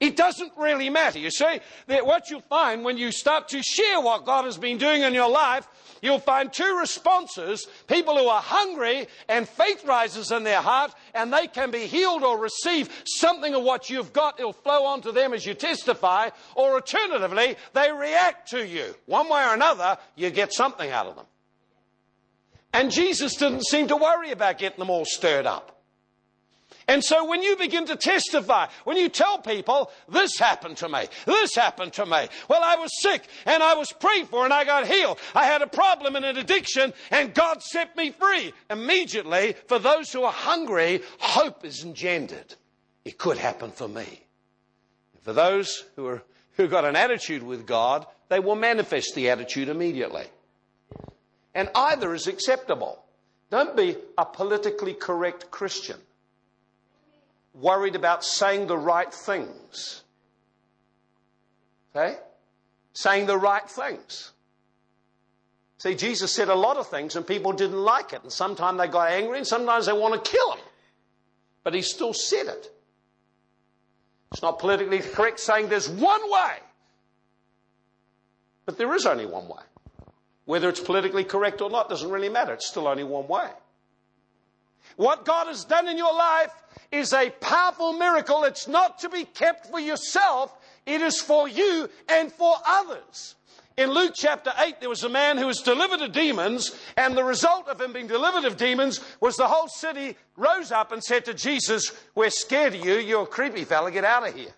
It 0.03 0.17
doesn't 0.17 0.51
really 0.57 0.91
matter. 0.91 1.21
You 1.21 1.31
see, 1.31 1.61
that 1.87 2.05
what 2.05 2.29
you'll 2.29 2.41
find 2.41 2.85
when 2.85 2.99
you 2.99 3.13
start 3.13 3.47
to 3.51 3.63
share 3.63 4.01
what 4.01 4.25
God 4.25 4.47
has 4.47 4.59
been 4.59 4.77
doing 4.77 5.03
in 5.03 5.15
your 5.15 5.31
life, 5.31 5.69
you'll 6.03 6.19
find 6.19 6.53
two 6.53 6.77
responses. 6.77 7.69
People 7.87 8.19
who 8.19 8.27
are 8.27 8.43
hungry 8.43 9.07
and 9.29 9.49
faith 9.49 9.85
rises 9.85 10.33
in 10.33 10.43
their 10.43 10.61
heart 10.61 10.93
and 11.15 11.33
they 11.33 11.47
can 11.47 11.71
be 11.71 11.87
healed 11.87 12.25
or 12.25 12.37
receive 12.37 12.91
something 13.07 13.55
of 13.55 13.63
what 13.63 13.91
you've 13.91 14.13
got. 14.13 14.41
It'll 14.41 14.53
flow 14.53 14.87
onto 14.87 15.13
them 15.13 15.33
as 15.33 15.47
you 15.47 15.55
testify. 15.55 16.31
Or 16.57 16.75
alternatively, 16.75 17.55
they 17.73 17.93
react 17.93 18.51
to 18.51 18.67
you. 18.67 18.97
One 19.07 19.29
way 19.29 19.45
or 19.45 19.55
another, 19.55 19.99
you 20.17 20.31
get 20.31 20.53
something 20.53 20.91
out 20.91 21.07
of 21.07 21.15
them. 21.15 21.27
And 22.73 22.91
Jesus 22.91 23.37
didn't 23.37 23.67
seem 23.67 23.87
to 23.87 23.97
worry 23.97 24.33
about 24.33 24.59
getting 24.59 24.81
them 24.81 24.91
all 24.91 25.05
stirred 25.05 25.47
up. 25.47 25.82
And 26.89 27.05
so 27.05 27.25
when 27.25 27.43
you 27.43 27.57
begin 27.57 27.87
to 27.87 27.97
testify, 27.97 28.67
when 28.85 28.97
you 28.97 29.09
tell 29.09 29.39
people, 29.39 29.91
this 30.09 30.39
happened 30.39 30.77
to 30.79 30.89
me, 30.89 31.07
this 31.27 31.55
happened 31.55 31.93
to 31.95 32.07
me. 32.07 32.29
Well, 32.49 32.63
I 32.63 32.77
was 32.77 32.91
sick 33.01 33.23
and 33.47 33.63
I 33.63 33.75
was 33.75 33.93
prayed 33.93 34.29
for 34.29 34.45
and 34.45 34.53
I 34.53 34.65
got 34.65 34.87
healed. 34.87 35.19
I 35.35 35.45
had 35.45 35.63
a 35.63 35.67
problem 35.67 36.17
and 36.17 36.25
an 36.25 36.37
addiction 36.37 36.93
and 37.11 37.35
God 37.35 37.63
set 37.63 37.97
me 37.97 38.11
free. 38.11 38.53
Immediately, 38.71 39.55
for 39.67 39.79
those 39.79 40.13
who 40.13 40.25
are 40.25 40.33
hungry, 40.33 41.03
hope 41.19 41.65
is 41.65 41.85
engendered. 41.85 42.55
It 43.05 43.19
could 43.19 43.39
happen 43.39 43.71
for 43.71 43.89
me. 43.89 44.25
For 45.23 45.33
those 45.33 45.85
who 45.97 46.07
are, 46.07 46.23
who 46.55 46.67
got 46.67 46.85
an 46.85 46.97
attitude 46.97 47.43
with 47.43 47.67
God, 47.67 48.07
they 48.29 48.41
will 48.41 48.57
manifest 48.57 49.15
the 49.15 49.31
attitude 49.31 49.69
immediately. 49.69 50.25
And 51.55 51.69
either 51.75 52.15
is 52.15 52.27
acceptable. 52.27 53.05
Don't 53.51 53.77
be 53.77 53.97
a 54.17 54.25
politically 54.25 54.95
correct 54.95 55.51
Christian 55.51 55.99
worried 57.55 57.97
about 57.97 58.25
saying 58.25 58.67
the 58.67 58.77
right 58.77 59.13
things. 59.13 60.03
Okay? 61.95 62.17
Saying 62.95 63.27
the 63.27 63.37
right 63.37 63.69
things. 63.69 64.33
See, 65.79 65.95
Jesus 65.95 66.33
said 66.33 66.49
a 66.49 66.55
lot 66.55 66.77
of 66.77 66.87
things 66.87 67.17
and 67.17 67.27
people 67.27 67.53
didn't 67.53 67.83
like 67.83 68.13
it. 68.13 68.23
And 68.23 68.33
sometimes 68.33 68.79
they 68.79 68.87
got 68.87 69.11
angry 69.11 69.39
and 69.39 69.47
sometimes 69.47 69.87
they 69.87 69.93
want 69.93 70.23
to 70.23 70.31
kill 70.31 70.53
him. 70.53 70.61
But 71.65 71.75
he 71.75 71.83
still 71.83 72.15
said 72.15 72.47
it. 72.47 72.73
It's 74.33 74.43
not 74.43 74.59
politically 74.59 75.01
correct 75.01 75.41
saying 75.41 75.69
there's 75.69 75.89
one 75.89 76.31
way. 76.31 76.55
But 78.65 78.79
there 78.79 78.95
is 78.95 79.07
only 79.07 79.27
one 79.27 79.49
way. 79.49 79.63
Whether 80.45 80.69
it's 80.69 80.81
politically 80.81 81.25
correct 81.25 81.61
or 81.61 81.69
not 81.69 81.89
doesn't 81.89 82.11
really 82.11 82.29
matter. 82.29 82.55
It's 82.55 82.69
still 82.69 82.89
only 82.89 83.05
one 83.05 83.29
way. 83.29 83.49
What 84.97 85.25
God 85.25 85.47
has 85.47 85.65
done 85.65 85.89
in 85.89 85.99
your 85.99 86.15
life 86.15 86.53
is 86.91 87.13
a 87.13 87.31
powerful 87.31 87.95
miracle. 87.95 88.45
It's 88.45 88.69
not 88.69 88.99
to 89.01 89.09
be 89.09 89.25
kept 89.25 89.67
for 89.67 89.81
yourself, 89.81 90.57
it 90.87 91.01
is 91.01 91.21
for 91.21 91.49
you 91.49 91.89
and 92.09 92.31
for 92.33 92.55
others. 92.67 93.37
In 93.79 93.91
Luke 93.91 94.13
chapter 94.15 94.53
8, 94.59 94.81
there 94.81 94.89
was 94.91 95.03
a 95.03 95.09
man 95.09 95.39
who 95.39 95.47
was 95.47 95.63
delivered 95.63 96.03
of 96.03 96.13
demons, 96.13 96.79
and 96.97 97.17
the 97.17 97.25
result 97.25 97.69
of 97.69 97.81
him 97.81 97.95
being 97.95 98.07
delivered 98.07 98.45
of 98.45 98.59
demons 98.59 99.01
was 99.21 99.37
the 99.37 99.49
whole 99.49 99.69
city 99.69 100.17
rose 100.37 100.71
up 100.71 100.93
and 100.93 101.03
said 101.03 101.25
to 101.25 101.35
Jesus, 101.35 101.91
We're 102.15 102.29
scared 102.29 102.75
of 102.75 102.85
you. 102.85 102.95
You're 102.97 103.23
a 103.23 103.27
creepy 103.27 103.65
fella. 103.65 103.91
Get 103.91 104.05
out 104.05 104.29
of 104.29 104.35
here. 104.35 104.53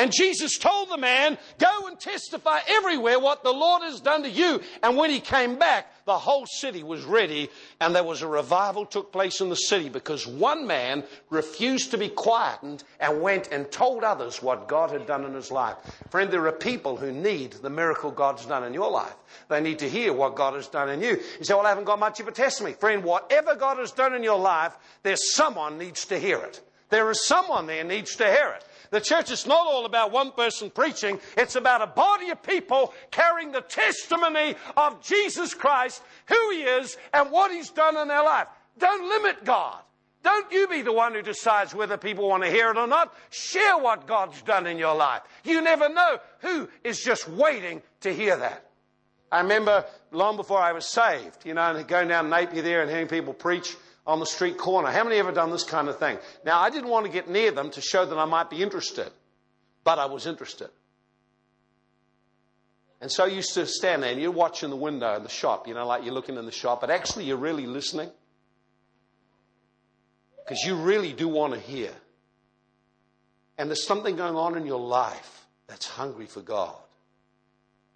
And 0.00 0.10
Jesus 0.10 0.56
told 0.56 0.88
the 0.88 0.96
man, 0.96 1.36
Go 1.58 1.86
and 1.86 2.00
testify 2.00 2.60
everywhere 2.66 3.18
what 3.18 3.44
the 3.44 3.52
Lord 3.52 3.82
has 3.82 4.00
done 4.00 4.22
to 4.22 4.30
you. 4.30 4.62
And 4.82 4.96
when 4.96 5.10
he 5.10 5.20
came 5.20 5.58
back, 5.58 5.92
the 6.06 6.16
whole 6.16 6.46
city 6.46 6.82
was 6.82 7.04
ready, 7.04 7.50
and 7.82 7.94
there 7.94 8.02
was 8.02 8.22
a 8.22 8.26
revival 8.26 8.86
took 8.86 9.12
place 9.12 9.42
in 9.42 9.50
the 9.50 9.56
city 9.56 9.90
because 9.90 10.26
one 10.26 10.66
man 10.66 11.04
refused 11.28 11.90
to 11.90 11.98
be 11.98 12.08
quietened 12.08 12.82
and 12.98 13.20
went 13.20 13.48
and 13.52 13.70
told 13.70 14.02
others 14.02 14.42
what 14.42 14.68
God 14.68 14.90
had 14.90 15.06
done 15.06 15.26
in 15.26 15.34
his 15.34 15.50
life. 15.50 15.76
Friend, 16.08 16.30
there 16.30 16.46
are 16.46 16.52
people 16.52 16.96
who 16.96 17.12
need 17.12 17.52
the 17.52 17.68
miracle 17.68 18.10
God's 18.10 18.46
done 18.46 18.64
in 18.64 18.72
your 18.72 18.90
life. 18.90 19.14
They 19.50 19.60
need 19.60 19.80
to 19.80 19.88
hear 19.88 20.14
what 20.14 20.34
God 20.34 20.54
has 20.54 20.66
done 20.66 20.88
in 20.88 21.02
you. 21.02 21.20
You 21.38 21.44
say, 21.44 21.52
Well, 21.52 21.66
I 21.66 21.68
haven't 21.68 21.84
got 21.84 21.98
much 21.98 22.20
of 22.20 22.26
a 22.26 22.32
testimony. 22.32 22.74
Friend, 22.74 23.04
whatever 23.04 23.54
God 23.54 23.76
has 23.76 23.92
done 23.92 24.14
in 24.14 24.22
your 24.22 24.38
life, 24.40 24.72
there's 25.02 25.34
someone 25.34 25.76
needs 25.76 26.06
to 26.06 26.18
hear 26.18 26.38
it. 26.38 26.62
There 26.88 27.10
is 27.10 27.26
someone 27.26 27.66
there 27.66 27.84
needs 27.84 28.16
to 28.16 28.24
hear 28.24 28.56
it. 28.56 28.64
The 28.90 29.00
church 29.00 29.30
is 29.30 29.46
not 29.46 29.66
all 29.66 29.86
about 29.86 30.10
one 30.10 30.32
person 30.32 30.70
preaching. 30.70 31.20
It's 31.36 31.56
about 31.56 31.82
a 31.82 31.86
body 31.86 32.30
of 32.30 32.42
people 32.42 32.92
carrying 33.10 33.52
the 33.52 33.60
testimony 33.60 34.56
of 34.76 35.00
Jesus 35.02 35.54
Christ, 35.54 36.02
who 36.26 36.50
He 36.50 36.62
is, 36.62 36.96
and 37.12 37.30
what 37.30 37.52
He's 37.52 37.70
done 37.70 37.96
in 37.96 38.08
their 38.08 38.24
life. 38.24 38.48
Don't 38.78 39.08
limit 39.08 39.44
God. 39.44 39.78
Don't 40.22 40.50
you 40.52 40.68
be 40.68 40.82
the 40.82 40.92
one 40.92 41.14
who 41.14 41.22
decides 41.22 41.74
whether 41.74 41.96
people 41.96 42.28
want 42.28 42.42
to 42.42 42.50
hear 42.50 42.70
it 42.70 42.76
or 42.76 42.86
not. 42.86 43.14
Share 43.30 43.78
what 43.78 44.06
God's 44.06 44.42
done 44.42 44.66
in 44.66 44.76
your 44.76 44.94
life. 44.94 45.22
You 45.44 45.62
never 45.62 45.88
know 45.88 46.18
who 46.40 46.68
is 46.84 47.00
just 47.00 47.28
waiting 47.28 47.80
to 48.00 48.12
hear 48.12 48.36
that. 48.36 48.66
I 49.32 49.40
remember 49.40 49.84
long 50.10 50.36
before 50.36 50.60
I 50.60 50.72
was 50.72 50.86
saved, 50.86 51.46
you 51.46 51.54
know, 51.54 51.84
going 51.86 52.08
down 52.08 52.28
Napier 52.28 52.62
there 52.62 52.82
and 52.82 52.90
hearing 52.90 53.06
people 53.06 53.32
preach 53.32 53.76
on 54.06 54.18
the 54.18 54.26
street 54.26 54.58
corner. 54.58 54.90
How 54.90 55.04
many 55.04 55.16
ever 55.16 55.32
done 55.32 55.50
this 55.50 55.64
kind 55.64 55.88
of 55.88 55.98
thing? 55.98 56.18
Now, 56.44 56.60
I 56.60 56.70
didn't 56.70 56.88
want 56.88 57.06
to 57.06 57.12
get 57.12 57.28
near 57.28 57.50
them 57.50 57.70
to 57.70 57.80
show 57.80 58.04
that 58.04 58.18
I 58.18 58.24
might 58.24 58.50
be 58.50 58.62
interested, 58.62 59.10
but 59.84 59.98
I 59.98 60.06
was 60.06 60.26
interested. 60.26 60.70
And 63.00 63.10
so 63.10 63.24
you 63.24 63.36
used 63.36 63.54
to 63.54 63.66
stand 63.66 64.02
there 64.02 64.12
and 64.12 64.20
you're 64.20 64.30
watching 64.30 64.68
the 64.68 64.76
window 64.76 65.16
in 65.16 65.22
the 65.22 65.28
shop, 65.30 65.66
you 65.66 65.74
know, 65.74 65.86
like 65.86 66.04
you're 66.04 66.14
looking 66.14 66.36
in 66.36 66.44
the 66.44 66.52
shop, 66.52 66.80
but 66.80 66.90
actually 66.90 67.24
you're 67.24 67.36
really 67.36 67.66
listening. 67.66 68.10
Because 70.44 70.62
you 70.64 70.74
really 70.74 71.12
do 71.12 71.28
want 71.28 71.54
to 71.54 71.60
hear. 71.60 71.92
And 73.56 73.70
there's 73.70 73.86
something 73.86 74.16
going 74.16 74.36
on 74.36 74.56
in 74.56 74.66
your 74.66 74.80
life 74.80 75.46
that's 75.66 75.86
hungry 75.86 76.26
for 76.26 76.40
God. 76.40 76.74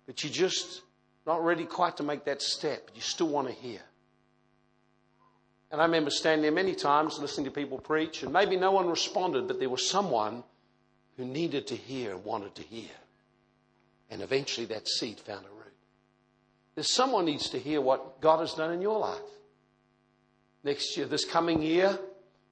But 0.07 0.23
you're 0.23 0.33
just 0.33 0.83
not 1.27 1.45
ready 1.45 1.65
quite 1.65 1.97
to 1.97 2.03
make 2.03 2.25
that 2.25 2.41
step. 2.41 2.91
You 2.95 3.01
still 3.01 3.29
want 3.29 3.49
to 3.49 3.55
hear. 3.55 3.81
And 5.71 5.81
I 5.81 5.85
remember 5.85 6.11
standing 6.11 6.43
there 6.43 6.53
many 6.53 6.75
times 6.75 7.19
listening 7.19 7.47
to 7.47 7.51
people 7.51 7.79
preach, 7.79 8.23
and 8.23 8.33
maybe 8.33 8.57
no 8.57 8.71
one 8.71 8.89
responded, 8.89 9.49
but 9.49 9.59
there 9.59 9.69
was 9.69 9.89
someone 9.89 10.45
who 11.17 11.25
needed 11.25 11.67
to 11.69 11.77
hear 11.77 12.13
and 12.13 12.25
wanted 12.25 12.55
to 12.57 12.63
hear. 12.63 12.91
And 14.11 14.23
eventually 14.23 14.67
that 14.67 14.89
seed 14.89 15.19
found 15.21 15.45
a 15.47 15.49
root. 15.49 15.73
There's 16.75 16.91
someone 16.91 17.25
needs 17.25 17.51
to 17.51 17.59
hear 17.59 17.81
what 17.81 18.21
God 18.21 18.41
has 18.41 18.55
done 18.55 18.73
in 18.73 18.83
your 18.83 18.99
life. 18.99 19.21
Next 20.63 20.97
year, 20.97 21.07
this 21.07 21.25
coming 21.25 21.63
year, 21.63 21.99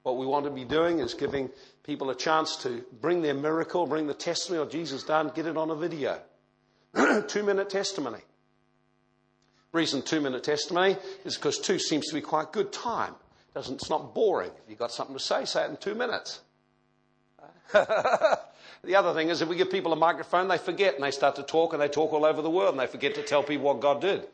what 0.03 0.17
we 0.17 0.27
want 0.27 0.45
to 0.45 0.51
be 0.51 0.65
doing 0.65 0.99
is 0.99 1.15
giving 1.15 1.51
people 1.83 2.11
a 2.11 2.15
chance 2.15 2.57
to 2.59 2.85
bring 3.01 3.23
their 3.23 3.35
miracle, 3.35 3.87
bring 3.87 4.07
the 4.07 4.15
testimony 4.15 4.63
of 4.63 4.71
Jesus 4.71 5.03
done, 5.03 5.33
get 5.35 5.47
it 5.47 5.57
on 5.57 5.71
a 5.71 5.75
video. 5.75 6.21
Two 7.29 7.43
minute 7.43 7.71
testimony. 7.71 8.21
Reason 9.73 10.03
two 10.03 10.21
minute 10.21 10.45
testimony 10.45 10.97
is 11.25 11.37
because 11.37 11.59
two 11.59 11.79
seems 11.79 12.07
to 12.09 12.15
be 12.15 12.21
quite 12.21 12.53
good 12.53 12.73
time. 12.73 13.15
Doesn't, 13.55 13.77
it's 13.77 13.91
not 13.91 14.15
boring. 14.15 14.51
If 14.51 14.71
you've 14.71 14.79
got 14.79 14.93
something 14.93 15.17
to 15.17 15.23
say, 15.23 15.45
say 15.45 15.65
it 15.65 15.71
in 15.71 15.77
two 15.77 15.95
minutes. 15.95 16.41
the 17.73 18.97
other 18.97 19.15
thing 19.15 19.31
is 19.31 19.41
if 19.41 19.49
we 19.49 19.57
give 19.57 19.71
people 19.71 19.93
a 19.93 19.97
microphone, 19.97 20.49
they 20.49 20.59
forget 20.59 20.95
and 20.95 21.03
they 21.03 21.11
start 21.11 21.37
to 21.37 21.43
talk 21.43 21.73
and 21.73 21.81
they 21.81 21.89
talk 21.89 22.13
all 22.13 22.25
over 22.25 22.43
the 22.43 22.51
world 22.51 22.73
and 22.73 22.81
they 22.81 22.87
forget 22.87 23.15
to 23.15 23.23
tell 23.23 23.43
people 23.43 23.65
what 23.65 23.81
God 23.81 24.01
did. 24.01 24.27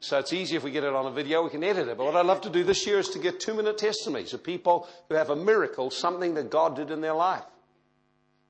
So 0.00 0.18
it's 0.18 0.32
easy 0.32 0.56
if 0.56 0.64
we 0.64 0.72
get 0.72 0.82
it 0.82 0.92
on 0.92 1.06
a 1.06 1.12
video, 1.12 1.44
we 1.44 1.50
can 1.50 1.62
edit 1.62 1.86
it. 1.86 1.96
But 1.96 2.06
what 2.06 2.16
I'd 2.16 2.26
love 2.26 2.40
to 2.40 2.50
do 2.50 2.64
this 2.64 2.84
year 2.86 2.98
is 2.98 3.10
to 3.10 3.20
get 3.20 3.38
two 3.38 3.54
minute 3.54 3.78
testimonies 3.78 4.32
of 4.32 4.42
people 4.42 4.88
who 5.08 5.14
have 5.14 5.30
a 5.30 5.36
miracle, 5.36 5.90
something 5.90 6.34
that 6.34 6.50
God 6.50 6.74
did 6.74 6.90
in 6.90 7.00
their 7.00 7.14
life. 7.14 7.44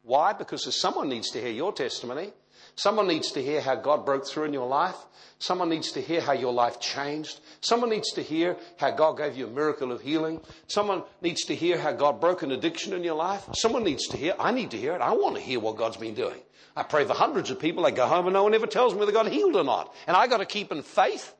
Why? 0.03 0.33
Because 0.33 0.66
if 0.66 0.72
someone 0.72 1.11
needs 1.11 1.30
to 1.33 1.41
hear 1.41 1.51
your 1.51 1.72
testimony. 1.72 2.33
Someone 2.75 3.07
needs 3.07 3.33
to 3.33 3.43
hear 3.43 3.61
how 3.61 3.75
God 3.75 4.07
broke 4.07 4.27
through 4.27 4.45
in 4.45 4.53
your 4.53 4.66
life. 4.66 4.97
Someone 5.39 5.68
needs 5.68 5.93
to 5.93 6.01
hear 6.01 6.20
how 6.20 6.33
your 6.33 6.53
life 6.53 6.81
changed. 6.81 7.41
Someone 7.61 7.91
needs 7.91 8.12
to 8.12 8.23
hear 8.23 8.57
how 8.79 8.93
God 8.93 9.18
gave 9.18 9.37
you 9.37 9.47
a 9.47 9.51
miracle 9.51 9.93
of 9.93 10.01
healing. 10.01 10.41
Someone 10.68 11.03
needs 11.20 11.45
to 11.47 11.55
hear 11.55 11.79
how 11.79 11.93
God 11.93 12.20
broke 12.20 12.43
an 12.43 12.53
addiction 12.53 12.93
in 12.93 13.05
your 13.05 13.16
life. 13.16 13.49
Someone 13.53 13.85
needs 13.85 14.09
to 14.09 14.16
hear, 14.16 14.35
I 14.39 14.53
need 14.53 14.70
to 14.70 14.79
hear 14.79 14.95
it. 14.95 15.01
I 15.01 15.12
want 15.12 15.37
to 15.37 15.43
hear 15.43 15.61
what 15.61 15.77
God's 15.77 15.97
been 15.97 16.14
doing. 16.14 16.41
I 16.75 16.83
pray 16.85 17.05
for 17.05 17.12
hundreds 17.12 17.51
of 17.51 17.59
people. 17.61 17.83
They 17.83 17.91
go 17.91 18.07
home 18.07 18.27
and 18.27 18.35
no 18.35 18.45
one 18.45 18.55
ever 18.55 18.66
tells 18.66 18.95
me 18.95 19.01
whether 19.01 19.12
God 19.12 19.27
healed 19.29 19.57
or 19.57 19.64
not. 19.64 19.95
And 20.07 20.16
I 20.16 20.27
got 20.27 20.39
to 20.39 20.47
keep 20.47 20.73
in 20.73 20.83
faith. 20.83 21.35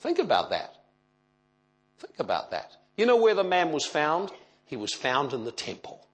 Think 0.00 0.18
about 0.18 0.50
that. 0.50 0.74
Think 1.98 2.18
about 2.18 2.50
that. 2.50 2.72
You 2.96 3.06
know 3.06 3.16
where 3.16 3.34
the 3.34 3.44
man 3.44 3.72
was 3.72 3.84
found? 3.84 4.30
He 4.64 4.76
was 4.76 4.92
found 4.94 5.32
in 5.32 5.44
the 5.44 5.52
temple. 5.52 6.06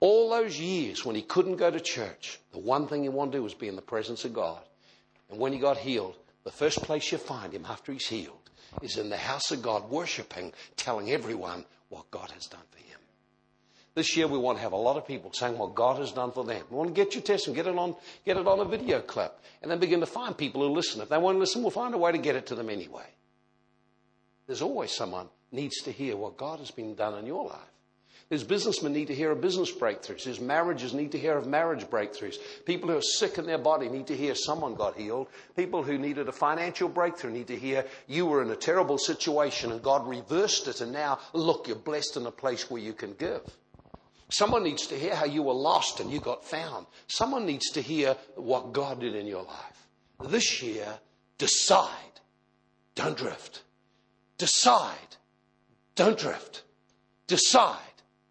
All 0.00 0.30
those 0.30 0.58
years 0.58 1.04
when 1.04 1.16
he 1.16 1.22
couldn't 1.22 1.56
go 1.56 1.70
to 1.70 1.80
church, 1.80 2.38
the 2.52 2.58
one 2.58 2.86
thing 2.86 3.02
he 3.02 3.08
wanted 3.08 3.32
to 3.32 3.38
do 3.38 3.42
was 3.42 3.54
be 3.54 3.68
in 3.68 3.76
the 3.76 3.82
presence 3.82 4.24
of 4.24 4.32
God. 4.32 4.60
And 5.30 5.38
when 5.38 5.52
he 5.52 5.58
got 5.58 5.76
healed, 5.76 6.16
the 6.44 6.50
first 6.50 6.82
place 6.82 7.10
you 7.10 7.18
find 7.18 7.52
him 7.52 7.66
after 7.68 7.92
he's 7.92 8.06
healed 8.06 8.50
is 8.82 8.96
in 8.96 9.10
the 9.10 9.16
house 9.16 9.50
of 9.50 9.62
God, 9.62 9.90
worshiping, 9.90 10.52
telling 10.76 11.10
everyone 11.10 11.64
what 11.88 12.10
God 12.10 12.30
has 12.30 12.46
done 12.46 12.60
for 12.70 12.78
him. 12.78 12.98
This 13.94 14.16
year 14.16 14.28
we 14.28 14.38
want 14.38 14.58
to 14.58 14.62
have 14.62 14.72
a 14.72 14.76
lot 14.76 14.96
of 14.96 15.06
people 15.06 15.32
saying 15.32 15.58
what 15.58 15.74
God 15.74 15.98
has 15.98 16.12
done 16.12 16.30
for 16.30 16.44
them. 16.44 16.62
We 16.70 16.76
want 16.76 16.94
to 16.94 16.94
get 16.94 17.14
your 17.14 17.22
testimony, 17.22 17.56
get 17.56 17.66
it 17.66 17.76
on, 17.76 17.96
get 18.24 18.36
it 18.36 18.46
on 18.46 18.60
a 18.60 18.64
video 18.64 19.00
clip, 19.00 19.36
and 19.60 19.70
then 19.70 19.80
begin 19.80 20.00
to 20.00 20.06
find 20.06 20.36
people 20.36 20.66
who 20.66 20.72
listen. 20.72 21.00
If 21.00 21.08
they 21.08 21.18
won't 21.18 21.40
listen, 21.40 21.62
we'll 21.62 21.72
find 21.72 21.92
a 21.94 21.98
way 21.98 22.12
to 22.12 22.18
get 22.18 22.36
it 22.36 22.46
to 22.46 22.54
them 22.54 22.70
anyway. 22.70 23.06
There's 24.46 24.62
always 24.62 24.92
someone 24.92 25.28
needs 25.50 25.82
to 25.82 25.90
hear 25.90 26.16
what 26.16 26.36
God 26.36 26.60
has 26.60 26.70
been 26.70 26.94
done 26.94 27.18
in 27.18 27.26
your 27.26 27.46
life. 27.46 27.58
There's 28.28 28.44
businessmen 28.44 28.92
need 28.92 29.06
to 29.06 29.14
hear 29.14 29.30
of 29.30 29.40
business 29.40 29.72
breakthroughs. 29.72 30.24
There's 30.24 30.40
marriages 30.40 30.92
need 30.92 31.12
to 31.12 31.18
hear 31.18 31.38
of 31.38 31.46
marriage 31.46 31.84
breakthroughs. 31.84 32.36
People 32.66 32.90
who 32.90 32.98
are 32.98 33.02
sick 33.02 33.38
in 33.38 33.46
their 33.46 33.56
body 33.56 33.88
need 33.88 34.06
to 34.08 34.16
hear 34.16 34.34
someone 34.34 34.74
got 34.74 34.98
healed. 34.98 35.28
People 35.56 35.82
who 35.82 35.96
needed 35.96 36.28
a 36.28 36.32
financial 36.32 36.90
breakthrough 36.90 37.30
need 37.30 37.46
to 37.46 37.56
hear 37.56 37.86
you 38.06 38.26
were 38.26 38.42
in 38.42 38.50
a 38.50 38.56
terrible 38.56 38.98
situation 38.98 39.72
and 39.72 39.82
God 39.82 40.06
reversed 40.06 40.68
it 40.68 40.82
and 40.82 40.92
now 40.92 41.20
look, 41.32 41.68
you're 41.68 41.76
blessed 41.76 42.18
in 42.18 42.26
a 42.26 42.30
place 42.30 42.70
where 42.70 42.82
you 42.82 42.92
can 42.92 43.14
give. 43.14 43.40
Someone 44.28 44.62
needs 44.62 44.86
to 44.88 44.98
hear 44.98 45.14
how 45.14 45.24
you 45.24 45.42
were 45.42 45.54
lost 45.54 46.00
and 46.00 46.10
you 46.10 46.20
got 46.20 46.44
found. 46.44 46.86
Someone 47.06 47.46
needs 47.46 47.70
to 47.70 47.80
hear 47.80 48.14
what 48.34 48.74
God 48.74 49.00
did 49.00 49.14
in 49.14 49.26
your 49.26 49.42
life. 49.42 49.88
This 50.26 50.62
year, 50.62 50.98
decide. 51.38 51.88
Don't 52.94 53.16
drift. 53.16 53.62
Decide. 54.36 55.16
Don't 55.94 56.18
drift. 56.18 56.64
Decide. 57.26 57.78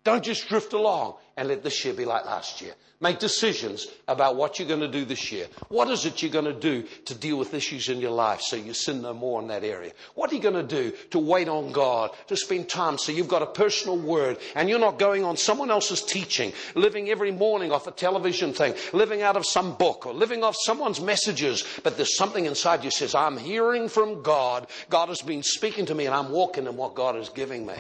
Don't 0.08 0.24
just 0.24 0.48
drift 0.48 0.72
along 0.72 1.16
and 1.36 1.50
let 1.50 1.64
this 1.64 1.84
year 1.84 1.94
be 1.94 2.06
like 2.06 2.26
last 2.26 2.62
year. 2.62 2.72
Make 3.02 3.20
decisions 3.20 3.88
about 4.08 4.38
what 4.38 4.58
you're 4.58 4.68
going 4.68 4.80
to 4.80 4.88
do 4.88 5.04
this 5.04 5.34
year. 5.34 5.48
What 5.68 5.90
is 5.90 6.06
it 6.06 6.22
you're 6.22 6.32
going 6.32 6.46
to 6.46 6.54
do 6.54 6.84
to 7.08 7.14
deal 7.14 7.38
with 7.38 7.54
issues 7.54 7.90
in 7.90 8.00
your 8.00 8.12
life 8.12 8.40
so 8.40 8.56
you 8.56 8.74
sin 8.74 9.02
no 9.02 9.14
more 9.14 9.42
in 9.42 9.50
that 9.50 9.66
area? 9.66 9.92
What 10.16 10.32
are 10.32 10.36
you 10.36 10.42
going 10.42 10.54
to 10.54 10.64
do 10.64 10.94
to 11.12 11.20
wait 11.20 11.50
on 11.50 11.74
God, 11.74 12.12
to 12.28 12.38
spend 12.38 12.70
time 12.70 12.98
so 12.98 13.12
you've 13.12 13.28
got 13.28 13.42
a 13.42 13.48
personal 13.48 13.98
word 13.98 14.38
and 14.56 14.70
you're 14.70 14.80
not 14.80 14.98
going 14.98 15.26
on 15.26 15.36
someone 15.36 15.72
else's 15.72 16.02
teaching, 16.02 16.54
living 16.74 17.10
every 17.10 17.34
morning 17.34 17.74
off 17.74 17.86
a 17.86 17.92
television 17.92 18.54
thing, 18.54 18.76
living 18.94 19.24
out 19.24 19.36
of 19.36 19.46
some 19.46 19.76
book 19.76 20.06
or 20.06 20.14
living 20.14 20.42
off 20.42 20.56
someone's 20.58 21.02
messages, 21.02 21.66
but 21.84 21.98
there's 21.98 22.16
something 22.16 22.46
inside 22.46 22.86
you 22.86 22.92
says, 22.92 23.14
I'm 23.14 23.36
hearing 23.38 23.90
from 23.90 24.24
God. 24.24 24.68
God 24.90 25.10
has 25.10 25.22
been 25.22 25.44
speaking 25.44 25.86
to 25.88 25.94
me 25.94 26.06
and 26.06 26.16
I'm 26.16 26.32
walking 26.32 26.66
in 26.66 26.78
what 26.78 26.96
God 26.96 27.18
is 27.18 27.28
giving 27.28 27.66
me. 27.66 27.76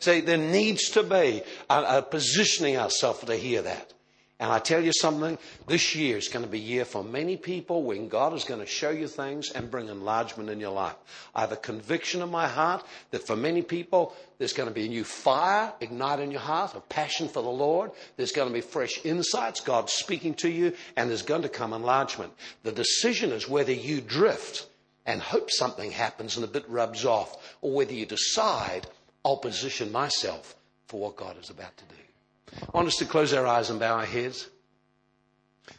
Say, 0.00 0.20
there 0.20 0.36
needs 0.36 0.90
to 0.90 1.02
be 1.02 1.42
a, 1.68 1.98
a 1.98 2.02
positioning 2.02 2.76
ourselves 2.76 3.24
to 3.24 3.36
hear 3.36 3.62
that. 3.62 3.92
And 4.40 4.52
I 4.52 4.60
tell 4.60 4.84
you 4.84 4.92
something, 4.92 5.36
this 5.66 5.96
year 5.96 6.16
is 6.16 6.28
going 6.28 6.44
to 6.44 6.50
be 6.50 6.58
a 6.58 6.62
year 6.62 6.84
for 6.84 7.02
many 7.02 7.36
people 7.36 7.82
when 7.82 8.06
God 8.06 8.34
is 8.34 8.44
going 8.44 8.60
to 8.60 8.66
show 8.66 8.90
you 8.90 9.08
things 9.08 9.50
and 9.50 9.68
bring 9.68 9.88
enlargement 9.88 10.48
in 10.48 10.60
your 10.60 10.70
life. 10.70 10.94
I 11.34 11.40
have 11.40 11.50
a 11.50 11.56
conviction 11.56 12.22
in 12.22 12.30
my 12.30 12.46
heart 12.46 12.86
that 13.10 13.26
for 13.26 13.34
many 13.34 13.62
people, 13.62 14.14
there's 14.38 14.52
going 14.52 14.68
to 14.68 14.74
be 14.74 14.86
a 14.86 14.88
new 14.88 15.02
fire 15.02 15.72
ignite 15.80 16.20
in 16.20 16.30
your 16.30 16.40
heart, 16.40 16.76
a 16.76 16.80
passion 16.80 17.26
for 17.26 17.42
the 17.42 17.48
Lord. 17.48 17.90
There's 18.16 18.30
going 18.30 18.46
to 18.46 18.54
be 18.54 18.60
fresh 18.60 19.04
insights, 19.04 19.58
God 19.58 19.90
speaking 19.90 20.34
to 20.34 20.48
you, 20.48 20.72
and 20.96 21.10
there's 21.10 21.22
going 21.22 21.42
to 21.42 21.48
come 21.48 21.72
enlargement. 21.72 22.32
The 22.62 22.70
decision 22.70 23.32
is 23.32 23.48
whether 23.48 23.72
you 23.72 24.00
drift 24.00 24.68
and 25.04 25.20
hope 25.20 25.50
something 25.50 25.90
happens 25.90 26.36
and 26.36 26.44
a 26.44 26.48
bit 26.48 26.68
rubs 26.68 27.04
off, 27.04 27.56
or 27.60 27.72
whether 27.72 27.92
you 27.94 28.06
decide, 28.06 28.86
I'll 29.24 29.36
position 29.36 29.92
myself 29.92 30.56
for 30.86 31.00
what 31.00 31.16
God 31.16 31.36
is 31.40 31.50
about 31.50 31.76
to 31.76 31.84
do. 31.84 32.62
I 32.62 32.76
want 32.76 32.88
us 32.88 32.96
to 32.96 33.04
close 33.04 33.32
our 33.32 33.46
eyes 33.46 33.70
and 33.70 33.78
bow 33.78 33.96
our 33.96 34.04
heads. 34.04 34.48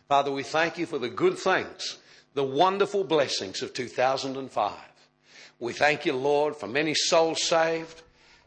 Father, 0.08 0.32
we 0.32 0.44
thank 0.44 0.78
you 0.78 0.86
for 0.86 1.00
the 1.00 1.10
good 1.10 1.38
things, 1.38 1.98
the 2.34 2.44
wonderful 2.44 3.04
blessings 3.04 3.62
of 3.62 3.74
2005. 3.74 4.74
We 5.60 5.74
thank 5.74 6.06
you, 6.06 6.14
Lord, 6.14 6.56
for 6.56 6.68
many 6.68 6.94
souls 6.94 7.44
saved, 7.44 8.04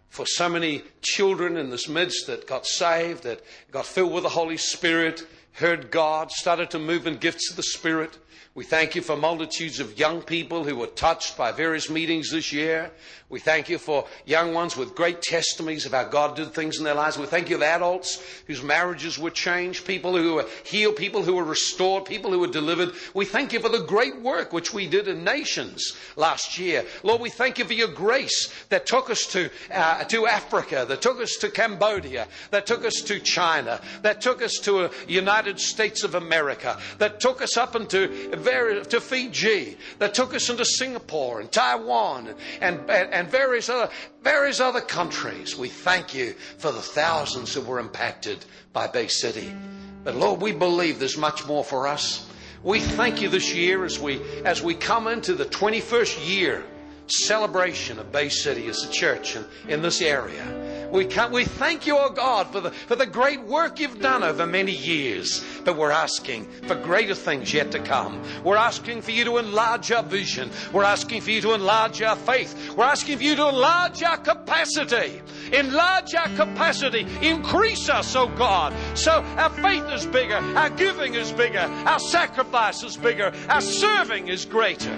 for 0.09 0.27
so 0.27 0.49
many 0.49 0.83
children 1.01 1.57
in 1.57 1.71
this 1.71 1.89
midst 1.89 2.27
that 2.27 2.47
got 2.47 2.67
saved, 2.67 3.25
that 3.25 3.43
got 3.71 3.87
filled 3.87 4.13
with 4.13 4.23
the 4.23 4.29
Holy 4.29 4.57
Spirit, 4.57 5.27
heard 5.53 5.91
God, 5.91 6.31
started 6.31 6.71
to 6.71 6.79
move 6.79 7.07
in 7.07 7.17
gifts 7.17 7.51
of 7.51 7.57
the 7.57 7.63
Spirit. 7.63 8.19
We 8.55 8.65
thank 8.65 8.95
you 8.95 9.01
for 9.01 9.17
multitudes 9.17 9.81
of 9.81 9.99
young 9.99 10.21
people 10.21 10.65
who 10.65 10.77
were 10.77 10.87
touched 10.87 11.39
by 11.39 11.53
various 11.53 11.89
meetings 11.89 12.31
this 12.31 12.53
year. 12.53 12.91
We 13.31 13.41
thank 13.41 13.71
you 13.71 13.79
for 13.79 14.07
young 14.27 14.53
ones 14.53 14.77
with 14.77 14.95
great 14.95 15.23
testimonies 15.23 15.87
of 15.87 15.93
how 15.93 16.05
God 16.05 16.37
did 16.37 16.53
things 16.53 16.77
in 16.77 16.85
their 16.85 16.93
lives. 16.93 17.17
We 17.17 17.25
thank 17.25 17.49
you 17.49 17.57
for 17.57 17.65
adults 17.65 18.23
whose 18.47 18.63
marriages 18.63 19.19
were 19.19 19.31
changed, 19.31 19.87
people 19.87 20.15
who 20.15 20.35
were 20.35 20.47
healed, 20.65 20.97
people 20.97 21.23
who 21.23 21.37
were 21.37 21.45
restored, 21.45 22.05
people 22.05 22.31
who 22.31 22.41
were 22.41 22.47
delivered. 22.47 22.91
We 23.15 23.25
thank 23.25 23.55
you 23.55 23.61
for 23.61 23.71
the 23.71 23.85
great 23.85 24.21
work 24.21 24.53
which 24.53 24.75
we 24.75 24.87
did 24.87 25.09
in 25.09 25.25
nations 25.25 25.97
last 26.17 26.59
year. 26.59 26.85
Lord, 27.03 27.23
we 27.23 27.31
thank 27.31 27.59
you 27.59 27.65
for 27.65 27.73
your 27.73 27.89
grace 27.89 28.53
that 28.69 28.85
took 28.85 29.09
us 29.09 29.25
to, 29.29 29.49
uh, 29.71 30.05
to 30.05 30.27
Africa, 30.27 30.85
that 30.87 31.01
took 31.01 31.19
us 31.19 31.37
to 31.41 31.49
Cambodia, 31.49 32.29
that 32.51 32.67
took 32.67 32.85
us 32.85 33.01
to 33.01 33.19
China, 33.19 33.81
that 34.03 34.21
took 34.21 34.43
us 34.43 34.59
to 34.65 34.91
the 35.07 35.13
United 35.13 35.59
States 35.59 36.05
of 36.05 36.15
America, 36.15 36.79
that 36.99 37.19
took 37.19 37.41
us 37.41 37.57
up 37.57 37.75
into 37.75 38.22
to 38.31 39.01
Fiji, 39.01 39.77
that 39.99 40.15
took 40.15 40.35
us 40.35 40.49
into 40.49 40.65
Singapore 40.65 41.41
and 41.41 41.51
Taiwan 41.51 42.35
and, 42.61 42.79
and, 42.91 43.13
and 43.13 43.29
various 43.29 43.69
other, 43.69 43.91
various 44.23 44.61
other 44.61 44.81
countries. 44.81 45.57
We 45.57 45.69
thank 45.69 46.15
you 46.15 46.35
for 46.59 46.73
the 46.73 46.83
thousands 46.83 47.55
that 47.55 47.67
were 47.67 47.79
impacted 47.79 48.45
by 48.73 48.87
Bay 48.87 49.09
City. 49.09 49.55
But 50.05 50.17
Lord, 50.17 50.41
we 50.41 50.53
believe 50.53 50.99
there's 50.99 51.19
much 51.19 51.47
more 51.47 51.65
for 51.65 51.87
us. 51.87 52.29
We 52.63 52.81
thank 52.81 53.21
you 53.21 53.29
this 53.29 53.55
year 53.55 53.85
as 53.85 53.99
we, 53.99 54.21
as 54.45 54.63
we 54.63 54.75
come 54.75 55.07
into 55.09 55.35
the 55.35 55.47
21st 55.47 56.29
year 56.29 56.65
celebration 57.09 57.99
of 57.99 58.13
Bay 58.13 58.29
City 58.29 58.69
as 58.69 58.85
a 58.85 58.91
church 58.91 59.37
in, 59.37 59.45
in 59.69 59.83
this 59.83 60.01
area. 60.01 60.82
We, 60.93 61.07
can, 61.07 61.33
we 61.33 61.47
thank 61.47 61.87
you, 61.87 61.97
O 61.97 62.09
oh 62.09 62.11
God, 62.11 62.53
for 62.53 62.61
the, 62.61 62.71
for 62.71 62.97
the 62.97 63.07
great 63.07 63.41
work 63.41 63.81
you've 63.81 64.01
done 64.01 64.23
over 64.23 64.47
many 64.47 64.73
years. 64.73 65.43
But 65.65 65.79
we're 65.79 65.91
asking 65.91 66.45
for 66.67 66.75
greater 66.75 67.15
things 67.15 67.53
yet 67.55 67.73
to 67.73 67.79
come. 67.79 68.23
We're 68.45 68.57
asking 68.57 69.01
for 69.01 69.11
you 69.11 69.25
to 69.25 69.39
enlarge 69.39 69.91
our 69.91 70.03
vision. 70.03 70.51
We're 70.71 70.85
asking 70.85 71.23
for 71.23 71.31
you 71.31 71.41
to 71.41 71.55
enlarge 71.55 72.03
our 72.03 72.15
faith. 72.15 72.75
We're 72.77 72.85
asking 72.85 73.17
for 73.17 73.23
you 73.23 73.37
to 73.37 73.49
enlarge 73.49 74.03
our 74.03 74.19
capacity. 74.19 75.23
Enlarge 75.51 76.15
our 76.15 76.29
capacity. 76.37 77.07
Increase 77.23 77.89
us, 77.89 78.15
O 78.15 78.25
oh 78.25 78.37
God. 78.37 78.75
So 78.95 79.13
our 79.13 79.51
faith 79.51 79.85
is 79.93 80.05
bigger. 80.05 80.37
Our 80.37 80.69
giving 80.69 81.15
is 81.15 81.33
bigger. 81.33 81.71
Our 81.87 82.01
sacrifice 82.01 82.83
is 82.83 82.99
bigger. 82.99 83.33
Our 83.49 83.63
serving 83.63 84.29
is 84.29 84.45
greater. 84.45 84.93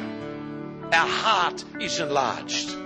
Our 0.92 1.08
heart 1.08 1.64
is 1.80 2.00
enlarged. 2.00 2.83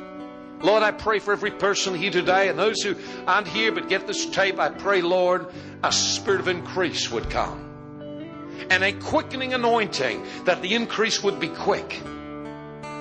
Lord, 0.61 0.83
I 0.83 0.91
pray 0.91 1.19
for 1.19 1.33
every 1.33 1.53
person 1.53 1.95
here 1.95 2.11
today 2.11 2.49
and 2.49 2.59
those 2.59 2.83
who 2.83 2.97
aren't 3.27 3.49
here 3.49 3.73
but 3.73 3.89
get 3.89 4.07
this 4.07 4.27
tape. 4.27 4.59
I 4.59 4.71
pray, 4.71 5.03
Lord, 5.03 5.47
a 5.85 5.93
spirit 5.93 6.41
of 6.41 6.49
increase 6.49 7.11
would 7.11 7.31
come 7.31 7.69
and 8.71 8.85
a 8.85 8.93
quickening 8.93 9.55
anointing 9.55 10.25
that 10.45 10.63
the 10.63 10.75
increase 10.75 11.23
would 11.23 11.41
be 11.41 11.49
quick. 11.49 12.01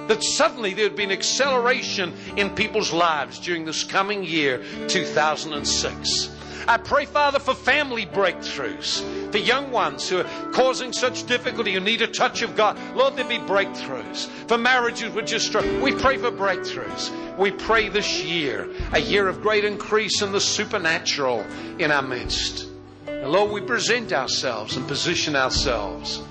That 0.08 0.24
suddenly 0.24 0.74
there 0.74 0.86
would 0.86 0.96
be 0.96 1.04
an 1.04 1.12
acceleration 1.12 2.14
in 2.38 2.52
people's 2.52 2.94
lives 2.94 3.40
during 3.40 3.66
this 3.66 3.84
coming 3.84 4.24
year, 4.24 4.64
2006. 4.88 6.37
I 6.70 6.78
pray, 6.78 7.06
Father, 7.06 7.40
for 7.40 7.54
family 7.54 8.06
breakthroughs, 8.06 9.32
for 9.32 9.38
young 9.38 9.72
ones 9.72 10.10
who 10.10 10.20
are 10.20 10.52
causing 10.52 10.92
such 10.92 11.26
difficulty, 11.26 11.74
who 11.74 11.80
need 11.80 12.02
a 12.02 12.08
touch 12.08 12.42
of 12.42 12.58
God. 12.58 12.78
Lord, 12.94 13.16
there 13.16 13.24
be 13.24 13.38
breakthroughs. 13.38 14.28
For 14.50 14.58
marriages 14.58 15.14
which 15.14 15.32
are 15.32 15.40
strong, 15.40 15.82
we 15.82 15.94
pray 15.94 16.18
for 16.18 16.30
breakthroughs. 16.30 17.38
We 17.38 17.52
pray 17.52 17.88
this 17.88 18.22
year, 18.22 18.70
a 18.92 19.00
year 19.00 19.30
of 19.30 19.42
great 19.42 19.64
increase 19.64 20.22
in 20.22 20.34
the 20.34 20.42
supernatural 20.42 21.46
in 21.80 21.90
our 21.90 22.02
midst. 22.02 22.68
And 23.08 23.32
Lord, 23.32 23.52
we 23.52 23.62
present 23.62 24.12
ourselves 24.12 24.76
and 24.76 24.86
position 24.90 25.38
ourselves 25.38 26.22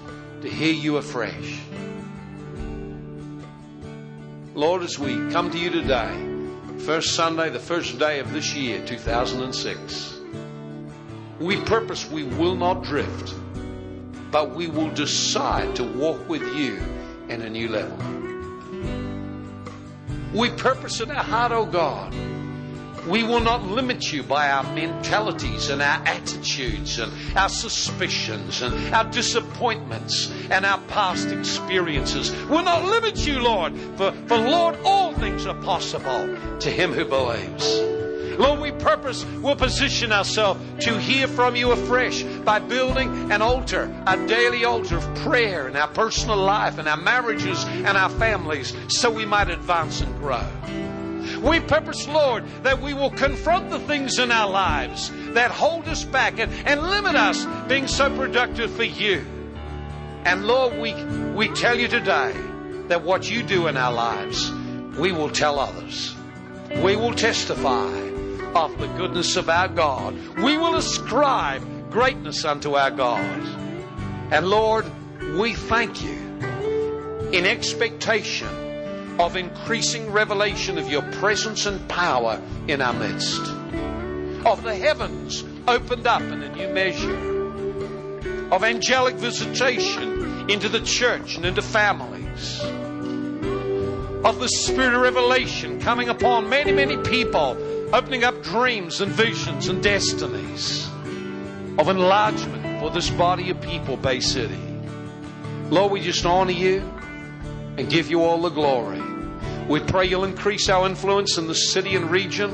to 0.43 0.51
hear 0.51 0.75
you 0.75 0.99
afresh. 0.99 1.61
Lord, 4.55 4.83
as 4.83 4.99
we 4.99 5.15
come 5.31 5.51
to 5.51 5.59
you 5.59 5.71
today, 5.71 6.81
first 6.81 7.15
Sunday, 7.15 7.49
the 7.49 7.59
first 7.59 7.99
day 7.99 8.21
of 8.21 8.33
this 8.35 8.55
year, 8.55 8.85
2006. 8.87 10.16
We 11.41 11.61
purpose 11.61 12.11
we 12.11 12.25
will 12.25 12.55
not 12.55 12.83
drift, 12.83 13.35
but 14.31 14.55
we 14.55 14.69
will 14.69 14.91
decide 14.91 15.77
to 15.77 15.85
walk 15.85 16.29
with 16.29 16.43
you 16.57 16.81
in 17.29 17.43
a 17.43 17.51
new 17.51 17.69
level. 17.69 17.99
We 20.33 20.51
purpose 20.51 21.01
in 21.01 21.11
our 21.11 21.23
heart, 21.23 21.53
oh 21.53 21.67
God. 21.67 22.15
We 23.07 23.23
will 23.23 23.41
not 23.41 23.63
limit 23.63 24.13
you 24.13 24.23
by 24.25 24.51
our 24.51 24.65
mentalities 24.75 25.69
and 25.69 25.81
our 25.81 26.03
attitudes 26.07 26.99
and 26.99 27.13
our 27.37 27.49
suspicions 27.49 28.63
and 28.63 28.93
our 28.93 29.05
disappointments 29.05 30.33
and 30.51 30.67
our 30.67 30.81
past 30.89 31.29
experiences. 31.29 32.33
We'll 32.47 32.65
not 32.65 32.85
limit 32.85 33.25
you, 33.25 33.39
Lord, 33.41 33.77
for, 33.97 34.11
for 34.27 34.39
Lord, 34.39 34.77
all 34.85 35.15
things 35.15 35.47
are 35.47 35.55
possible 35.63 36.37
to 36.59 36.71
him 36.71 36.93
who 36.93 37.05
believes. 37.05 37.79
Lord, 38.39 38.61
we 38.61 38.73
purpose, 38.73 39.25
we'll 39.41 39.57
position 39.57 40.13
ourselves 40.13 40.61
to 40.85 40.99
hear 40.99 41.27
from 41.27 41.57
you 41.57 41.73
afresh 41.73 42.23
by 42.23 42.59
building 42.59 43.33
an 43.33 43.41
altar, 43.41 43.91
a 44.07 44.27
daily 44.27 44.65
altar 44.65 44.99
of 44.99 45.15
prayer 45.17 45.69
in 45.69 45.77
our 45.77 45.89
personal 45.89 46.37
life, 46.37 46.79
in 46.79 46.87
our 46.87 46.97
marriages, 46.97 47.65
and 47.65 47.97
our 47.97 48.11
families, 48.11 48.75
so 48.89 49.11
we 49.11 49.25
might 49.25 49.49
advance 49.49 50.01
and 50.03 50.15
grow. 50.19 50.45
We 51.41 51.61
purpose, 51.61 52.07
Lord, 52.07 52.45
that 52.63 52.81
we 52.81 52.95
will 52.95 53.11
confront 53.11 53.71
the 53.71 53.81
things 53.81 54.19
in 54.19 54.31
our 54.31 54.49
lives 54.49 55.11
that 55.33 55.51
hold 55.51 55.89
us 55.89 56.05
back 56.05 56.39
and, 56.39 56.53
and 56.67 56.83
limit 56.83 57.17
us 57.17 57.47
being 57.69 57.89
so 57.89 58.15
productive 58.15 58.71
for 58.71 58.85
you. 58.85 59.25
And 60.25 60.47
Lord, 60.47 60.79
we, 60.79 60.95
we 61.35 61.49
tell 61.49 61.79
you 61.79 61.89
today 61.89 62.35
that 62.89 63.03
what 63.03 63.31
you 63.31 63.43
do 63.43 63.67
in 63.67 63.77
our 63.77 63.93
lives, 63.93 64.51
we 64.99 65.13
will 65.13 65.31
tell 65.31 65.59
others. 65.59 66.15
We 66.83 66.97
will 66.97 67.15
testify 67.15 68.07
of 68.57 68.79
the 68.79 68.87
goodness 68.89 69.37
of 69.37 69.51
our 69.51 69.69
God. 69.69 70.17
We 70.39 70.57
will 70.57 70.77
ascribe 70.77 71.91
greatness 71.91 72.45
unto 72.45 72.75
our 72.75 72.91
God. 72.91 73.21
And 74.33 74.49
Lord, 74.49 74.87
we 75.37 75.53
thank 75.53 76.03
you 76.03 76.17
in 77.33 77.45
expectation 77.45 78.49
of 79.21 79.37
increasing 79.37 80.11
revelation 80.11 80.79
of 80.79 80.89
your 80.89 81.03
presence 81.13 81.67
and 81.67 81.87
power 81.89 82.41
in 82.67 82.81
our 82.81 82.95
midst, 82.95 83.41
of 84.47 84.63
the 84.63 84.75
heavens 84.75 85.45
opened 85.69 86.07
up 86.07 86.23
in 86.23 86.43
a 86.43 86.55
new 86.55 86.69
measure, 86.69 88.49
of 88.51 88.65
angelic 88.65 89.17
visitation 89.17 90.49
into 90.51 90.71
the 90.71 90.81
church 90.81 91.37
and 91.37 91.45
into 91.45 91.61
families, 91.61 92.61
of 94.25 94.41
the 94.41 94.49
spirit 94.49 94.95
of 94.95 95.03
revelation 95.03 95.79
coming 95.81 96.09
upon 96.09 96.49
many, 96.49 96.73
many 96.73 96.97
people, 96.99 97.55
opening 97.93 98.25
up 98.25 98.43
dreams 98.43 99.01
and 99.01 99.13
visions 99.13 99.69
and 99.69 99.83
destinies, 99.83 100.89
of 101.79 101.89
enlargement 101.89 102.81
for 102.81 102.91
this 102.91 103.11
body 103.11 103.51
of 103.51 103.61
people, 103.61 103.97
Bay 103.97 104.21
City. 104.21 104.59
Lord, 105.71 105.93
we 105.93 106.01
just 106.01 106.25
honor 106.25 106.53
you 106.53 106.81
and 107.77 107.89
give 107.89 108.11
you 108.11 108.23
all 108.23 108.41
the 108.43 108.51
glory. 108.51 109.03
We 109.69 109.81
pray 109.81 110.07
you'll 110.07 110.25
increase 110.25 110.69
our 110.69 110.87
influence 110.87 111.39
in 111.39 111.49
the 111.49 111.55
city 111.55 111.97
and 111.97 112.11
region. 112.11 112.53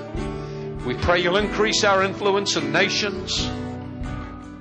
We 0.84 0.94
pray 0.94 1.22
you'll 1.22 1.36
increase 1.36 1.84
our 1.84 2.02
influence 2.02 2.56
in 2.56 2.72
nations. 2.72 3.44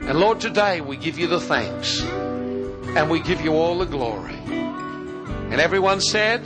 And 0.02 0.20
Lord, 0.20 0.40
today 0.40 0.82
we 0.82 0.98
give 0.98 1.18
you 1.18 1.28
the 1.28 1.40
thanks 1.40 2.02
and 2.02 3.10
we 3.10 3.22
give 3.22 3.42
you 3.42 3.54
all 3.54 3.80
the 3.80 3.86
glory. 3.86 4.36
And 4.36 5.60
everyone 5.62 6.02
said, 6.02 6.46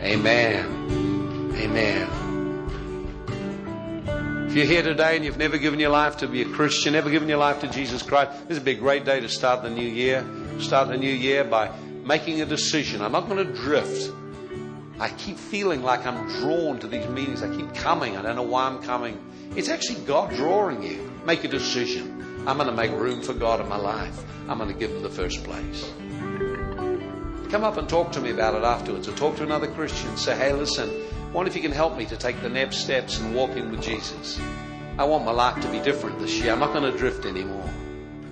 Amen. 0.00 1.52
Amen. 1.56 2.23
If 4.54 4.58
you're 4.58 4.66
here 4.68 4.82
today 4.84 5.16
and 5.16 5.24
you've 5.24 5.36
never 5.36 5.58
given 5.58 5.80
your 5.80 5.90
life 5.90 6.18
to 6.18 6.28
be 6.28 6.42
a 6.42 6.44
Christian, 6.44 6.92
never 6.92 7.10
given 7.10 7.28
your 7.28 7.38
life 7.38 7.58
to 7.62 7.66
Jesus 7.66 8.04
Christ, 8.04 8.46
this 8.46 8.56
would 8.56 8.64
be 8.64 8.70
a 8.70 8.76
great 8.76 9.04
day 9.04 9.18
to 9.18 9.28
start 9.28 9.64
the 9.64 9.68
new 9.68 9.82
year. 9.82 10.24
Start 10.60 10.86
the 10.86 10.96
new 10.96 11.10
year 11.10 11.42
by 11.42 11.72
making 12.04 12.40
a 12.40 12.46
decision. 12.46 13.02
I'm 13.02 13.10
not 13.10 13.28
going 13.28 13.44
to 13.44 13.52
drift. 13.52 14.12
I 15.00 15.08
keep 15.08 15.38
feeling 15.38 15.82
like 15.82 16.06
I'm 16.06 16.28
drawn 16.38 16.78
to 16.78 16.86
these 16.86 17.04
meetings. 17.08 17.42
I 17.42 17.52
keep 17.52 17.74
coming. 17.74 18.16
I 18.16 18.22
don't 18.22 18.36
know 18.36 18.42
why 18.42 18.66
I'm 18.66 18.80
coming. 18.80 19.18
It's 19.56 19.68
actually 19.68 20.04
God 20.04 20.32
drawing 20.36 20.84
you. 20.84 21.10
Make 21.26 21.42
a 21.42 21.48
decision. 21.48 22.44
I'm 22.46 22.56
going 22.56 22.68
to 22.68 22.76
make 22.76 22.92
room 22.92 23.22
for 23.22 23.34
God 23.34 23.58
in 23.58 23.68
my 23.68 23.74
life. 23.74 24.22
I'm 24.48 24.58
going 24.58 24.72
to 24.72 24.78
give 24.78 24.92
Him 24.92 25.02
the 25.02 25.10
first 25.10 25.42
place. 25.42 25.92
Come 27.50 27.64
up 27.64 27.76
and 27.76 27.88
talk 27.88 28.12
to 28.12 28.20
me 28.20 28.30
about 28.30 28.54
it 28.54 28.62
afterwards, 28.62 29.08
or 29.08 29.16
talk 29.16 29.34
to 29.38 29.42
another 29.42 29.66
Christian. 29.72 30.16
Say, 30.16 30.36
hey, 30.36 30.52
listen, 30.52 30.90
wonder 31.34 31.50
if 31.50 31.56
you 31.56 31.62
can 31.62 31.72
help 31.72 31.96
me 31.98 32.06
to 32.06 32.16
take 32.16 32.40
the 32.42 32.48
next 32.48 32.76
steps 32.76 33.18
and 33.18 33.34
walk 33.34 33.50
in 33.50 33.72
with 33.72 33.82
Jesus. 33.82 34.40
I 34.96 35.04
want 35.04 35.24
my 35.24 35.32
life 35.32 35.60
to 35.62 35.68
be 35.68 35.80
different 35.80 36.20
this 36.20 36.38
year. 36.38 36.52
I'm 36.52 36.60
not 36.60 36.72
going 36.72 36.90
to 36.90 36.96
drift 36.96 37.26
anymore. 37.26 37.68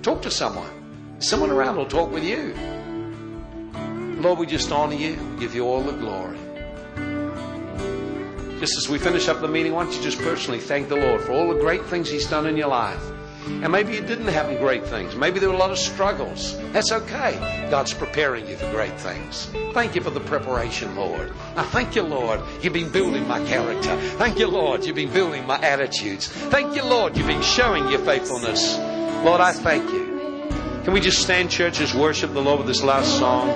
Talk 0.01 0.21
to 0.21 0.31
someone. 0.31 1.19
Someone 1.19 1.51
around 1.51 1.75
will 1.75 1.85
talk 1.85 2.09
with 2.11 2.23
you. 2.23 2.55
Lord, 4.21 4.39
we 4.39 4.45
just 4.45 4.71
honor 4.71 4.95
you, 4.95 5.17
give 5.37 5.53
you 5.53 5.65
all 5.65 5.81
the 5.81 5.91
glory. 5.91 6.39
Just 8.61 8.77
as 8.77 8.87
we 8.87 8.97
finish 8.97 9.27
up 9.27 9.41
the 9.41 9.49
meeting, 9.49 9.73
why 9.73 9.83
don't 9.83 9.93
you 9.93 10.01
just 10.01 10.19
personally 10.19 10.61
thank 10.61 10.87
the 10.87 10.95
Lord 10.95 11.19
for 11.21 11.33
all 11.33 11.53
the 11.53 11.59
great 11.59 11.83
things 11.87 12.09
He's 12.09 12.25
done 12.25 12.47
in 12.47 12.55
your 12.55 12.69
life? 12.69 13.03
And 13.45 13.71
maybe 13.71 13.93
you 13.93 14.01
didn't 14.01 14.27
have 14.27 14.57
great 14.59 14.85
things. 14.85 15.15
Maybe 15.15 15.39
there 15.39 15.49
were 15.49 15.55
a 15.55 15.59
lot 15.59 15.71
of 15.71 15.77
struggles. 15.77 16.57
That's 16.71 16.91
okay. 16.91 17.67
God's 17.69 17.93
preparing 17.93 18.47
you 18.47 18.55
for 18.55 18.69
great 18.71 18.97
things. 18.99 19.47
Thank 19.73 19.95
you 19.95 20.01
for 20.01 20.11
the 20.11 20.19
preparation, 20.19 20.95
Lord. 20.95 21.31
I 21.55 21.63
thank 21.63 21.95
you, 21.95 22.03
Lord. 22.03 22.41
You've 22.61 22.73
been 22.73 22.91
building 22.91 23.27
my 23.27 23.43
character. 23.45 23.95
Thank 24.17 24.39
you, 24.39 24.47
Lord. 24.47 24.85
You've 24.85 24.95
been 24.95 25.11
building 25.11 25.45
my 25.45 25.59
attitudes. 25.59 26.27
Thank 26.27 26.75
you, 26.75 26.83
Lord. 26.83 27.17
You've 27.17 27.27
been 27.27 27.41
showing 27.41 27.89
your 27.89 27.99
faithfulness. 27.99 28.77
Lord, 29.23 29.41
I 29.41 29.51
thank 29.51 29.91
you. 29.91 30.13
Can 30.83 30.91
we 30.91 30.99
just 30.99 31.21
stand, 31.21 31.49
church, 31.49 31.79
as 31.79 31.93
worship 31.95 32.33
the 32.33 32.41
Lord 32.41 32.59
with 32.59 32.67
this 32.67 32.83
last 32.83 33.17
song? 33.17 33.47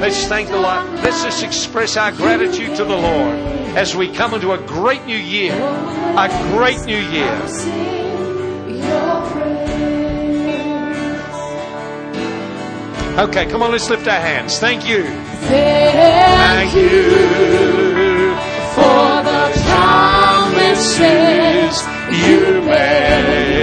Let's 0.00 0.26
thank 0.26 0.48
the 0.48 0.58
Lord. 0.58 0.84
Let's 1.04 1.22
just 1.22 1.44
express 1.44 1.96
our 1.96 2.10
gratitude 2.10 2.76
to 2.76 2.84
the 2.84 2.96
Lord 2.96 3.36
as 3.76 3.94
we 3.94 4.12
come 4.12 4.34
into 4.34 4.52
a 4.52 4.58
great 4.58 5.06
new 5.06 5.16
year. 5.16 5.54
A 5.54 6.28
great 6.52 6.84
new 6.84 6.98
year. 6.98 7.91
Okay, 13.18 13.44
come 13.46 13.62
on, 13.62 13.70
let's 13.70 13.90
lift 13.90 14.08
our 14.08 14.18
hands. 14.18 14.58
Thank 14.58 14.88
you. 14.88 15.04
Thank, 15.04 16.74
you 16.74 17.02
for 18.74 19.22
the 19.22 19.52
promises 19.68 20.96
you 22.26 22.62
made. 22.62 23.61